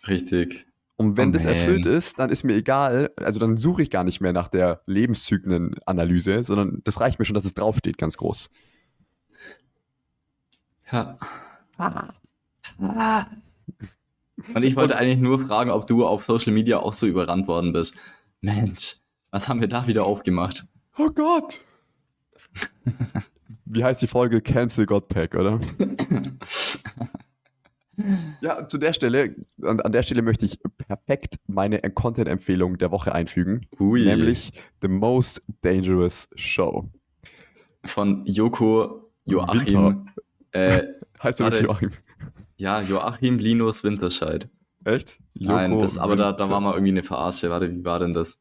richtig. 0.07 0.65
Und 0.99 1.15
wenn 1.15 1.29
Oh 1.29 1.33
das 1.33 1.45
erfüllt 1.45 1.85
ist, 1.85 2.17
dann 2.17 2.31
ist 2.31 2.43
mir 2.43 2.55
egal, 2.55 3.11
also 3.17 3.39
dann 3.39 3.55
suche 3.55 3.83
ich 3.83 3.91
gar 3.91 4.03
nicht 4.03 4.19
mehr 4.19 4.33
nach 4.33 4.47
der 4.47 4.81
Lebenszyklenanalyse, 4.87 6.43
sondern 6.43 6.81
das 6.85 6.99
reicht 6.99 7.19
mir 7.19 7.25
schon, 7.25 7.35
dass 7.35 7.45
es 7.45 7.53
draufsteht, 7.53 7.99
ganz 7.99 8.17
groß. 8.17 8.49
Ja. 10.91 11.17
Und 14.53 14.63
ich 14.63 14.75
wollte 14.75 14.97
eigentlich 14.97 15.19
nur 15.19 15.45
fragen, 15.47 15.71
ob 15.71 15.87
du 15.87 16.05
auf 16.05 16.23
Social 16.23 16.53
Media 16.53 16.79
auch 16.79 16.93
so 16.93 17.07
überrannt 17.07 17.47
worden 17.47 17.73
bist. 17.73 17.95
Mensch, 18.41 18.97
was 19.31 19.49
haben 19.49 19.61
wir 19.61 19.67
da 19.67 19.87
wieder 19.87 20.05
aufgemacht? 20.05 20.65
Oh 20.97 21.09
Gott! 21.09 21.65
Wie 23.65 23.83
heißt 23.83 24.01
die 24.01 24.07
Folge? 24.07 24.41
Cancel 24.41 24.85
God 24.85 25.09
Pack, 25.09 25.35
oder? 25.35 25.59
ja, 28.41 28.67
zu 28.67 28.77
der 28.77 28.93
Stelle, 28.93 29.35
an, 29.61 29.81
an 29.81 29.91
der 29.91 30.03
Stelle 30.03 30.21
möchte 30.21 30.45
ich 30.45 30.59
perfekt 30.77 31.39
meine 31.47 31.79
Content-Empfehlung 31.81 32.77
der 32.77 32.91
Woche 32.91 33.13
einfügen, 33.13 33.61
Ui. 33.79 34.05
nämlich 34.05 34.53
The 34.81 34.87
Most 34.87 35.41
Dangerous 35.61 36.29
Show. 36.35 36.89
Von 37.83 38.25
Joko 38.25 39.11
Joachim. 39.25 39.65
Winter. 39.65 40.05
Äh, 40.57 40.87
Heißt 41.23 41.39
wirklich 41.39 41.63
Joachim? 41.63 41.91
ja, 42.57 42.81
Joachim 42.81 43.39
Linus 43.39 43.83
Winterscheid. 43.83 44.49
Echt? 44.83 45.19
Nein, 45.33 45.71
Joko 45.71 45.81
das, 45.83 45.97
aber 45.97 46.15
da, 46.15 46.31
da 46.31 46.49
war 46.49 46.61
mal 46.61 46.73
irgendwie 46.73 46.91
eine 46.91 47.03
Verarsche. 47.03 47.49
Warte, 47.49 47.71
wie 47.71 47.83
war 47.83 47.99
denn 47.99 48.13
das? 48.13 48.39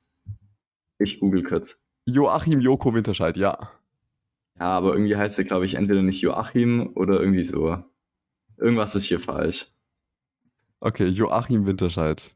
Ich 0.99 1.19
google 1.21 1.43
kurz. 1.43 1.83
Joachim 2.05 2.61
Joko 2.61 2.95
Winterscheid, 2.95 3.37
ja. 3.37 3.71
Ja, 4.59 4.67
aber 4.77 4.93
irgendwie 4.93 5.17
heißt 5.17 5.39
er, 5.39 5.45
glaube 5.45 5.65
ich, 5.65 5.75
entweder 5.75 6.03
nicht 6.03 6.21
Joachim 6.21 6.93
oder 6.95 7.21
irgendwie 7.21 7.43
so. 7.43 7.83
Irgendwas 8.57 8.95
ist 8.95 9.05
hier 9.05 9.19
falsch. 9.19 9.67
Okay, 10.81 11.07
Joachim 11.09 11.67
Winterscheid. 11.67 12.35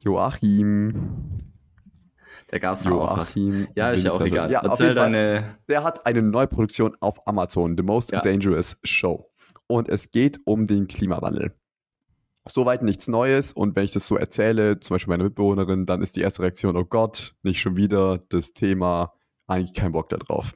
Joachim. 0.00 1.33
Da 2.54 2.60
gab 2.60 2.74
es 2.74 2.86
auch 2.86 3.16
was. 3.16 3.34
Ja, 3.74 3.90
ist 3.90 4.04
ja 4.04 4.12
auch 4.12 4.20
egal. 4.20 4.48
Ja, 4.48 4.60
Erzähl 4.62 4.94
deine. 4.94 5.56
Der 5.68 5.82
hat 5.82 6.06
eine 6.06 6.22
Neuproduktion 6.22 6.96
auf 7.00 7.26
Amazon, 7.26 7.76
The 7.76 7.82
Most 7.82 8.12
Ja. 8.12 8.20
Dangerous 8.20 8.78
Show. 8.84 9.28
Und 9.66 9.88
es 9.88 10.12
geht 10.12 10.38
um 10.44 10.64
den 10.64 10.86
Klimawandel. 10.86 11.52
Soweit 12.48 12.82
nichts 12.84 13.08
Neues. 13.08 13.52
Und 13.52 13.74
wenn 13.74 13.84
ich 13.84 13.90
das 13.90 14.06
so 14.06 14.16
erzähle, 14.16 14.78
zum 14.78 14.94
Beispiel 14.94 15.10
meiner 15.10 15.24
Mitbewohnerin, 15.24 15.84
dann 15.84 16.00
ist 16.00 16.14
die 16.14 16.20
erste 16.20 16.42
Reaktion, 16.42 16.76
oh 16.76 16.84
Gott, 16.84 17.34
nicht 17.42 17.60
schon 17.60 17.74
wieder 17.74 18.18
das 18.28 18.52
Thema, 18.52 19.14
eigentlich 19.48 19.74
kein 19.74 19.90
Bock 19.90 20.08
da 20.10 20.16
drauf. 20.18 20.54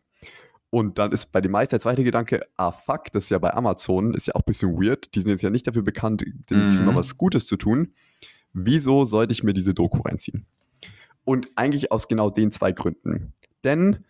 Und 0.70 0.98
dann 1.00 1.10
ist 1.10 1.32
bei 1.32 1.40
den 1.40 1.50
meisten 1.50 1.70
der 1.72 1.80
zweite 1.80 2.04
Gedanke, 2.04 2.42
ah 2.56 2.70
fuck, 2.70 3.10
das 3.12 3.24
ist 3.24 3.30
ja 3.30 3.40
bei 3.40 3.52
Amazon, 3.54 4.14
ist 4.14 4.28
ja 4.28 4.36
auch 4.36 4.42
ein 4.42 4.46
bisschen 4.46 4.80
weird. 4.80 5.12
Die 5.16 5.20
sind 5.20 5.32
jetzt 5.32 5.42
ja 5.42 5.50
nicht 5.50 5.66
dafür 5.66 5.82
bekannt, 5.82 6.22
dem 6.48 6.66
Mhm. 6.66 6.70
Klima 6.70 6.94
was 6.94 7.16
Gutes 7.16 7.48
zu 7.48 7.56
tun. 7.56 7.92
Wieso 8.52 9.04
sollte 9.04 9.32
ich 9.32 9.42
mir 9.42 9.52
diese 9.52 9.74
Doku 9.74 10.00
reinziehen? 10.02 10.46
Und 11.28 11.50
eigentlich 11.56 11.92
aus 11.92 12.08
genau 12.08 12.30
den 12.30 12.52
zwei 12.52 12.72
Gründen. 12.72 13.34
Denn 13.62 14.06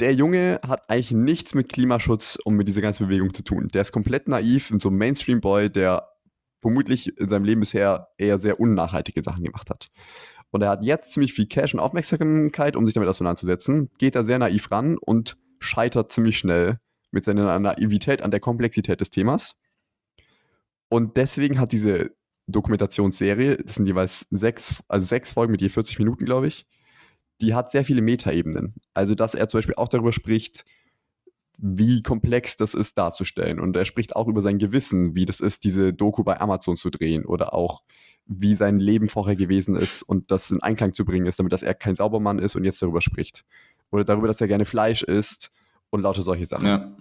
der 0.00 0.14
Junge 0.14 0.62
hat 0.66 0.88
eigentlich 0.88 1.10
nichts 1.10 1.52
mit 1.52 1.68
Klimaschutz 1.68 2.38
und 2.42 2.54
mit 2.54 2.68
dieser 2.68 2.80
ganzen 2.80 3.06
Bewegung 3.06 3.34
zu 3.34 3.44
tun. 3.44 3.68
Der 3.74 3.82
ist 3.82 3.92
komplett 3.92 4.28
naiv 4.28 4.70
und 4.70 4.80
so 4.80 4.88
ein 4.88 4.96
Mainstream-Boy, 4.96 5.68
der 5.68 6.08
vermutlich 6.62 7.18
in 7.18 7.28
seinem 7.28 7.44
Leben 7.44 7.60
bisher 7.60 8.08
eher 8.16 8.38
sehr 8.38 8.58
unnachhaltige 8.58 9.22
Sachen 9.22 9.44
gemacht 9.44 9.68
hat. 9.68 9.88
Und 10.50 10.62
er 10.62 10.70
hat 10.70 10.82
jetzt 10.82 11.12
ziemlich 11.12 11.34
viel 11.34 11.46
Cash 11.46 11.74
und 11.74 11.80
Aufmerksamkeit, 11.80 12.74
um 12.74 12.86
sich 12.86 12.94
damit 12.94 13.10
auseinanderzusetzen, 13.10 13.90
geht 13.98 14.14
da 14.14 14.24
sehr 14.24 14.38
naiv 14.38 14.70
ran 14.70 14.96
und 14.96 15.36
scheitert 15.60 16.10
ziemlich 16.10 16.38
schnell 16.38 16.78
mit 17.10 17.24
seiner 17.24 17.58
Naivität 17.58 18.22
an 18.22 18.30
der 18.30 18.40
Komplexität 18.40 19.02
des 19.02 19.10
Themas. 19.10 19.54
Und 20.88 21.18
deswegen 21.18 21.60
hat 21.60 21.72
diese 21.72 22.16
Dokumentationsserie, 22.48 23.58
das 23.58 23.76
sind 23.76 23.86
jeweils 23.86 24.26
sechs, 24.30 24.82
also 24.88 25.06
sechs 25.06 25.32
Folgen 25.32 25.52
mit 25.52 25.60
je 25.60 25.68
40 25.68 25.98
Minuten, 25.98 26.24
glaube 26.24 26.48
ich, 26.48 26.66
die 27.40 27.54
hat 27.54 27.70
sehr 27.70 27.84
viele 27.84 28.00
Metaebenen. 28.00 28.74
Also, 28.94 29.14
dass 29.14 29.34
er 29.34 29.48
zum 29.48 29.58
Beispiel 29.58 29.76
auch 29.76 29.88
darüber 29.88 30.12
spricht, 30.12 30.64
wie 31.58 32.02
komplex 32.02 32.56
das 32.56 32.74
ist 32.74 32.98
darzustellen. 32.98 33.60
Und 33.60 33.76
er 33.76 33.84
spricht 33.84 34.16
auch 34.16 34.28
über 34.28 34.40
sein 34.40 34.58
Gewissen, 34.58 35.14
wie 35.14 35.26
das 35.26 35.40
ist, 35.40 35.64
diese 35.64 35.92
Doku 35.92 36.22
bei 36.24 36.40
Amazon 36.40 36.76
zu 36.76 36.90
drehen 36.90 37.24
oder 37.24 37.52
auch, 37.52 37.82
wie 38.26 38.54
sein 38.54 38.78
Leben 38.78 39.08
vorher 39.08 39.36
gewesen 39.36 39.74
ist 39.74 40.02
und 40.02 40.30
das 40.30 40.50
in 40.50 40.62
Einklang 40.62 40.94
zu 40.94 41.04
bringen 41.04 41.26
ist, 41.26 41.38
damit 41.38 41.52
dass 41.52 41.62
er 41.62 41.74
kein 41.74 41.96
Saubermann 41.96 42.38
ist 42.38 42.56
und 42.56 42.64
jetzt 42.64 42.80
darüber 42.82 43.00
spricht. 43.00 43.44
Oder 43.90 44.04
darüber, 44.04 44.28
dass 44.28 44.40
er 44.40 44.48
gerne 44.48 44.66
Fleisch 44.66 45.02
isst 45.02 45.50
und 45.90 46.02
lauter 46.02 46.22
solche 46.22 46.46
Sachen. 46.46 46.66
Ja. 46.66 46.96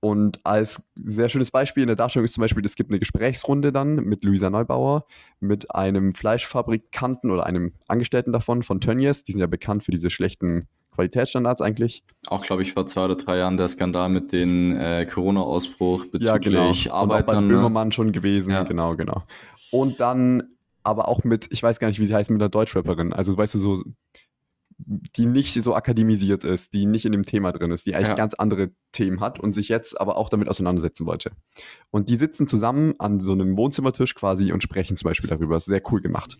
Und 0.00 0.40
als 0.44 0.84
sehr 0.94 1.28
schönes 1.28 1.50
Beispiel 1.50 1.82
in 1.82 1.88
der 1.88 1.96
Darstellung 1.96 2.24
ist 2.24 2.34
zum 2.34 2.42
Beispiel, 2.42 2.64
es 2.64 2.76
gibt 2.76 2.90
eine 2.90 2.98
Gesprächsrunde 2.98 3.72
dann 3.72 3.96
mit 3.96 4.24
Luisa 4.24 4.50
Neubauer, 4.50 5.06
mit 5.40 5.74
einem 5.74 6.14
Fleischfabrikanten 6.14 7.30
oder 7.30 7.46
einem 7.46 7.72
Angestellten 7.88 8.32
davon 8.32 8.62
von 8.62 8.80
Tönnies. 8.80 9.24
Die 9.24 9.32
sind 9.32 9.40
ja 9.40 9.46
bekannt 9.46 9.82
für 9.82 9.90
diese 9.90 10.10
schlechten 10.10 10.66
Qualitätsstandards 10.96 11.60
eigentlich. 11.60 12.04
Auch, 12.28 12.42
glaube 12.42 12.62
ich, 12.62 12.72
vor 12.72 12.86
zwei 12.86 13.04
oder 13.04 13.16
drei 13.16 13.38
Jahren 13.38 13.56
der 13.56 13.68
Skandal 13.68 14.08
mit 14.08 14.32
dem 14.32 14.76
äh, 14.76 15.06
Corona-Ausbruch 15.06 16.06
bezüglich 16.06 16.28
ja, 16.28 16.38
genau. 16.38 16.68
Und 16.68 16.90
auch 16.90 17.08
bei 17.08 17.14
Arbeitern. 17.16 17.46
ne? 17.46 17.54
Böhmermann 17.54 17.92
schon 17.92 18.12
gewesen. 18.12 18.50
Ja. 18.50 18.64
Genau, 18.64 18.96
genau. 18.96 19.22
Und 19.70 20.00
dann 20.00 20.42
aber 20.82 21.08
auch 21.08 21.24
mit, 21.24 21.48
ich 21.50 21.62
weiß 21.62 21.78
gar 21.78 21.88
nicht, 21.88 21.98
wie 21.98 22.06
sie 22.06 22.14
heißt, 22.14 22.30
mit 22.30 22.40
einer 22.40 22.48
Deutschrapperin. 22.48 23.12
Also, 23.12 23.36
weißt 23.36 23.54
du, 23.54 23.58
so, 23.58 23.82
die 24.88 25.26
nicht 25.26 25.52
so 25.52 25.74
akademisiert 25.74 26.44
ist, 26.44 26.72
die 26.72 26.86
nicht 26.86 27.04
in 27.04 27.12
dem 27.12 27.24
Thema 27.24 27.50
drin 27.50 27.72
ist, 27.72 27.86
die 27.86 27.94
eigentlich 27.96 28.08
Ja. 28.10 28.14
ganz 28.14 28.34
andere 28.34 28.70
Themen 28.92 29.20
hat 29.20 29.40
und 29.40 29.52
sich 29.52 29.68
jetzt 29.68 30.00
aber 30.00 30.16
auch 30.16 30.28
damit 30.28 30.48
auseinandersetzen 30.48 31.06
wollte. 31.06 31.32
Und 31.90 32.08
die 32.08 32.14
sitzen 32.14 32.46
zusammen 32.46 32.94
an 32.98 33.18
so 33.18 33.32
einem 33.32 33.56
Wohnzimmertisch 33.56 34.14
quasi 34.14 34.52
und 34.52 34.62
sprechen 34.62 34.96
zum 34.96 35.08
Beispiel 35.08 35.28
darüber. 35.28 35.58
Sehr 35.58 35.82
cool 35.90 36.00
gemacht. 36.00 36.38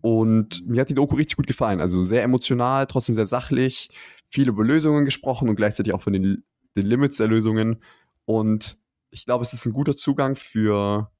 Und 0.00 0.66
mir 0.66 0.80
hat 0.80 0.88
die 0.88 0.94
Doku 0.94 1.16
richtig 1.16 1.36
gut 1.36 1.46
gefallen. 1.46 1.80
Also 1.80 2.04
sehr 2.04 2.22
emotional, 2.22 2.86
trotzdem 2.86 3.14
sehr 3.14 3.26
sachlich, 3.26 3.90
viel 4.28 4.48
über 4.48 4.64
Lösungen 4.64 5.04
gesprochen 5.04 5.48
und 5.48 5.56
gleichzeitig 5.56 5.92
auch 5.92 6.00
von 6.00 6.14
den, 6.14 6.42
den 6.74 6.86
Limits 6.86 7.18
der 7.18 7.26
Lösungen. 7.28 7.82
Und 8.24 8.78
ich 9.10 9.26
glaube, 9.26 9.42
es 9.42 9.52
ist 9.52 9.66
ein 9.66 9.72
guter 9.72 9.94
Zugang 9.94 10.36
für 10.36 11.10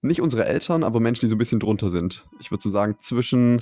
nicht 0.00 0.22
unsere 0.22 0.46
Eltern, 0.46 0.82
aber 0.82 0.98
Menschen, 0.98 1.26
die 1.26 1.28
so 1.28 1.36
ein 1.36 1.38
bisschen 1.38 1.60
drunter 1.60 1.90
sind. 1.90 2.26
Ich 2.40 2.50
würde 2.50 2.62
so 2.62 2.70
sagen, 2.70 2.96
zwischen 3.00 3.60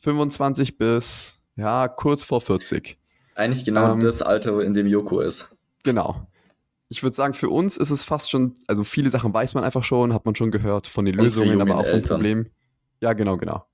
25 0.00 0.78
bis 0.78 1.40
ja, 1.56 1.88
kurz 1.88 2.24
vor 2.24 2.40
40. 2.40 2.98
Eigentlich 3.34 3.64
genau 3.64 3.92
Ähm, 3.92 4.00
das 4.00 4.22
Alter, 4.22 4.60
in 4.60 4.74
dem 4.74 4.86
Joko 4.86 5.20
ist. 5.20 5.56
Genau. 5.84 6.26
Ich 6.88 7.02
würde 7.02 7.14
sagen, 7.14 7.34
für 7.34 7.48
uns 7.48 7.76
ist 7.76 7.90
es 7.90 8.02
fast 8.02 8.30
schon, 8.30 8.54
also 8.66 8.82
viele 8.82 9.10
Sachen 9.10 9.32
weiß 9.32 9.54
man 9.54 9.62
einfach 9.62 9.84
schon, 9.84 10.12
hat 10.12 10.24
man 10.26 10.34
schon 10.34 10.50
gehört 10.50 10.86
von 10.86 11.04
den 11.04 11.20
Unsere 11.20 11.44
Lösungen, 11.44 11.60
aber 11.60 11.78
auch 11.78 11.86
vom 11.86 11.94
Eltern. 11.94 12.16
Problem. 12.16 12.50
Ja, 13.00 13.12
genau, 13.12 13.36
genau. 13.36 13.64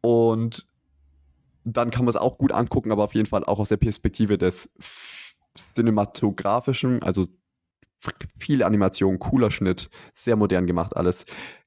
Und 0.00 0.66
dann 1.64 1.90
kann 1.90 2.04
man 2.04 2.10
es 2.10 2.16
auch 2.16 2.38
gut 2.38 2.50
angucken, 2.50 2.90
aber 2.90 3.04
auf 3.04 3.14
jeden 3.14 3.28
Fall 3.28 3.44
auch 3.44 3.60
aus 3.60 3.68
der 3.68 3.76
Perspektive 3.76 4.36
des 4.36 4.70
cinematografischen, 5.56 7.02
also 7.02 7.28
Viel 8.38 8.62
Animation, 8.62 9.18
cooler 9.18 9.50
Schnitt, 9.50 9.90
sehr 10.12 10.36
modern 10.36 10.66
gemacht 10.66 10.96
alles. 10.96 11.24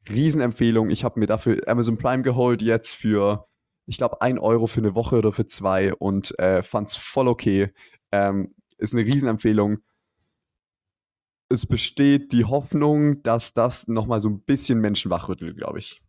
Riesenempfehlung. 0.09 0.89
Ich 0.89 1.03
habe 1.03 1.19
mir 1.19 1.27
dafür 1.27 1.67
Amazon 1.67 1.97
Prime 1.97 2.23
geholt, 2.23 2.61
jetzt 2.61 2.93
für, 2.93 3.47
ich 3.86 3.97
glaube, 3.97 4.21
ein 4.21 4.38
Euro 4.38 4.67
für 4.67 4.81
eine 4.81 4.95
Woche 4.95 5.17
oder 5.17 5.31
für 5.31 5.47
zwei 5.47 5.93
und 5.93 6.38
äh, 6.39 6.61
fand 6.63 6.89
es 6.89 6.97
voll 6.97 7.27
okay. 7.27 7.71
Ähm, 8.11 8.53
ist 8.77 8.93
eine 8.93 9.05
Riesenempfehlung. 9.05 9.79
Es 11.49 11.65
besteht 11.65 12.31
die 12.31 12.45
Hoffnung, 12.45 13.21
dass 13.23 13.53
das 13.53 13.88
nochmal 13.88 14.19
so 14.19 14.29
ein 14.29 14.41
bisschen 14.41 14.79
Menschen 14.79 15.11
wachrüttelt, 15.11 15.57
glaube 15.57 15.79
ich. 15.79 16.05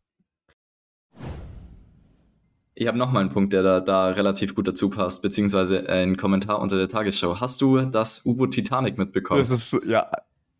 Ich 2.78 2.86
habe 2.86 2.98
nochmal 2.98 3.22
einen 3.22 3.30
Punkt, 3.30 3.54
der 3.54 3.62
da, 3.62 3.80
da 3.80 4.08
relativ 4.08 4.54
gut 4.54 4.68
dazu 4.68 4.90
passt, 4.90 5.22
beziehungsweise 5.22 5.88
ein 5.88 6.18
Kommentar 6.18 6.60
unter 6.60 6.76
der 6.76 6.88
Tagesschau. 6.88 7.40
Hast 7.40 7.62
du 7.62 7.80
das 7.80 8.26
U-Boot 8.26 8.52
Titanic 8.52 8.98
mitbekommen? 8.98 9.46
Das 9.48 9.72
ist, 9.72 9.84
ja. 9.86 10.10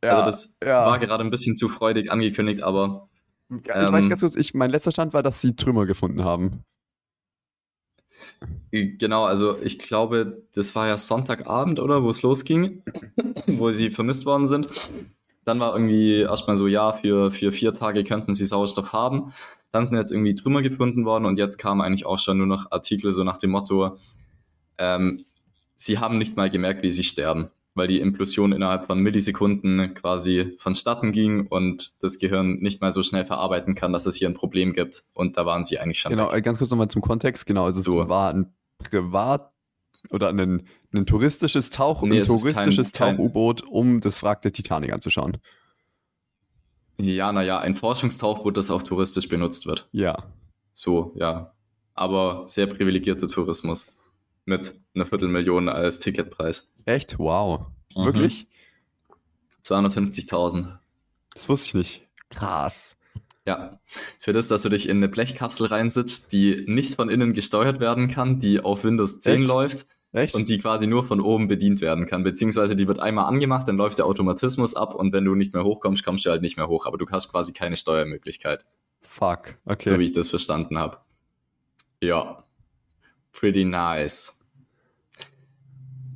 ja 0.02 0.10
also 0.10 0.24
das 0.24 0.58
ja. 0.64 0.86
war 0.86 0.98
gerade 0.98 1.22
ein 1.22 1.30
bisschen 1.30 1.56
zu 1.56 1.68
freudig 1.68 2.10
angekündigt, 2.10 2.62
aber 2.62 3.10
ich 3.50 3.68
ähm, 3.68 3.92
weiß 3.92 4.08
ganz 4.08 4.22
kurz, 4.22 4.34
ich, 4.34 4.54
mein 4.54 4.70
letzter 4.70 4.92
Stand 4.92 5.12
war, 5.12 5.22
dass 5.22 5.42
sie 5.42 5.56
Trümmer 5.56 5.84
gefunden 5.84 6.24
haben. 6.24 6.64
Genau, 8.70 9.24
also 9.24 9.58
ich 9.62 9.78
glaube, 9.78 10.42
das 10.54 10.74
war 10.74 10.86
ja 10.86 10.96
Sonntagabend, 10.96 11.80
oder, 11.80 12.02
wo 12.02 12.08
es 12.08 12.22
losging, 12.22 12.82
wo 13.46 13.70
sie 13.72 13.90
vermisst 13.90 14.24
worden 14.24 14.46
sind. 14.46 14.68
Dann 15.44 15.60
war 15.60 15.74
irgendwie 15.74 16.20
erstmal 16.22 16.56
so, 16.56 16.66
ja, 16.66 16.94
für, 16.94 17.30
für 17.30 17.52
vier 17.52 17.74
Tage 17.74 18.04
könnten 18.04 18.34
sie 18.34 18.46
Sauerstoff 18.46 18.92
haben. 18.92 19.32
Dann 19.76 19.84
sind 19.84 19.98
jetzt 19.98 20.10
irgendwie 20.10 20.34
Trümmer 20.34 20.62
gefunden 20.62 21.04
worden 21.04 21.26
und 21.26 21.38
jetzt 21.38 21.58
kamen 21.58 21.82
eigentlich 21.82 22.06
auch 22.06 22.18
schon 22.18 22.38
nur 22.38 22.46
noch 22.46 22.72
Artikel 22.72 23.12
so 23.12 23.24
nach 23.24 23.36
dem 23.36 23.50
Motto, 23.50 23.98
ähm, 24.78 25.26
sie 25.74 25.98
haben 25.98 26.16
nicht 26.16 26.34
mal 26.34 26.48
gemerkt, 26.48 26.82
wie 26.82 26.90
sie 26.90 27.04
sterben, 27.04 27.50
weil 27.74 27.86
die 27.86 28.00
Implosion 28.00 28.52
innerhalb 28.52 28.86
von 28.86 29.00
Millisekunden 29.00 29.92
quasi 29.92 30.54
vonstatten 30.56 31.12
ging 31.12 31.46
und 31.46 31.92
das 32.00 32.18
Gehirn 32.18 32.54
nicht 32.60 32.80
mal 32.80 32.90
so 32.90 33.02
schnell 33.02 33.26
verarbeiten 33.26 33.74
kann, 33.74 33.92
dass 33.92 34.06
es 34.06 34.16
hier 34.16 34.30
ein 34.30 34.34
Problem 34.34 34.72
gibt. 34.72 35.02
Und 35.12 35.36
da 35.36 35.44
waren 35.44 35.62
sie 35.62 35.78
eigentlich 35.78 35.98
schon. 35.98 36.08
Genau, 36.08 36.32
weg. 36.32 36.42
ganz 36.42 36.56
kurz 36.56 36.70
nochmal 36.70 36.88
zum 36.88 37.02
Kontext. 37.02 37.44
Genau, 37.44 37.66
also 37.66 37.82
so. 37.82 38.00
es 38.00 38.08
war 38.08 38.32
ein 38.32 38.54
Privat- 38.78 39.50
oder 40.08 40.30
ein, 40.30 40.66
ein 40.94 41.04
touristisches 41.04 41.68
Tauch, 41.68 42.00
nee, 42.00 42.20
ein 42.20 42.24
touristisches 42.24 42.92
Tauch-U-Boot, 42.92 43.60
um 43.60 44.00
das 44.00 44.22
Wrack 44.22 44.40
der 44.40 44.52
Titanic 44.52 44.94
anzuschauen. 44.94 45.36
Ja, 46.98 47.32
naja, 47.32 47.58
ein 47.58 47.74
Forschungstauchboot, 47.74 48.56
das 48.56 48.70
auch 48.70 48.82
touristisch 48.82 49.28
benutzt 49.28 49.66
wird. 49.66 49.88
Ja. 49.92 50.24
So, 50.72 51.12
ja. 51.16 51.52
Aber 51.94 52.44
sehr 52.46 52.66
privilegierter 52.66 53.28
Tourismus. 53.28 53.86
Mit 54.44 54.74
einer 54.94 55.06
Viertelmillion 55.06 55.68
als 55.68 55.98
Ticketpreis. 55.98 56.68
Echt? 56.84 57.18
Wow. 57.18 57.66
Mhm. 57.96 58.04
Wirklich? 58.04 58.46
250.000. 59.64 60.78
Das 61.34 61.48
wusste 61.48 61.68
ich 61.68 61.74
nicht. 61.74 62.08
Krass. 62.30 62.96
Ja, 63.46 63.78
für 64.18 64.32
das, 64.32 64.48
dass 64.48 64.62
du 64.62 64.68
dich 64.68 64.88
in 64.88 64.96
eine 64.96 65.08
Blechkapsel 65.08 65.66
reinsitzt, 65.68 66.32
die 66.32 66.64
nicht 66.66 66.96
von 66.96 67.08
innen 67.08 67.32
gesteuert 67.32 67.78
werden 67.78 68.08
kann, 68.08 68.40
die 68.40 68.60
auf 68.60 68.84
Windows 68.84 69.20
10 69.20 69.42
Echt? 69.42 69.48
läuft 69.48 69.86
Echt? 70.16 70.34
und 70.34 70.48
die 70.48 70.58
quasi 70.58 70.86
nur 70.86 71.04
von 71.04 71.20
oben 71.20 71.46
bedient 71.46 71.80
werden 71.82 72.06
kann. 72.06 72.22
Beziehungsweise 72.22 72.74
die 72.74 72.88
wird 72.88 73.00
einmal 73.00 73.26
angemacht, 73.26 73.68
dann 73.68 73.76
läuft 73.76 73.98
der 73.98 74.06
Automatismus 74.06 74.74
ab 74.74 74.94
und 74.94 75.12
wenn 75.12 75.24
du 75.24 75.34
nicht 75.34 75.52
mehr 75.52 75.62
hochkommst, 75.62 76.04
kommst 76.04 76.24
du 76.24 76.30
halt 76.30 76.40
nicht 76.40 76.56
mehr 76.56 76.68
hoch. 76.68 76.86
Aber 76.86 76.96
du 76.96 77.06
hast 77.10 77.30
quasi 77.30 77.52
keine 77.52 77.76
Steuermöglichkeit. 77.76 78.64
Fuck, 79.02 79.56
okay. 79.66 79.88
So 79.88 79.98
wie 79.98 80.04
ich 80.04 80.12
das 80.12 80.30
verstanden 80.30 80.78
habe. 80.78 80.98
Ja, 82.00 82.44
pretty 83.32 83.64
nice. 83.64 84.40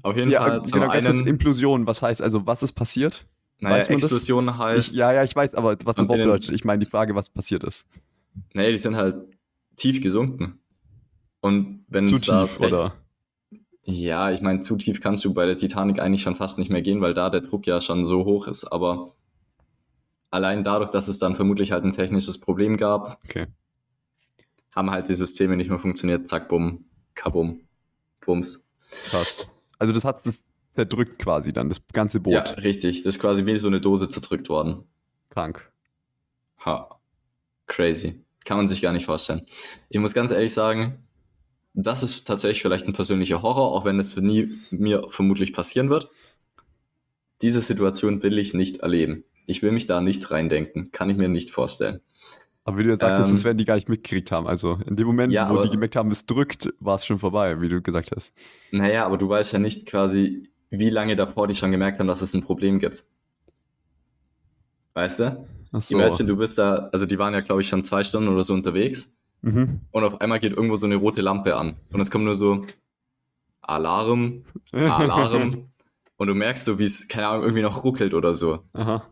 Auf 0.02 0.16
jeden 0.16 0.30
ja, 0.30 0.40
Fall 0.40 0.64
zum 0.64 0.80
genau, 0.80 0.92
einen... 0.92 1.26
Implosion, 1.26 1.86
was 1.86 2.00
heißt 2.00 2.22
also, 2.22 2.46
was 2.46 2.62
ist 2.62 2.72
passiert? 2.72 3.26
Naja, 3.58 3.84
Explosion 3.84 4.46
das? 4.46 4.58
heißt. 4.58 4.92
Ich, 4.92 4.98
ja, 4.98 5.12
ja, 5.12 5.24
ich 5.24 5.36
weiß, 5.36 5.54
aber 5.54 5.76
was 5.84 5.94
das 5.94 6.08
Wort 6.08 6.18
bedeutet. 6.18 6.50
Ich 6.50 6.64
meine 6.64 6.82
die 6.82 6.90
Frage, 6.90 7.14
was 7.14 7.28
passiert 7.28 7.64
ist. 7.64 7.86
Nee, 8.54 8.72
die 8.72 8.78
sind 8.78 8.96
halt 8.96 9.16
tief 9.76 10.00
gesunken. 10.00 10.58
Und 11.40 11.84
wenn 11.88 12.06
Zu 12.06 12.16
tief, 12.16 12.58
da, 12.58 12.66
oder? 12.66 12.96
Ja, 13.90 14.30
ich 14.30 14.40
meine, 14.40 14.60
zu 14.60 14.76
tief 14.76 15.00
kannst 15.00 15.24
du 15.24 15.34
bei 15.34 15.46
der 15.46 15.56
Titanic 15.56 15.98
eigentlich 15.98 16.22
schon 16.22 16.36
fast 16.36 16.58
nicht 16.58 16.70
mehr 16.70 16.82
gehen, 16.82 17.00
weil 17.00 17.14
da 17.14 17.28
der 17.30 17.40
Druck 17.40 17.66
ja 17.66 17.80
schon 17.80 18.04
so 18.04 18.24
hoch 18.24 18.46
ist. 18.46 18.64
Aber 18.64 19.16
allein 20.30 20.62
dadurch, 20.64 20.90
dass 20.90 21.08
es 21.08 21.18
dann 21.18 21.34
vermutlich 21.34 21.72
halt 21.72 21.84
ein 21.84 21.92
technisches 21.92 22.38
Problem 22.38 22.76
gab, 22.76 23.18
okay. 23.24 23.46
haben 24.74 24.90
halt 24.90 25.08
die 25.08 25.14
Systeme 25.14 25.56
nicht 25.56 25.70
mehr 25.70 25.78
funktioniert. 25.78 26.28
Zack, 26.28 26.48
bumm, 26.48 26.84
kabum, 27.14 27.60
bums. 28.24 28.70
Krass. 29.04 29.54
Also 29.78 29.92
das 29.92 30.04
hat 30.04 30.22
zerdrückt 30.74 31.18
quasi 31.18 31.52
dann, 31.52 31.68
das 31.68 31.84
ganze 31.92 32.20
Boot. 32.20 32.34
Ja, 32.34 32.42
richtig. 32.42 33.02
Das 33.02 33.16
ist 33.16 33.20
quasi 33.20 33.44
wie 33.46 33.58
so 33.58 33.68
eine 33.68 33.80
Dose 33.80 34.08
zerdrückt 34.08 34.48
worden. 34.48 34.84
Krank. 35.30 35.70
Ha. 36.64 37.00
Crazy. 37.66 38.24
Kann 38.44 38.56
man 38.56 38.68
sich 38.68 38.82
gar 38.82 38.92
nicht 38.92 39.06
vorstellen. 39.06 39.46
Ich 39.88 40.00
muss 40.00 40.14
ganz 40.14 40.30
ehrlich 40.30 40.52
sagen, 40.52 41.04
das 41.74 42.02
ist 42.02 42.24
tatsächlich 42.24 42.62
vielleicht 42.62 42.86
ein 42.86 42.92
persönlicher 42.92 43.42
Horror, 43.42 43.72
auch 43.72 43.84
wenn 43.84 44.00
es 44.00 44.16
nie 44.16 44.58
mir 44.70 45.04
vermutlich 45.08 45.52
passieren 45.52 45.90
wird. 45.90 46.10
Diese 47.42 47.60
Situation 47.60 48.22
will 48.22 48.38
ich 48.38 48.54
nicht 48.54 48.78
erleben. 48.78 49.24
Ich 49.46 49.62
will 49.62 49.72
mich 49.72 49.86
da 49.86 50.00
nicht 50.00 50.30
reindenken. 50.30 50.90
Kann 50.92 51.10
ich 51.10 51.16
mir 51.16 51.28
nicht 51.28 51.50
vorstellen. 51.50 52.00
Aber 52.64 52.78
wie 52.78 52.84
du 52.84 52.90
ja 52.90 52.96
sagtest, 52.96 53.30
ähm, 53.30 53.36
das 53.36 53.44
werden 53.44 53.58
die 53.58 53.64
gar 53.64 53.76
nicht 53.76 53.88
mitgekriegt 53.88 54.30
haben. 54.30 54.46
Also 54.46 54.78
in 54.86 54.96
dem 54.96 55.06
Moment, 55.06 55.32
ja, 55.32 55.48
wo 55.48 55.54
aber, 55.54 55.62
die 55.62 55.70
gemerkt 55.70 55.96
haben, 55.96 56.10
es 56.10 56.26
drückt, 56.26 56.68
war 56.78 56.96
es 56.96 57.06
schon 57.06 57.18
vorbei, 57.18 57.60
wie 57.60 57.68
du 57.68 57.80
gesagt 57.80 58.10
hast. 58.14 58.32
Naja, 58.70 59.06
aber 59.06 59.16
du 59.16 59.28
weißt 59.28 59.52
ja 59.54 59.58
nicht 59.58 59.86
quasi, 59.86 60.50
wie 60.68 60.90
lange 60.90 61.16
davor 61.16 61.48
die 61.48 61.54
schon 61.54 61.70
gemerkt 61.70 61.98
haben, 61.98 62.06
dass 62.06 62.22
es 62.22 62.34
ein 62.34 62.42
Problem 62.42 62.78
gibt. 62.78 63.04
Weißt 64.92 65.20
du? 65.20 65.46
Ach 65.72 65.82
so. 65.82 65.94
Imagine, 65.94 66.28
du 66.28 66.36
bist 66.36 66.58
da, 66.58 66.90
also 66.92 67.06
die 67.06 67.18
waren 67.18 67.32
ja, 67.32 67.40
glaube 67.40 67.62
ich, 67.62 67.68
schon 67.68 67.84
zwei 67.84 68.02
Stunden 68.04 68.28
oder 68.28 68.44
so 68.44 68.52
unterwegs. 68.52 69.12
Mhm. 69.42 69.80
Und 69.90 70.04
auf 70.04 70.20
einmal 70.20 70.40
geht 70.40 70.54
irgendwo 70.54 70.76
so 70.76 70.86
eine 70.86 70.96
rote 70.96 71.22
Lampe 71.22 71.56
an. 71.56 71.76
Und 71.92 72.00
es 72.00 72.10
kommt 72.10 72.24
nur 72.24 72.34
so 72.34 72.66
Alarm, 73.62 74.44
Alarm. 74.72 75.70
und 76.16 76.26
du 76.26 76.34
merkst 76.34 76.64
so, 76.64 76.78
wie 76.78 76.84
es, 76.84 77.08
keine 77.08 77.28
Ahnung, 77.28 77.42
irgendwie 77.44 77.62
noch 77.62 77.84
ruckelt 77.84 78.14
oder 78.14 78.34
so. 78.34 78.62
Aha. 78.72 79.06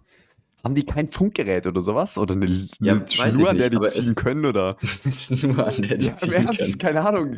Haben 0.65 0.75
die 0.75 0.85
kein 0.85 1.09
Funkgerät 1.09 1.67
oder 1.67 1.81
sowas? 1.81 2.19
Oder 2.19 2.35
eine, 2.35 2.47
eine 2.47 2.69
ja, 2.81 3.07
Schnur, 3.07 3.51
an 3.51 3.59
der 3.59 3.71
die 3.71 3.81
ziehen 3.89 4.15
können? 4.17 4.45
Oder? 4.45 4.77
Eine 5.05 5.13
Schnur, 5.13 5.67
an 5.67 5.83
der 5.83 5.97
die 5.99 6.07
ja, 6.07 6.15
ziehen 6.15 6.47
können. 6.47 6.79
Keine 6.79 7.07
Ahnung. 7.07 7.37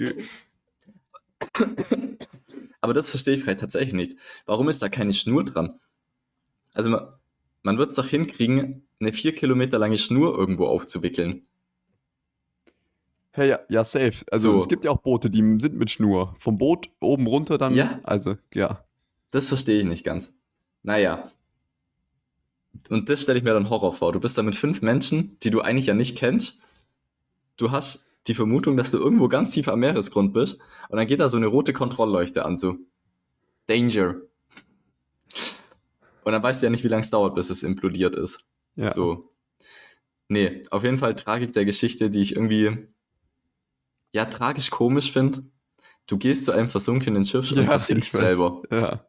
Aber 2.80 2.94
das 2.94 3.08
verstehe 3.08 3.34
ich 3.34 3.42
vielleicht 3.42 3.60
tatsächlich 3.60 3.92
nicht. 3.92 4.16
Warum 4.46 4.68
ist 4.68 4.80
da 4.80 4.88
keine 4.88 5.12
Schnur 5.12 5.44
dran? 5.44 5.78
Also 6.72 6.88
man, 6.88 7.08
man 7.62 7.76
wird 7.76 7.90
es 7.90 7.96
doch 7.96 8.06
hinkriegen, 8.06 8.88
eine 9.00 9.12
vier 9.12 9.34
Kilometer 9.34 9.78
lange 9.78 9.98
Schnur 9.98 10.36
irgendwo 10.38 10.66
aufzuwickeln. 10.66 11.46
Hey, 13.32 13.50
ja, 13.50 13.60
ja, 13.68 13.84
safe. 13.84 14.24
Also 14.30 14.52
so. 14.52 14.58
es 14.58 14.68
gibt 14.68 14.84
ja 14.84 14.90
auch 14.90 15.00
Boote, 15.02 15.30
die 15.30 15.38
sind 15.60 15.74
mit 15.74 15.90
Schnur. 15.90 16.34
Vom 16.38 16.58
Boot 16.58 16.90
oben 17.00 17.26
runter 17.26 17.58
dann. 17.58 17.74
Ja. 17.74 18.00
Also, 18.02 18.36
ja. 18.52 18.84
Das 19.30 19.46
verstehe 19.46 19.78
ich 19.78 19.84
nicht 19.84 20.04
ganz. 20.04 20.34
Naja. 20.82 21.28
Und 22.88 23.08
das 23.08 23.22
stelle 23.22 23.38
ich 23.38 23.44
mir 23.44 23.54
dann 23.54 23.70
Horror 23.70 23.92
vor. 23.92 24.12
Du 24.12 24.20
bist 24.20 24.36
da 24.36 24.42
mit 24.42 24.56
fünf 24.56 24.82
Menschen, 24.82 25.36
die 25.42 25.50
du 25.50 25.60
eigentlich 25.60 25.86
ja 25.86 25.94
nicht 25.94 26.18
kennst. 26.18 26.60
Du 27.56 27.70
hast 27.70 28.10
die 28.26 28.34
Vermutung, 28.34 28.76
dass 28.76 28.90
du 28.90 28.98
irgendwo 28.98 29.28
ganz 29.28 29.50
tief 29.50 29.68
am 29.68 29.80
Meeresgrund 29.80 30.32
bist 30.32 30.60
und 30.88 30.96
dann 30.96 31.06
geht 31.06 31.20
da 31.20 31.28
so 31.28 31.36
eine 31.36 31.46
rote 31.46 31.72
Kontrollleuchte 31.72 32.44
an, 32.44 32.58
so 32.58 32.76
Danger. 33.66 34.16
Und 36.24 36.32
dann 36.32 36.42
weißt 36.42 36.62
du 36.62 36.66
ja 36.66 36.70
nicht, 36.70 36.84
wie 36.84 36.88
lange 36.88 37.02
es 37.02 37.10
dauert, 37.10 37.34
bis 37.34 37.50
es 37.50 37.62
implodiert 37.62 38.14
ist. 38.14 38.48
Ja. 38.76 38.90
So. 38.90 39.32
Nee, 40.28 40.62
auf 40.70 40.84
jeden 40.84 40.98
Fall 40.98 41.14
Tragik 41.14 41.52
der 41.52 41.64
Geschichte, 41.64 42.10
die 42.10 42.20
ich 42.20 42.36
irgendwie 42.36 42.88
ja 44.12 44.24
tragisch 44.26 44.70
komisch 44.70 45.12
finde. 45.12 45.44
Du 46.06 46.18
gehst 46.18 46.44
zu 46.44 46.52
einem 46.52 46.68
versunkenen 46.68 47.24
Schiff 47.24 47.50
ja, 47.50 47.60
und 47.60 47.66
versinkst 47.66 48.12
selber. 48.12 48.62
Ja. 48.70 49.04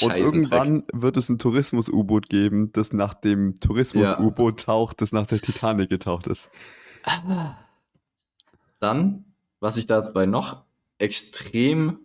Und 0.00 0.16
irgendwann 0.16 0.84
wird 0.92 1.16
es 1.18 1.28
ein 1.28 1.38
Tourismus-U-Boot 1.38 2.28
geben, 2.30 2.72
das 2.72 2.92
nach 2.92 3.12
dem 3.12 3.60
Tourismus-U-Boot 3.60 4.60
taucht, 4.60 5.02
das 5.02 5.12
nach 5.12 5.26
der 5.26 5.40
Titanic 5.40 5.90
getaucht 5.90 6.28
ist. 6.28 6.50
Dann, 8.78 9.24
was 9.60 9.76
ich 9.76 9.86
dabei 9.86 10.24
noch 10.24 10.62
extrem 10.98 11.98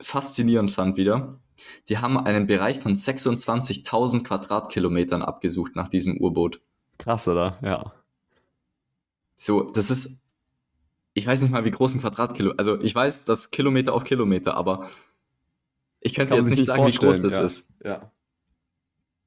faszinierend 0.00 0.70
fand 0.70 0.96
wieder, 0.96 1.40
die 1.88 1.98
haben 1.98 2.18
einen 2.18 2.46
Bereich 2.46 2.80
von 2.80 2.96
26.000 2.96 4.24
Quadratkilometern 4.24 5.22
abgesucht 5.22 5.76
nach 5.76 5.88
diesem 5.88 6.20
U-Boot. 6.20 6.60
Krass, 6.98 7.26
oder? 7.26 7.58
Ja. 7.62 7.92
So, 9.36 9.62
das 9.62 9.90
ist, 9.90 10.22
ich 11.14 11.26
weiß 11.26 11.42
nicht 11.42 11.50
mal, 11.50 11.64
wie 11.64 11.70
groß 11.70 11.94
ein 11.94 12.00
Quadratkilometer, 12.00 12.58
also 12.58 12.80
ich 12.80 12.94
weiß 12.94 13.24
das 13.24 13.50
Kilometer 13.50 13.94
auf 13.94 14.04
Kilometer, 14.04 14.56
aber 14.56 14.90
ich 16.00 16.14
könnte 16.14 16.34
jetzt 16.34 16.44
nicht, 16.44 16.58
nicht 16.58 16.66
sagen, 16.66 16.86
wie 16.86 16.92
groß 16.92 17.22
das 17.22 17.36
ja. 17.36 17.42
ist. 17.42 17.72
Ja. 17.84 18.12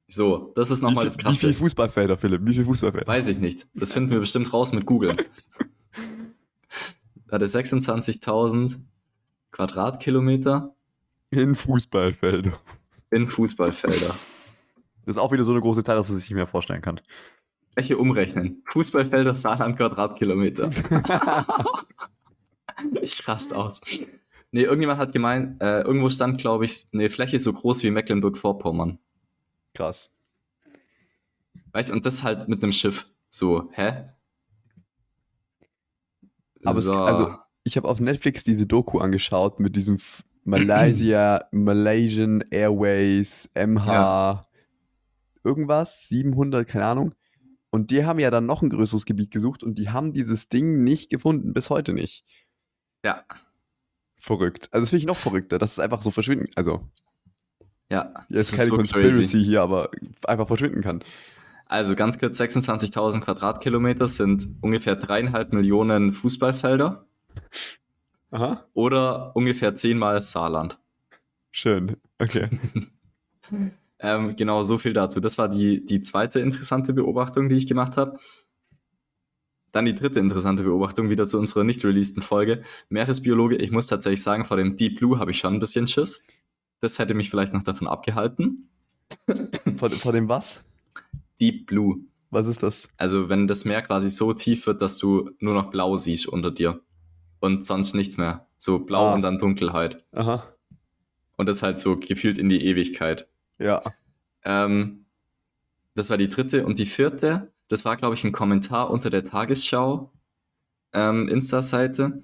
So, 0.08 0.52
das 0.54 0.70
ist 0.70 0.82
nochmal 0.82 1.04
das 1.04 1.18
Krasse. 1.18 1.34
Wie 1.34 1.38
viele 1.38 1.54
Fußballfelder, 1.54 2.16
Philipp? 2.16 2.42
Wie 2.44 2.52
viele 2.52 2.64
Fußballfelder? 2.64 3.06
Weiß 3.06 3.28
ich 3.28 3.38
nicht. 3.38 3.66
Das 3.74 3.92
finden 3.92 4.10
wir 4.10 4.20
bestimmt 4.20 4.52
raus 4.52 4.72
mit 4.72 4.86
Google. 4.86 5.12
hatte 7.30 7.46
26.000 7.46 8.78
Quadratkilometer. 9.50 10.74
In 11.30 11.54
Fußballfelder. 11.54 12.52
In 13.10 13.28
Fußballfelder. 13.28 14.06
Das 14.06 15.14
ist 15.14 15.18
auch 15.18 15.32
wieder 15.32 15.44
so 15.44 15.52
eine 15.52 15.60
große 15.60 15.82
Zahl, 15.82 15.96
dass 15.96 16.08
man 16.08 16.18
sich 16.18 16.30
nicht 16.30 16.36
mehr 16.36 16.46
vorstellen 16.46 16.82
kann. 16.82 17.00
Welche 17.76 17.98
umrechnen? 17.98 18.62
Fußballfelder, 18.68 19.34
Saarland, 19.34 19.76
Quadratkilometer. 19.76 20.70
ich 23.02 23.28
rast 23.28 23.52
aus. 23.52 23.82
Nee, 24.50 24.62
irgendjemand 24.62 24.98
hat 24.98 25.12
gemeint, 25.12 25.62
äh, 25.62 25.82
irgendwo 25.82 26.08
stand, 26.08 26.38
glaube 26.38 26.64
ich, 26.64 26.86
eine 26.94 27.10
Fläche 27.10 27.38
so 27.38 27.52
groß 27.52 27.82
wie 27.82 27.90
Mecklenburg-Vorpommern. 27.90 28.98
Krass. 29.74 30.10
Weißt 31.72 31.90
du, 31.90 31.92
und 31.92 32.06
das 32.06 32.22
halt 32.22 32.48
mit 32.48 32.62
einem 32.62 32.72
Schiff. 32.72 33.08
So, 33.28 33.68
hä? 33.72 34.08
Aber 36.64 36.80
so. 36.80 36.92
es, 36.92 36.98
also, 36.98 37.34
ich 37.62 37.76
habe 37.76 37.88
auf 37.88 38.00
Netflix 38.00 38.42
diese 38.42 38.66
Doku 38.66 39.00
angeschaut 39.00 39.60
mit 39.60 39.76
diesem 39.76 39.98
Malaysia, 40.44 41.44
Malaysian 41.52 42.42
Airways, 42.50 43.50
MH, 43.54 43.92
ja. 43.92 44.46
irgendwas, 45.44 46.08
700, 46.08 46.66
keine 46.66 46.86
Ahnung. 46.86 47.14
Und 47.76 47.90
die 47.90 48.06
haben 48.06 48.18
ja 48.18 48.30
dann 48.30 48.46
noch 48.46 48.62
ein 48.62 48.70
größeres 48.70 49.04
Gebiet 49.04 49.30
gesucht 49.30 49.62
und 49.62 49.74
die 49.74 49.90
haben 49.90 50.14
dieses 50.14 50.48
Ding 50.48 50.82
nicht 50.82 51.10
gefunden, 51.10 51.52
bis 51.52 51.68
heute 51.68 51.92
nicht. 51.92 52.24
Ja. 53.04 53.22
Verrückt. 54.16 54.70
Also 54.72 54.84
das 54.84 54.88
finde 54.88 55.00
ich 55.00 55.06
noch 55.06 55.18
verrückter, 55.18 55.58
dass 55.58 55.72
es 55.72 55.78
einfach 55.78 56.00
so 56.00 56.10
verschwinden, 56.10 56.48
also. 56.54 56.88
Ja. 57.90 58.14
Jetzt 58.30 58.56
keine 58.56 58.70
so 58.70 58.76
Conspiracy 58.76 59.18
crazy. 59.18 59.44
hier, 59.44 59.60
aber 59.60 59.90
einfach 60.24 60.46
verschwinden 60.46 60.80
kann. 60.80 61.04
Also 61.66 61.94
ganz 61.96 62.18
kurz, 62.18 62.40
26.000 62.40 63.20
Quadratkilometer 63.20 64.08
sind 64.08 64.48
ungefähr 64.62 64.96
dreieinhalb 64.96 65.52
Millionen 65.52 66.12
Fußballfelder. 66.12 67.06
Aha. 68.30 68.66
Oder 68.72 69.36
ungefähr 69.36 69.74
zehnmal 69.74 70.22
Saarland. 70.22 70.78
Schön, 71.50 71.98
okay. 72.18 72.48
ähm, 73.98 74.36
genau, 74.36 74.62
so 74.62 74.78
viel 74.78 74.92
dazu. 74.92 75.20
Das 75.20 75.38
war 75.38 75.48
die, 75.48 75.84
die 75.84 76.02
zweite 76.02 76.40
interessante 76.40 76.92
Beobachtung, 76.92 77.48
die 77.48 77.56
ich 77.56 77.66
gemacht 77.66 77.96
habe. 77.96 78.18
Dann 79.72 79.84
die 79.84 79.94
dritte 79.94 80.20
interessante 80.20 80.62
Beobachtung, 80.62 81.10
wieder 81.10 81.26
zu 81.26 81.38
unserer 81.38 81.64
nicht 81.64 81.84
releaseden 81.84 82.22
Folge. 82.22 82.62
Meeresbiologe, 82.88 83.56
ich 83.56 83.70
muss 83.70 83.86
tatsächlich 83.86 84.22
sagen, 84.22 84.44
vor 84.44 84.56
dem 84.56 84.76
Deep 84.76 84.98
Blue 84.98 85.18
habe 85.18 85.30
ich 85.30 85.38
schon 85.38 85.54
ein 85.54 85.60
bisschen 85.60 85.86
Schiss. 85.86 86.26
Das 86.80 86.98
hätte 86.98 87.14
mich 87.14 87.30
vielleicht 87.30 87.52
noch 87.52 87.62
davon 87.62 87.88
abgehalten. 87.88 88.70
Vor, 89.76 89.90
vor 89.90 90.12
dem 90.12 90.28
was? 90.28 90.64
Deep 91.40 91.66
Blue. 91.66 92.00
Was 92.30 92.46
ist 92.46 92.62
das? 92.62 92.88
Also 92.96 93.28
wenn 93.28 93.46
das 93.46 93.64
Meer 93.64 93.82
quasi 93.82 94.10
so 94.10 94.32
tief 94.32 94.66
wird, 94.66 94.80
dass 94.80 94.98
du 94.98 95.30
nur 95.38 95.54
noch 95.54 95.70
blau 95.70 95.96
siehst 95.96 96.26
unter 96.26 96.50
dir 96.50 96.80
und 97.40 97.66
sonst 97.66 97.94
nichts 97.94 98.16
mehr. 98.16 98.46
So 98.56 98.78
blau 98.80 99.08
ah. 99.08 99.14
und 99.14 99.22
dann 99.22 99.38
Dunkelheit. 99.38 100.04
Aha. 100.12 100.42
Und 101.36 101.48
das 101.48 101.62
halt 101.62 101.78
so 101.78 101.98
gefühlt 101.98 102.38
in 102.38 102.48
die 102.48 102.64
Ewigkeit. 102.64 103.28
Ja. 103.58 103.82
Ähm, 104.44 105.06
das 105.94 106.10
war 106.10 106.16
die 106.16 106.28
dritte. 106.28 106.64
Und 106.66 106.78
die 106.78 106.86
vierte, 106.86 107.52
das 107.68 107.84
war, 107.84 107.96
glaube 107.96 108.14
ich, 108.14 108.24
ein 108.24 108.32
Kommentar 108.32 108.90
unter 108.90 109.10
der 109.10 109.24
Tagesschau 109.24 110.12
ähm, 110.92 111.28
Insta-Seite. 111.28 112.22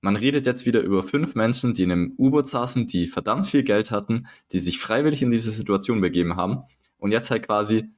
Man 0.00 0.16
redet 0.16 0.46
jetzt 0.46 0.64
wieder 0.64 0.80
über 0.80 1.02
fünf 1.02 1.34
Menschen, 1.34 1.74
die 1.74 1.82
in 1.82 1.92
einem 1.92 2.14
U-Boot 2.16 2.48
saßen, 2.48 2.86
die 2.86 3.06
verdammt 3.06 3.46
viel 3.46 3.62
Geld 3.64 3.90
hatten, 3.90 4.28
die 4.52 4.60
sich 4.60 4.78
freiwillig 4.78 5.20
in 5.20 5.30
diese 5.30 5.52
Situation 5.52 6.00
begeben 6.00 6.36
haben 6.36 6.62
und 6.98 7.10
jetzt 7.10 7.30
halt 7.30 7.46
quasi 7.46 7.90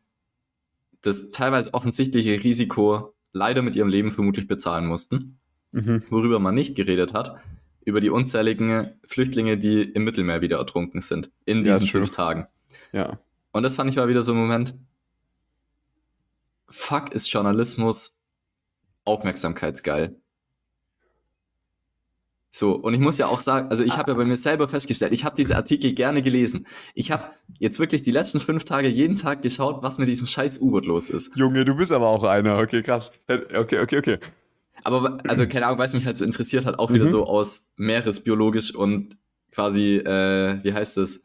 das 1.00 1.30
teilweise 1.30 1.74
offensichtliche 1.74 2.42
Risiko 2.42 3.14
leider 3.32 3.62
mit 3.62 3.76
ihrem 3.76 3.88
Leben 3.88 4.10
vermutlich 4.10 4.46
bezahlen 4.48 4.86
mussten. 4.86 5.38
Mhm. 5.70 6.02
Worüber 6.10 6.38
man 6.38 6.54
nicht 6.54 6.74
geredet 6.74 7.14
hat, 7.14 7.40
über 7.84 8.00
die 8.00 8.10
unzähligen 8.10 8.92
Flüchtlinge, 9.04 9.58
die 9.58 9.82
im 9.82 10.04
Mittelmeer 10.04 10.40
wieder 10.40 10.58
ertrunken 10.58 11.00
sind 11.00 11.30
in 11.44 11.64
diesen 11.64 11.86
ja, 11.86 11.90
fünf 11.90 12.10
Tagen. 12.10 12.46
Ja. 12.92 13.18
Und 13.52 13.62
das 13.62 13.76
fand 13.76 13.90
ich 13.90 13.96
mal 13.96 14.08
wieder 14.08 14.22
so 14.22 14.32
ein 14.32 14.38
Moment. 14.38 14.74
Fuck 16.68 17.12
ist 17.12 17.30
Journalismus 17.32 18.20
aufmerksamkeitsgeil. 19.04 20.16
So, 22.54 22.74
und 22.74 22.92
ich 22.92 23.00
muss 23.00 23.16
ja 23.16 23.28
auch 23.28 23.40
sagen, 23.40 23.70
also 23.70 23.82
ich 23.82 23.96
habe 23.96 24.10
ja 24.10 24.16
bei 24.16 24.26
mir 24.26 24.36
selber 24.36 24.68
festgestellt, 24.68 25.14
ich 25.14 25.24
habe 25.24 25.34
diese 25.34 25.56
Artikel 25.56 25.94
gerne 25.94 26.20
gelesen. 26.20 26.66
Ich 26.94 27.10
habe 27.10 27.24
jetzt 27.58 27.78
wirklich 27.78 28.02
die 28.02 28.10
letzten 28.10 28.40
fünf 28.40 28.64
Tage 28.64 28.88
jeden 28.88 29.16
Tag 29.16 29.40
geschaut, 29.40 29.82
was 29.82 29.98
mit 29.98 30.06
diesem 30.06 30.26
scheiß 30.26 30.60
U-Boot 30.60 30.84
los 30.84 31.08
ist. 31.08 31.34
Junge, 31.34 31.64
du 31.64 31.74
bist 31.74 31.90
aber 31.92 32.08
auch 32.08 32.24
einer. 32.24 32.58
Okay, 32.58 32.82
krass. 32.82 33.10
Okay, 33.26 33.78
okay, 33.80 33.98
okay. 33.98 34.18
Aber, 34.84 35.18
also 35.28 35.46
keine 35.46 35.66
Ahnung, 35.66 35.78
weil 35.78 35.86
es 35.86 35.94
mich 35.94 36.06
halt 36.06 36.16
so 36.16 36.24
interessiert 36.24 36.66
hat, 36.66 36.78
auch 36.78 36.90
mhm. 36.90 36.94
wieder 36.94 37.06
so 37.06 37.26
aus 37.26 37.72
meeresbiologisch 37.76 38.74
und 38.74 39.16
quasi, 39.50 39.96
äh, 39.96 40.58
wie 40.62 40.72
heißt 40.72 40.98
es, 40.98 41.24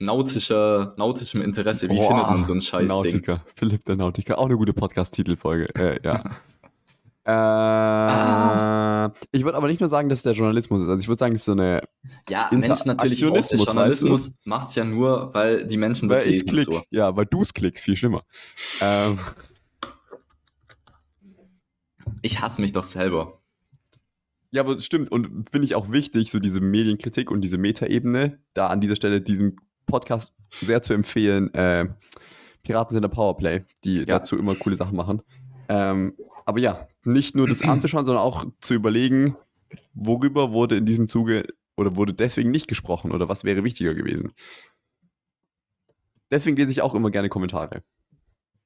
nautischer, 0.00 0.94
nautischem 0.96 1.42
Interesse. 1.42 1.88
Wie 1.88 1.96
Boah, 1.96 2.08
findet 2.08 2.26
man 2.26 2.44
so 2.44 2.52
ein 2.54 2.60
scheiß 2.60 2.88
Nautiker. 2.88 3.36
Ding? 3.36 3.52
Philipp 3.56 3.84
der 3.84 3.96
Nautiker. 3.96 4.38
Auch 4.38 4.46
eine 4.46 4.56
gute 4.56 4.72
Podcast-Titelfolge. 4.72 5.68
Äh, 5.74 6.00
ja. 6.04 6.22
Äh, 7.24 7.30
ah. 7.30 9.12
Ich 9.32 9.44
würde 9.44 9.58
aber 9.58 9.68
nicht 9.68 9.80
nur 9.80 9.90
sagen, 9.90 10.08
dass 10.08 10.22
der 10.22 10.32
Journalismus 10.32 10.80
ist. 10.80 10.88
Also 10.88 10.98
ich 10.98 11.08
würde 11.08 11.18
sagen, 11.18 11.34
es 11.34 11.42
ist 11.42 11.44
so 11.44 11.52
eine. 11.52 11.82
Ja, 12.26 12.48
Menschen 12.52 12.88
natürlich 12.88 13.22
auch. 13.22 13.32
Der 13.32 13.58
Journalismus 13.58 14.28
weißt 14.28 14.46
du? 14.46 14.48
macht 14.48 14.68
es 14.68 14.76
ja 14.76 14.84
nur, 14.86 15.34
weil 15.34 15.66
die 15.66 15.76
Menschen 15.76 16.08
das 16.08 16.20
weil 16.20 16.28
lesen. 16.28 16.48
Klick. 16.48 16.64
So. 16.64 16.82
Ja, 16.88 17.14
weil 17.14 17.26
du 17.26 17.42
es 17.42 17.52
klickst, 17.52 17.84
viel 17.84 17.98
schlimmer. 17.98 18.22
ähm. 18.80 19.18
Ich 22.22 22.40
hasse 22.40 22.60
mich 22.60 22.72
doch 22.72 22.84
selber. 22.84 23.40
Ja, 24.50 24.62
aber 24.62 24.76
das 24.76 24.86
stimmt. 24.86 25.12
Und 25.12 25.50
finde 25.50 25.64
ich 25.64 25.74
auch 25.74 25.90
wichtig, 25.90 26.30
so 26.30 26.38
diese 26.38 26.60
Medienkritik 26.60 27.30
und 27.30 27.42
diese 27.42 27.58
Metaebene, 27.58 28.38
da 28.54 28.68
an 28.68 28.80
dieser 28.80 28.96
Stelle 28.96 29.20
diesem 29.20 29.56
Podcast 29.86 30.32
sehr 30.50 30.82
zu 30.82 30.94
empfehlen. 30.94 31.52
Äh, 31.54 31.88
Piraten 32.62 32.94
sind 32.94 33.02
der 33.02 33.08
Powerplay, 33.08 33.64
die 33.84 33.98
ja. 33.98 34.04
dazu 34.04 34.38
immer 34.38 34.54
coole 34.54 34.76
Sachen 34.76 34.96
machen. 34.96 35.22
Ähm, 35.68 36.14
aber 36.46 36.60
ja, 36.60 36.88
nicht 37.04 37.36
nur 37.36 37.46
das 37.46 37.62
anzuschauen, 37.62 38.06
sondern 38.06 38.24
auch 38.24 38.46
zu 38.60 38.74
überlegen, 38.74 39.36
worüber 39.94 40.52
wurde 40.52 40.76
in 40.76 40.86
diesem 40.86 41.08
Zuge 41.08 41.46
oder 41.76 41.96
wurde 41.96 42.14
deswegen 42.14 42.50
nicht 42.50 42.68
gesprochen 42.68 43.12
oder 43.12 43.28
was 43.28 43.44
wäre 43.44 43.64
wichtiger 43.64 43.94
gewesen. 43.94 44.32
Deswegen 46.30 46.56
lese 46.56 46.72
ich 46.72 46.82
auch 46.82 46.94
immer 46.94 47.10
gerne 47.10 47.28
Kommentare. 47.28 47.82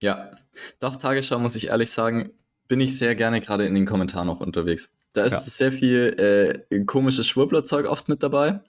Ja, 0.01 0.33
doch, 0.81 0.97
Tagesschau 0.97 1.39
muss 1.39 1.55
ich 1.55 1.69
ehrlich 1.69 1.91
sagen, 1.91 2.31
bin 2.69 2.81
ich 2.81 2.97
sehr 2.97 3.15
gerne 3.15 3.41
gerade 3.41 3.67
in 3.67 3.75
den 3.75 3.87
Kommentaren 3.87 4.27
noch 4.27 4.41
unterwegs. 4.41 4.95
Da 5.13 5.25
ist 5.25 5.33
ja. 5.33 5.41
sehr 5.41 5.73
viel 5.73 6.65
äh, 6.71 6.85
komisches 6.85 7.27
Schwurblerzeug 7.27 7.87
oft 7.87 8.09
mit 8.09 8.23
dabei. 8.23 8.61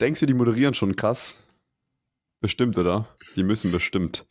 Denkst 0.00 0.20
du, 0.20 0.26
die 0.26 0.34
moderieren 0.34 0.74
schon 0.74 0.94
krass? 0.96 1.42
Bestimmt, 2.40 2.78
oder? 2.78 3.08
Die 3.36 3.42
müssen 3.42 3.72
bestimmt. 3.72 4.26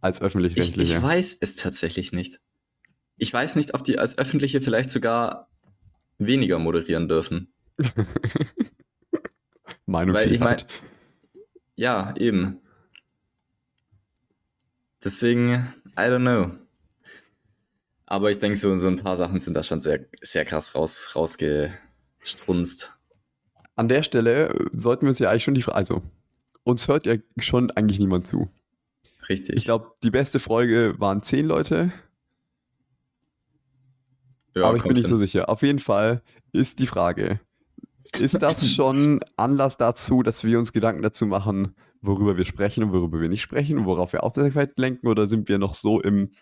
Als 0.00 0.20
öffentlich-rechtliche. 0.20 0.92
Ich, 0.92 0.98
ich 0.98 1.02
weiß 1.02 1.38
es 1.40 1.56
tatsächlich 1.56 2.12
nicht. 2.12 2.40
Ich 3.16 3.32
weiß 3.32 3.56
nicht, 3.56 3.74
ob 3.74 3.84
die 3.84 3.98
als 3.98 4.18
öffentliche 4.18 4.60
vielleicht 4.60 4.90
sogar 4.90 5.48
weniger 6.18 6.58
moderieren 6.58 7.08
dürfen. 7.08 7.52
Meinungsfreiheit. 9.86 10.32
Ich 10.32 10.40
mein, 10.40 10.62
ja, 11.74 12.14
eben. 12.16 12.60
Deswegen, 15.02 15.74
I 15.96 16.02
don't 16.02 16.20
know. 16.20 16.61
Aber 18.12 18.30
ich 18.30 18.38
denke, 18.38 18.58
so, 18.58 18.76
so 18.76 18.88
ein 18.88 18.98
paar 18.98 19.16
Sachen 19.16 19.40
sind 19.40 19.54
da 19.54 19.62
schon 19.62 19.80
sehr, 19.80 20.04
sehr 20.20 20.44
krass 20.44 20.74
raus, 20.74 21.16
rausgestrunzt. 21.16 22.94
An 23.74 23.88
der 23.88 24.02
Stelle 24.02 24.68
sollten 24.74 25.06
wir 25.06 25.08
uns 25.08 25.18
ja 25.18 25.30
eigentlich 25.30 25.44
schon 25.44 25.54
die 25.54 25.62
Frage, 25.62 25.78
also 25.78 26.02
uns 26.62 26.88
hört 26.88 27.06
ja 27.06 27.14
schon 27.38 27.70
eigentlich 27.70 27.98
niemand 27.98 28.26
zu. 28.26 28.50
Richtig. 29.30 29.56
Ich 29.56 29.64
glaube, 29.64 29.92
die 30.02 30.10
beste 30.10 30.40
Folge 30.40 30.94
waren 30.98 31.22
zehn 31.22 31.46
Leute. 31.46 31.90
Ja, 34.54 34.64
aber 34.64 34.76
ich 34.76 34.82
bin 34.82 34.92
nicht 34.92 35.06
hin. 35.06 35.08
so 35.08 35.16
sicher. 35.16 35.48
Auf 35.48 35.62
jeden 35.62 35.78
Fall 35.78 36.20
ist 36.52 36.80
die 36.80 36.86
Frage, 36.86 37.40
ist 38.18 38.42
das 38.42 38.70
schon 38.74 39.20
Anlass 39.38 39.78
dazu, 39.78 40.22
dass 40.22 40.44
wir 40.44 40.58
uns 40.58 40.74
Gedanken 40.74 41.00
dazu 41.00 41.24
machen, 41.24 41.74
worüber 42.02 42.36
wir 42.36 42.44
sprechen 42.44 42.84
und 42.84 42.92
worüber 42.92 43.22
wir 43.22 43.30
nicht 43.30 43.40
sprechen 43.40 43.78
und 43.78 43.86
worauf 43.86 44.12
wir 44.12 44.22
Aufmerksamkeit 44.22 44.78
lenken? 44.78 45.06
Oder 45.06 45.26
sind 45.26 45.48
wir 45.48 45.56
noch 45.56 45.72
so 45.72 45.98
im, 45.98 46.32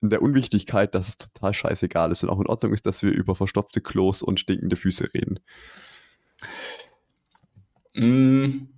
in 0.00 0.10
der 0.10 0.22
Unwichtigkeit, 0.22 0.94
dass 0.94 1.08
es 1.08 1.18
total 1.18 1.54
scheißegal 1.54 2.12
ist 2.12 2.22
und 2.22 2.30
auch 2.30 2.40
in 2.40 2.46
Ordnung 2.46 2.72
ist, 2.72 2.86
dass 2.86 3.02
wir 3.02 3.10
über 3.10 3.34
verstopfte 3.34 3.80
Klos 3.80 4.22
und 4.22 4.40
stinkende 4.40 4.76
Füße 4.76 5.12
reden? 5.12 5.40
Mm, 7.94 8.68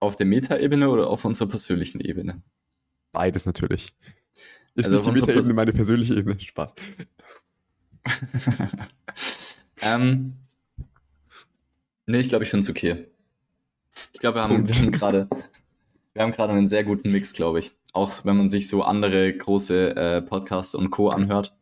auf 0.00 0.16
der 0.16 0.26
Metaebene 0.26 0.88
oder 0.88 1.08
auf 1.08 1.24
unserer 1.24 1.48
persönlichen 1.48 2.00
Ebene? 2.00 2.42
Beides 3.12 3.44
natürlich. 3.44 3.94
Ist 4.74 4.88
also 4.88 5.10
nicht 5.10 5.16
die 5.16 5.26
Metaebene 5.26 5.54
meine 5.54 5.72
persönliche 5.72 6.14
Ebene? 6.14 6.40
Spaß. 6.40 6.72
ähm, 9.82 10.34
nee, 12.06 12.18
ich 12.18 12.28
glaube, 12.30 12.44
ich 12.44 12.50
finde 12.50 12.64
es 12.64 12.70
okay. 12.70 13.06
Ich 14.14 14.20
glaube, 14.20 14.38
wir 14.38 14.42
haben, 14.42 14.66
wir 14.66 14.74
haben 14.74 14.90
gerade 14.90 15.28
wir 16.14 16.22
haben 16.22 16.32
gerade 16.32 16.52
einen 16.52 16.68
sehr 16.68 16.84
guten 16.84 17.10
Mix, 17.10 17.32
glaube 17.32 17.58
ich. 17.60 17.72
Auch 17.92 18.24
wenn 18.24 18.36
man 18.36 18.48
sich 18.48 18.68
so 18.68 18.82
andere 18.82 19.32
große 19.32 19.96
äh, 19.96 20.22
Podcasts 20.22 20.74
und 20.74 20.90
Co. 20.90 21.10
anhört. 21.10 21.54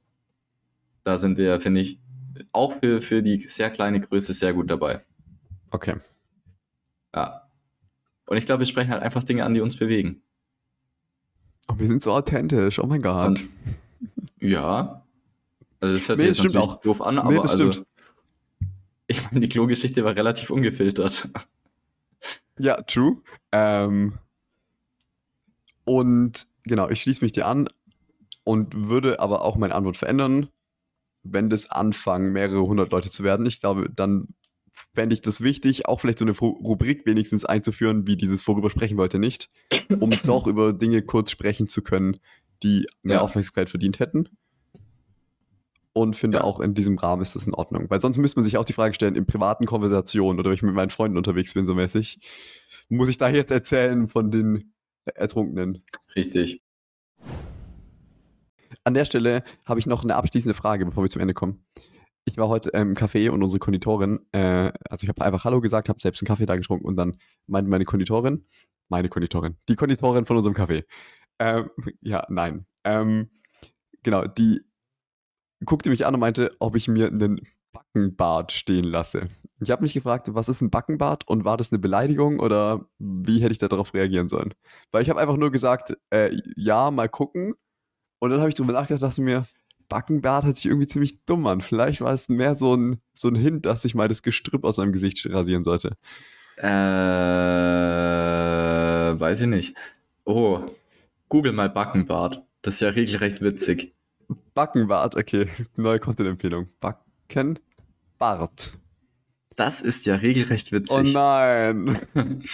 Da 1.05 1.19
sind 1.19 1.39
wir, 1.39 1.61
finde 1.61 1.81
ich, 1.81 2.01
auch 2.53 2.75
für, 2.81 3.01
für 3.03 3.23
die 3.23 3.39
sehr 3.41 3.71
kleine 3.71 4.01
Größe 4.01 4.33
sehr 4.35 4.53
gut 4.53 4.71
dabei. 4.71 5.05
Okay. 5.71 5.97
Ja. 7.15 7.49
Und 8.27 8.37
ich 8.37 8.47
glaube, 8.47 8.61
wir 8.61 8.67
sprechen 8.67 8.91
halt 8.91 9.03
einfach 9.03 9.25
Dinge 9.25 9.45
an, 9.45 9.55
die 9.55 9.61
uns 9.61 9.77
bewegen. 9.77 10.23
Oh, 11.69 11.75
wir 11.79 11.87
sind 11.89 12.03
so 12.03 12.13
authentisch, 12.13 12.79
oh 12.79 12.87
mein 12.87 13.03
Gott. 13.03 13.41
Ja. 14.41 15.05
Also 15.81 15.95
das 15.95 16.09
hört 16.09 16.19
Nee, 16.19 16.27
sich 16.27 16.37
jetzt 16.39 16.45
natürlich 16.55 16.69
auch. 16.69 16.81
doof 16.81 17.03
an, 17.03 17.15
Nee, 17.17 17.21
aber 17.21 17.35
das 17.43 17.53
also, 17.53 17.73
stimmt. 17.73 17.87
ich 19.07 19.25
meine, 19.25 19.41
die 19.41 19.49
Klogeschichte 19.49 20.05
war 20.05 20.15
relativ 20.15 20.51
ungefiltert. 20.51 21.29
Ja, 22.59 22.81
true. 22.83 23.23
Ähm, 23.53 24.19
und 25.91 26.47
genau, 26.63 26.89
ich 26.89 27.03
schließe 27.03 27.25
mich 27.25 27.33
dir 27.33 27.47
an 27.49 27.69
und 28.45 28.89
würde 28.89 29.19
aber 29.19 29.43
auch 29.45 29.57
meine 29.57 29.75
Antwort 29.75 29.97
verändern, 29.97 30.49
wenn 31.25 31.51
das 31.51 31.69
anfangen, 31.69 32.33
mehrere 32.33 32.63
hundert 32.63 32.93
Leute 32.93 33.11
zu 33.11 33.25
werden. 33.25 33.45
Ich 33.45 33.61
glaube, 33.61 33.91
dann 33.91 34.29
fände 34.95 35.15
ich 35.15 35.21
das 35.21 35.41
wichtig, 35.41 35.87
auch 35.87 35.99
vielleicht 36.01 36.21
so 36.21 36.25
eine 36.25 36.33
Ru- 36.33 36.63
Rubrik 36.65 37.05
wenigstens 37.07 37.45
einzuführen, 37.45 38.07
wie 38.07 38.17
dieses 38.17 38.41
Vorüber 38.41 38.71
sprechen 38.71 38.99
wollte 38.99 39.19
nicht, 39.19 39.51
um 39.99 40.11
doch 40.25 40.47
über 40.47 40.73
Dinge 40.73 41.03
kurz 41.03 41.33
sprechen 41.33 41.67
zu 41.67 41.83
können, 41.83 42.19
die 42.63 42.87
mehr 43.03 43.17
Ja. 43.17 43.23
Aufmerksamkeit 43.23 43.69
verdient 43.69 43.99
hätten. 43.99 44.29
Und 45.93 46.15
finde 46.15 46.39
Ja. 46.39 46.45
auch 46.45 46.61
in 46.61 46.75
diesem 46.75 46.99
Rahmen 46.99 47.21
ist 47.21 47.35
das 47.35 47.49
in 47.49 47.55
Ordnung. 47.55 47.91
Weil 47.91 48.01
sonst 48.01 48.17
müsste 48.17 48.39
man 48.39 48.45
sich 48.45 48.57
auch 48.59 48.65
die 48.65 48.73
Frage 48.75 48.95
stellen, 48.95 49.17
in 49.17 49.27
privaten 49.27 49.67
Konversationen 49.67 50.39
oder 50.39 50.51
wenn 50.51 50.55
ich 50.55 50.63
mit 50.63 50.75
meinen 50.75 50.91
Freunden 50.91 51.19
unterwegs 51.19 51.53
bin, 51.55 51.67
so 51.67 51.75
mäßig, 51.75 52.21
muss 52.89 53.09
ich 53.09 53.19
da 53.19 53.29
jetzt 53.29 53.51
erzählen 53.51 54.07
von 54.07 54.31
den 54.31 54.73
Ertrunkenen? 55.05 55.83
Richtig. 56.15 56.63
An 58.85 58.95
der 58.95 59.05
Stelle 59.05 59.43
habe 59.65 59.81
ich 59.81 59.87
noch 59.87 60.05
eine 60.05 60.17
abschließende 60.17 60.55
Frage, 60.55 60.87
bevor 60.87 61.03
wir 61.03 61.11
zum 61.11 61.21
Ende 61.21 61.35
kommen. 61.35 61.65
Ich 62.25 62.37
war 62.37 62.49
heute 62.49 62.71
ähm, 62.75 62.91
im 62.91 62.95
Café 62.97 63.31
und 63.31 63.43
unsere 63.43 63.59
Konditorin, 63.59 64.21
äh, 64.33 64.73
also 64.89 65.03
ich 65.03 65.09
habe 65.09 65.25
einfach 65.25 65.45
Hallo 65.45 65.61
gesagt, 65.61 65.89
habe 65.89 66.01
selbst 66.01 66.23
einen 66.23 66.27
Kaffee 66.27 66.47
da 66.47 66.57
getrunken 66.57 66.87
und 66.87 66.97
dann 66.97 67.17
meinte 67.47 67.71
meine 67.71 67.85
Konditorin, 67.85 68.45
meine 68.89 69.09
Konditorin, 69.09 69.57
die 69.69 69.75
Konditorin 69.75 70.27
von 70.27 70.37
unserem 70.37 70.55
Café, 70.55 70.85
ähm, 71.39 71.71
ja, 72.03 72.27
nein, 72.29 72.67
ähm, 72.85 73.31
genau, 74.03 74.27
die 74.27 74.61
guckte 75.65 75.91
mich 75.91 76.07
an 76.07 76.15
und 76.15 76.21
meinte, 76.21 76.55
ob 76.59 76.77
ich 76.77 76.89
mir 76.89 77.09
einen 77.09 77.41
Backenbart 77.73 78.53
stehen 78.53 78.85
lasse. 78.85 79.29
Ich 79.61 79.71
habe 79.71 79.83
mich 79.83 79.93
gefragt, 79.95 80.33
was 80.35 80.49
ist 80.49 80.61
ein 80.61 80.71
Backenbart 80.71 81.29
und 81.29 81.45
war 81.45 81.57
das 81.57 81.71
eine 81.71 81.79
Beleidigung 81.79 82.41
oder 82.41 82.87
wie 82.99 83.41
hätte 83.41 83.53
ich 83.53 83.59
darauf 83.59 83.93
reagieren 83.95 84.29
sollen? 84.29 84.55
Weil 84.91 85.03
ich 85.03 85.11
habe 85.11 85.21
einfach 85.21 85.37
nur 85.37 85.51
gesagt, 85.51 85.97
äh, 86.11 86.35
ja, 86.57 86.91
mal 86.91 87.09
gucken. 87.09 87.55
Und 88.21 88.31
dann 88.31 88.41
habe 88.41 88.49
ich 88.49 88.55
drüber 88.55 88.73
nachgedacht, 88.73 89.03
dachte 89.03 89.21
mir, 89.23 89.47
Backenbart 89.89 90.45
hört 90.45 90.57
sich 90.57 90.67
irgendwie 90.67 90.87
ziemlich 90.87 91.25
dumm 91.27 91.47
an. 91.47 91.61
Vielleicht 91.61 92.01
war 92.01 92.13
es 92.13 92.29
mehr 92.29 92.55
so 92.55 92.75
ein, 92.77 93.01
so 93.13 93.29
ein 93.29 93.35
Hint, 93.35 93.67
dass 93.67 93.85
ich 93.85 93.95
mal 93.95 94.09
das 94.09 94.23
Gestrüpp 94.23 94.65
aus 94.65 94.79
meinem 94.79 94.93
Gesicht 94.93 95.27
rasieren 95.31 95.65
sollte. 95.65 95.97
Äh, 96.57 96.71
weiß 99.19 99.43
ich 99.43 99.47
nicht. 99.47 99.77
Oh, 100.25 100.61
google 101.29 101.53
mal 101.53 101.69
Backenbart. 101.69 102.43
Das 102.63 102.75
ist 102.75 102.81
ja 102.81 102.91
regelrecht 102.91 103.43
witzig. 103.43 103.95
Backenbart, 104.55 105.17
okay, 105.17 105.49
neue 105.77 105.99
Content-Empfehlung. 105.99 106.69
Backenbart. 107.31 108.79
Das 109.57 109.81
ist 109.81 110.07
ja 110.07 110.17
regelrecht 110.17 110.69
Oh 110.73 110.77
witzig. 110.77 111.13
nein. 111.13 111.99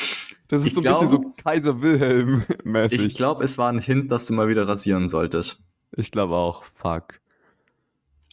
Das 0.48 0.60
ist 0.60 0.66
Ich 0.66 0.74
so 0.74 0.80
ein 0.80 0.84
bisschen 0.84 1.08
so 1.08 1.34
Kaiser 1.44 1.82
Wilhelm-mäßig. 1.82 3.04
ich 3.04 3.14
glaube, 3.16 3.42
es 3.42 3.58
war 3.58 3.68
ein 3.68 3.80
Hint, 3.80 4.12
dass 4.12 4.26
du 4.26 4.32
mal 4.32 4.46
wieder 4.48 4.68
rasieren 4.68 5.08
solltest. 5.08 5.60
Ich 5.96 6.12
glaube 6.12 6.36
auch. 6.36 6.62
Fuck. 6.76 7.20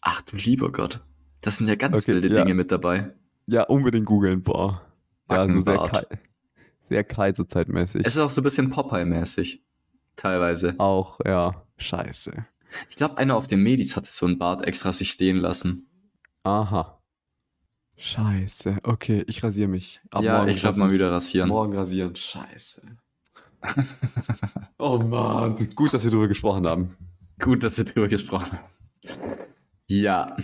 Ach 0.03 0.21
du 0.21 0.35
lieber 0.35 0.71
Gott. 0.71 1.01
Das 1.41 1.57
sind 1.57 1.65
ja 1.67 1.73
ganz 1.73 2.03
Okay, 2.03 2.13
wilde 2.13 2.27
ja. 2.27 2.43
Dinge 2.43 2.53
mit 2.53 2.71
dabei. 2.71 3.15
Ja, 3.47 3.63
unbedingt 3.63 4.05
googeln, 4.05 4.43
boah. 4.43 4.83
Ja, 5.27 5.37
also 5.37 5.61
sehr. 5.63 5.77
Kai 5.89 6.03
sehr 6.87 7.03
Kaiserzeitmäßig. 7.03 8.01
Es 8.05 8.15
ist 8.15 8.21
auch 8.21 8.29
so 8.29 8.41
ein 8.41 8.43
bisschen 8.43 8.69
Popeye-mäßig. 8.69 9.63
Teilweise. 10.15 10.75
auch, 10.77 11.19
ja. 11.25 11.63
Scheiße. 11.77 12.45
Ich 12.89 12.95
glaube, 12.95 13.17
einer 13.17 13.35
auf 13.35 13.47
den 13.47 13.63
Medis 13.63 13.95
hatte 13.95 14.11
so 14.11 14.27
einen 14.27 14.37
Bart 14.37 14.67
extra 14.67 14.93
sich 14.93 15.09
stehen 15.09 15.37
lassen. 15.37 15.87
Aha. 16.43 16.99
Scheiße. 17.97 18.79
Okay, 18.83 19.23
ich 19.27 19.43
rasiere 19.43 19.69
mich. 19.69 20.01
Ab 20.11 20.23
ja, 20.23 20.37
morgen 20.39 20.49
ich 20.49 20.57
glaube 20.57 20.77
mal 20.79 20.85
rasieren. 20.85 20.93
wieder 20.93 21.11
rasieren. 21.11 21.49
Morgen 21.49 21.73
rasieren. 21.75 22.15
Scheiße. 22.15 22.81
oh 24.77 24.97
Mann. 24.97 25.69
Gut, 25.75 25.93
dass 25.93 26.03
wir 26.03 26.11
darüber 26.11 26.27
gesprochen 26.27 26.67
haben. 26.67 26.97
Gut, 27.39 27.63
dass 27.63 27.77
wir 27.77 27.85
drüber 27.85 28.07
gesprochen 28.07 28.51
haben. 28.51 28.69
Ja, 29.87 30.35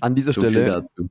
An 0.00 0.14
dieser 0.14 0.32
so 0.32 0.42
viel 0.42 0.50
Stelle, 0.50 0.66
dazu. 0.66 1.08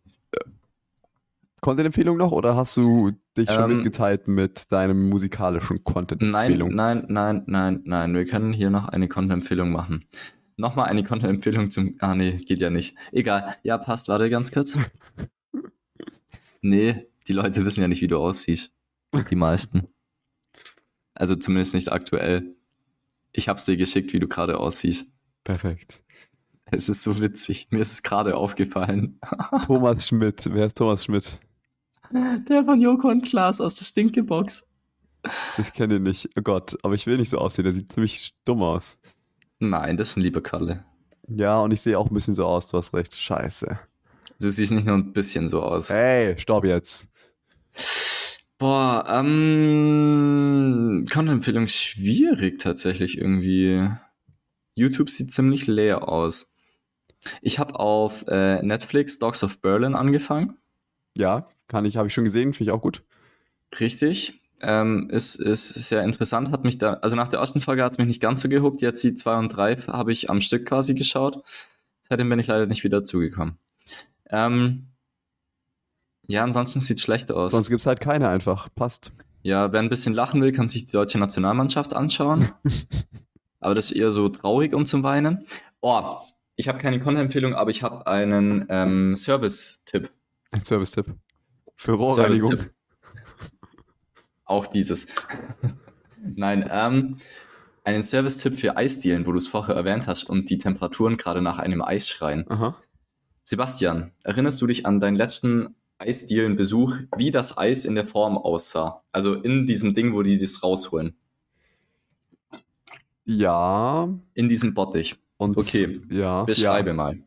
Content-Empfehlung 1.61 2.17
noch 2.17 2.31
oder 2.31 2.55
hast 2.55 2.77
du 2.77 3.11
dich 3.37 3.51
schon 3.51 3.69
Ähm, 3.71 3.77
mitgeteilt 3.77 4.27
mit 4.27 4.71
deinem 4.71 5.09
musikalischen 5.09 5.77
Nein, 5.77 5.83
Content-Empfehlung? 5.83 6.69
nein, 6.75 7.05
nein, 7.09 7.43
nein, 7.47 7.81
nein. 7.85 8.13
Wir 8.13 8.25
können 8.25 8.53
hier 8.53 8.69
noch 8.69 8.89
eine 8.89 9.07
Content-Empfehlung 9.07 9.71
machen. 9.71 10.05
Nochmal 10.57 10.87
eine 10.89 11.03
Content-Empfehlung 11.03 11.69
zum. 11.69 11.95
Ah, 11.99 12.15
nee, 12.15 12.37
geht 12.37 12.59
ja 12.59 12.71
nicht. 12.71 12.95
Egal. 13.11 13.55
Ja, 13.63 13.77
passt. 13.77 14.07
Warte 14.09 14.29
ganz 14.29 14.51
kurz. 14.51 14.77
Nee, 16.61 17.07
die 17.27 17.33
Leute 17.33 17.63
wissen 17.63 17.81
ja 17.81 17.87
nicht, 17.87 18.01
wie 18.01 18.07
du 18.07 18.17
aussiehst. 18.17 18.73
Die 19.29 19.35
meisten. 19.35 19.87
Also 21.13 21.35
zumindest 21.35 21.75
nicht 21.75 21.91
aktuell. 21.91 22.55
Ich 23.31 23.47
hab's 23.47 23.65
dir 23.65 23.77
geschickt, 23.77 24.13
wie 24.13 24.19
du 24.19 24.27
gerade 24.27 24.59
aussiehst. 24.59 25.11
Perfekt. 25.43 26.03
Es 26.65 26.89
ist 26.89 27.03
so 27.03 27.21
witzig. 27.21 27.67
Mir 27.69 27.79
ist 27.79 27.91
es 27.91 28.03
gerade 28.03 28.35
aufgefallen. 28.35 29.19
Thomas 29.65 30.07
Schmidt. 30.07 30.49
Wer 30.51 30.65
ist 30.65 30.77
Thomas 30.77 31.05
Schmidt? 31.05 31.39
Der 32.11 32.63
von 32.65 32.81
Joko 32.81 33.09
und 33.09 33.23
Klaas 33.23 33.61
aus 33.61 33.75
der 33.75 33.85
Stinkebox. 33.85 34.71
Ich 35.57 35.73
kenne 35.73 35.97
ihn 35.97 36.03
nicht. 36.03 36.29
Oh 36.37 36.41
Gott, 36.41 36.77
aber 36.83 36.95
ich 36.95 37.05
will 37.05 37.17
nicht 37.17 37.29
so 37.29 37.37
aussehen. 37.37 37.65
Der 37.65 37.73
sieht 37.73 37.91
ziemlich 37.91 38.33
dumm 38.43 38.63
aus. 38.63 38.99
Nein, 39.59 39.97
das 39.97 40.09
ist 40.09 40.17
ein 40.17 40.21
lieber 40.21 40.41
Kalle. 40.41 40.85
Ja, 41.27 41.59
und 41.59 41.71
ich 41.71 41.81
sehe 41.81 41.97
auch 41.97 42.09
ein 42.09 42.13
bisschen 42.13 42.35
so 42.35 42.45
aus. 42.45 42.67
Du 42.67 42.77
hast 42.77 42.93
recht. 42.93 43.15
Scheiße. 43.15 43.79
Du 44.39 44.49
siehst 44.49 44.71
nicht 44.71 44.85
nur 44.85 44.95
ein 44.95 45.13
bisschen 45.13 45.47
so 45.47 45.61
aus. 45.63 45.89
Hey, 45.89 46.37
stopp 46.39 46.63
jetzt. 46.63 47.07
Boah, 48.59 49.05
ähm, 49.07 51.05
Content-Empfehlung 51.11 51.67
schwierig 51.67 52.59
tatsächlich 52.59 53.17
irgendwie. 53.17 53.87
YouTube 54.75 55.09
sieht 55.09 55.31
ziemlich 55.31 55.67
leer 55.67 56.07
aus. 56.07 56.55
Ich 57.41 57.59
habe 57.59 57.79
auf 57.79 58.25
äh, 58.27 58.61
Netflix 58.63 59.19
Dogs 59.19 59.43
of 59.43 59.59
Berlin 59.59 59.95
angefangen. 59.95 60.57
Ja, 61.17 61.49
kann 61.67 61.85
ich, 61.85 61.97
habe 61.97 62.07
ich 62.07 62.13
schon 62.13 62.23
gesehen. 62.23 62.53
Finde 62.53 62.71
ich 62.71 62.75
auch 62.75 62.81
gut. 62.81 63.03
Richtig. 63.79 64.41
Ähm, 64.61 65.09
ist, 65.11 65.35
ist 65.35 65.73
sehr 65.73 66.03
interessant. 66.03 66.51
Hat 66.51 66.63
mich 66.63 66.77
da, 66.77 66.93
also 66.93 67.15
nach 67.15 67.27
der 67.27 67.39
ersten 67.39 67.61
Folge 67.61 67.83
hat 67.83 67.91
es 67.91 67.97
mich 67.97 68.07
nicht 68.07 68.21
ganz 68.21 68.41
so 68.41 68.49
gehuckt. 68.49 68.81
Jetzt 68.81 69.03
die 69.03 69.13
2 69.13 69.37
und 69.37 69.49
3 69.49 69.75
habe 69.87 70.11
ich 70.11 70.29
am 70.29 70.41
Stück 70.41 70.65
quasi 70.65 70.95
geschaut. 70.95 71.43
Seitdem 72.09 72.29
bin 72.29 72.39
ich 72.39 72.47
leider 72.47 72.65
nicht 72.65 72.83
wieder 72.83 73.03
zugekommen. 73.03 73.57
Ähm, 74.29 74.87
ja, 76.27 76.43
ansonsten 76.43 76.81
sieht 76.81 76.99
schlecht 76.99 77.31
aus. 77.31 77.51
Sonst 77.51 77.69
gibt 77.69 77.81
es 77.81 77.85
halt 77.85 77.99
keine 77.99 78.29
einfach. 78.29 78.67
Passt. 78.75 79.11
Ja, 79.43 79.71
wer 79.71 79.79
ein 79.79 79.89
bisschen 79.89 80.13
lachen 80.13 80.41
will, 80.41 80.51
kann 80.51 80.67
sich 80.67 80.85
die 80.85 80.91
deutsche 80.91 81.19
Nationalmannschaft 81.19 81.93
anschauen. 81.93 82.49
aber 83.59 83.75
das 83.75 83.91
ist 83.91 83.97
eher 83.97 84.11
so 84.11 84.27
traurig, 84.29 84.73
um 84.73 84.85
zum 84.85 85.03
Weinen. 85.03 85.45
Oh, 85.79 86.17
ich 86.55 86.67
habe 86.67 86.79
keine 86.79 86.99
Content-Empfehlung, 86.99 87.53
aber 87.53 87.69
ich 87.69 87.83
habe 87.83 88.07
einen 88.07 88.65
ähm, 88.69 89.15
Service-Tipp. 89.15 90.11
Ein 90.51 90.65
Service-Tipp. 90.65 91.15
Für 91.75 91.93
Rohrreinigung. 91.93 92.49
Service-Tipp. 92.49 92.73
Auch 94.47 94.65
dieses. 94.67 95.07
Nein, 96.23 96.67
ähm, 96.69 97.17
einen 97.83 98.01
Service-Tipp 98.03 98.59
für 98.59 98.75
Eisdielen, 98.75 99.25
wo 99.27 99.31
du 99.31 99.37
es 99.37 99.47
vorher 99.47 99.75
erwähnt 99.75 100.07
hast 100.07 100.23
und 100.23 100.49
die 100.49 100.57
Temperaturen 100.57 101.17
gerade 101.17 101.41
nach 101.41 101.57
einem 101.59 101.81
Eis 101.81 102.09
schreien. 102.09 102.49
Aha. 102.49 102.75
Sebastian, 103.43 104.11
erinnerst 104.23 104.61
du 104.61 104.67
dich 104.67 104.85
an 104.85 104.99
deinen 104.99 105.15
letzten 105.15 105.75
Eisdielenbesuch, 105.99 106.95
wie 107.15 107.31
das 107.31 107.57
Eis 107.57 107.85
in 107.85 107.95
der 107.95 108.05
Form 108.05 108.37
aussah? 108.37 109.01
Also 109.11 109.35
in 109.35 109.67
diesem 109.67 109.93
Ding, 109.93 110.13
wo 110.13 110.21
die 110.21 110.37
das 110.37 110.63
rausholen. 110.63 111.15
Ja. 113.25 114.09
In 114.33 114.49
diesem 114.49 114.73
Bottich. 114.73 115.15
Und 115.37 115.57
Okay. 115.57 116.01
Ja. 116.09 116.43
Beschreibe 116.43 116.89
Ja. 116.89 116.93
mal. 116.95 117.19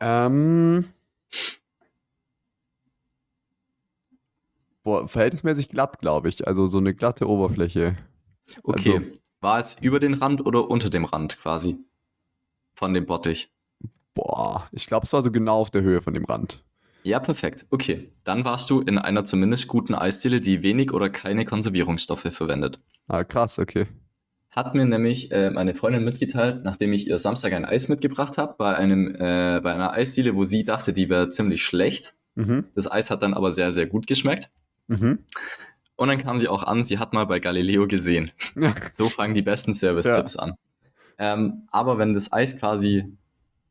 Ähm. 0.00 0.84
Boah, 4.88 5.06
verhältnismäßig 5.06 5.68
glatt, 5.68 5.98
glaube 5.98 6.30
ich. 6.30 6.46
Also 6.48 6.66
so 6.66 6.78
eine 6.78 6.94
glatte 6.94 7.28
Oberfläche. 7.28 7.94
Okay. 8.62 8.94
Also- 8.94 9.18
War 9.42 9.58
es 9.58 9.74
über 9.82 10.00
den 10.00 10.14
Rand 10.14 10.46
oder 10.46 10.70
unter 10.70 10.88
dem 10.88 11.04
Rand 11.04 11.36
quasi? 11.36 11.76
Von 12.74 12.94
dem 12.94 13.04
Bottich. 13.04 13.52
Boah, 14.14 14.66
ich 14.72 14.86
glaube, 14.86 15.04
es 15.04 15.12
war 15.12 15.22
so 15.22 15.30
genau 15.30 15.60
auf 15.60 15.70
der 15.70 15.82
Höhe 15.82 16.00
von 16.00 16.14
dem 16.14 16.24
Rand. 16.24 16.64
Ja, 17.02 17.20
perfekt. 17.20 17.66
Okay. 17.68 18.10
Dann 18.24 18.46
warst 18.46 18.70
du 18.70 18.80
in 18.80 18.96
einer 18.96 19.26
zumindest 19.26 19.68
guten 19.68 19.94
Eisdiele, 19.94 20.40
die 20.40 20.62
wenig 20.62 20.94
oder 20.94 21.10
keine 21.10 21.44
Konservierungsstoffe 21.44 22.32
verwendet. 22.32 22.80
Ah, 23.08 23.24
krass, 23.24 23.58
okay. 23.58 23.88
Hat 24.48 24.74
mir 24.74 24.86
nämlich 24.86 25.30
äh, 25.32 25.50
meine 25.50 25.74
Freundin 25.74 26.02
mitgeteilt, 26.02 26.64
nachdem 26.64 26.94
ich 26.94 27.06
ihr 27.08 27.18
Samstag 27.18 27.52
ein 27.52 27.66
Eis 27.66 27.88
mitgebracht 27.88 28.38
habe, 28.38 28.54
bei, 28.56 28.74
einem, 28.74 29.14
äh, 29.16 29.60
bei 29.62 29.74
einer 29.74 29.92
Eisdiele, 29.92 30.34
wo 30.34 30.44
sie 30.44 30.64
dachte, 30.64 30.94
die 30.94 31.10
wäre 31.10 31.28
ziemlich 31.28 31.62
schlecht. 31.62 32.14
Mhm. 32.36 32.64
Das 32.74 32.90
Eis 32.90 33.10
hat 33.10 33.22
dann 33.22 33.34
aber 33.34 33.52
sehr, 33.52 33.70
sehr 33.72 33.86
gut 33.86 34.06
geschmeckt. 34.06 34.48
Mhm. 34.88 35.24
Und 35.96 36.08
dann 36.08 36.18
kam 36.18 36.38
sie 36.38 36.48
auch 36.48 36.62
an, 36.62 36.84
sie 36.84 36.98
hat 36.98 37.12
mal 37.12 37.24
bei 37.26 37.40
Galileo 37.40 37.86
gesehen. 37.86 38.30
So 38.90 39.08
fangen 39.08 39.34
die 39.34 39.42
besten 39.42 39.74
Service-Tipps 39.74 40.36
an. 40.36 40.54
Ähm, 41.18 41.66
aber 41.72 41.98
wenn 41.98 42.14
das 42.14 42.32
Eis 42.32 42.58
quasi 42.58 43.16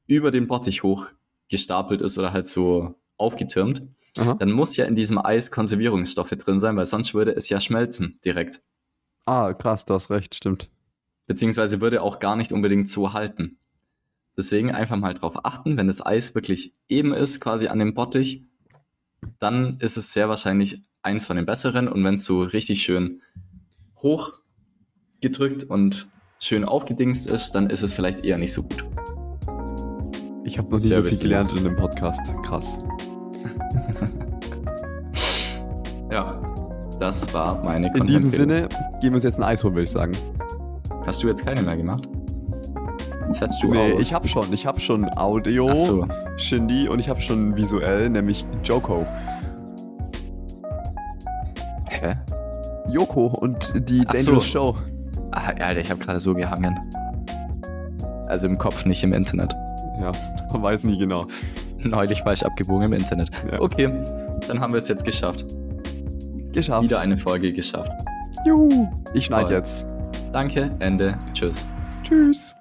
über 0.07 0.31
den 0.31 0.47
Bottich 0.47 0.83
hoch 0.83 1.07
gestapelt 1.49 2.01
ist 2.01 2.17
oder 2.17 2.33
halt 2.33 2.47
so 2.47 2.95
aufgetürmt, 3.17 3.83
Aha. 4.17 4.33
dann 4.33 4.51
muss 4.51 4.75
ja 4.75 4.85
in 4.85 4.95
diesem 4.95 5.17
Eis 5.17 5.51
Konservierungsstoffe 5.51 6.31
drin 6.31 6.59
sein, 6.59 6.75
weil 6.75 6.85
sonst 6.85 7.13
würde 7.13 7.31
es 7.31 7.49
ja 7.49 7.59
schmelzen 7.59 8.19
direkt. 8.25 8.61
Ah, 9.25 9.53
krass, 9.53 9.85
du 9.85 9.93
hast 9.93 10.09
recht, 10.09 10.35
stimmt. 10.35 10.69
Beziehungsweise 11.25 11.81
würde 11.81 12.01
auch 12.01 12.19
gar 12.19 12.35
nicht 12.35 12.51
unbedingt 12.51 12.89
so 12.89 13.13
halten. 13.13 13.57
Deswegen 14.37 14.71
einfach 14.71 14.97
mal 14.97 15.13
drauf 15.13 15.45
achten, 15.45 15.77
wenn 15.77 15.87
das 15.87 16.05
Eis 16.05 16.35
wirklich 16.35 16.73
eben 16.87 17.13
ist, 17.13 17.39
quasi 17.39 17.67
an 17.67 17.79
dem 17.79 17.93
Bottich, 17.93 18.43
dann 19.39 19.79
ist 19.79 19.97
es 19.97 20.13
sehr 20.13 20.29
wahrscheinlich 20.29 20.83
eins 21.07 21.25
von 21.25 21.37
den 21.37 21.45
besseren. 21.45 21.87
Und 21.87 22.03
wenn 22.03 22.15
es 22.15 22.25
so 22.25 22.41
richtig 22.43 22.81
schön 22.83 23.21
hoch 24.01 24.33
gedrückt 25.21 25.63
und 25.63 26.07
schön 26.39 26.65
aufgedingst 26.65 27.27
ist, 27.27 27.51
dann 27.53 27.69
ist 27.69 27.81
es 27.81 27.93
vielleicht 27.93 28.23
eher 28.25 28.37
nicht 28.37 28.51
so 28.53 28.63
gut. 28.63 28.85
Ich 30.43 30.57
habe 30.57 30.69
noch 30.69 30.77
nie 30.79 30.83
so 30.85 31.01
viel 31.01 31.17
gelernt 31.17 31.51
in 31.57 31.63
dem 31.63 31.75
Podcast. 31.75 32.19
Krass. 32.43 32.77
Ja, 36.09 36.41
das 37.01 37.33
war 37.33 37.61
meine 37.65 37.91
In 37.93 38.07
diesem. 38.07 38.29
Sinne 38.29 38.69
gehen 39.01 39.11
wir 39.11 39.15
uns 39.15 39.25
jetzt 39.25 39.37
ein 39.39 39.43
Eis 39.43 39.61
holen, 39.63 39.73
würde 39.73 39.83
ich 39.83 39.91
sagen. 39.91 40.13
Hast 41.05 41.21
du 41.21 41.27
jetzt 41.27 41.45
keine 41.45 41.61
mehr 41.61 41.75
gemacht? 41.75 42.07
Das 43.27 43.41
hättest 43.41 43.61
du 43.61 43.67
Nee, 43.67 43.93
aus. 43.93 43.99
ich 43.99 44.13
habe 44.13 44.25
schon. 44.27 44.51
Ich 44.53 44.65
habe 44.65 44.79
schon 44.79 45.05
Audio, 45.17 45.75
so. 45.75 46.07
Shindy 46.37 46.87
und 46.87 46.99
ich 46.99 47.09
habe 47.09 47.19
schon 47.19 47.57
visuell, 47.57 48.09
nämlich 48.09 48.45
Joko. 48.63 49.05
Hä? 52.07 52.15
Joko 52.89 53.27
und 53.27 53.73
die 53.89 54.03
Ach 54.07 54.13
Dangerous 54.13 54.45
so. 54.45 54.73
Show. 54.73 54.75
Ah, 55.31 55.49
Alter, 55.59 55.79
ich 55.79 55.91
habe 55.91 55.99
gerade 55.99 56.19
so 56.19 56.33
gehangen. 56.33 56.79
Also 58.27 58.47
im 58.47 58.57
Kopf, 58.57 58.85
nicht 58.85 59.03
im 59.03 59.13
Internet. 59.13 59.53
Ja, 59.99 60.11
man 60.51 60.61
weiß 60.61 60.83
nie 60.85 60.97
genau. 60.97 61.25
Neulich 61.79 62.21
falsch 62.21 62.43
abgebogen 62.43 62.83
im 62.83 62.93
Internet. 62.93 63.29
Ja. 63.51 63.59
Okay, 63.59 63.91
dann 64.47 64.59
haben 64.59 64.73
wir 64.73 64.77
es 64.79 64.87
jetzt 64.87 65.03
geschafft. 65.03 65.45
Geschafft. 66.53 66.83
Wieder 66.83 66.99
eine 66.99 67.17
Folge 67.17 67.51
geschafft. 67.53 67.91
Juhu. 68.45 68.87
Ich 69.13 69.25
schneide 69.25 69.53
jetzt. 69.55 69.85
Danke, 70.31 70.71
Ende, 70.79 71.17
tschüss. 71.33 71.65
Tschüss. 72.03 72.55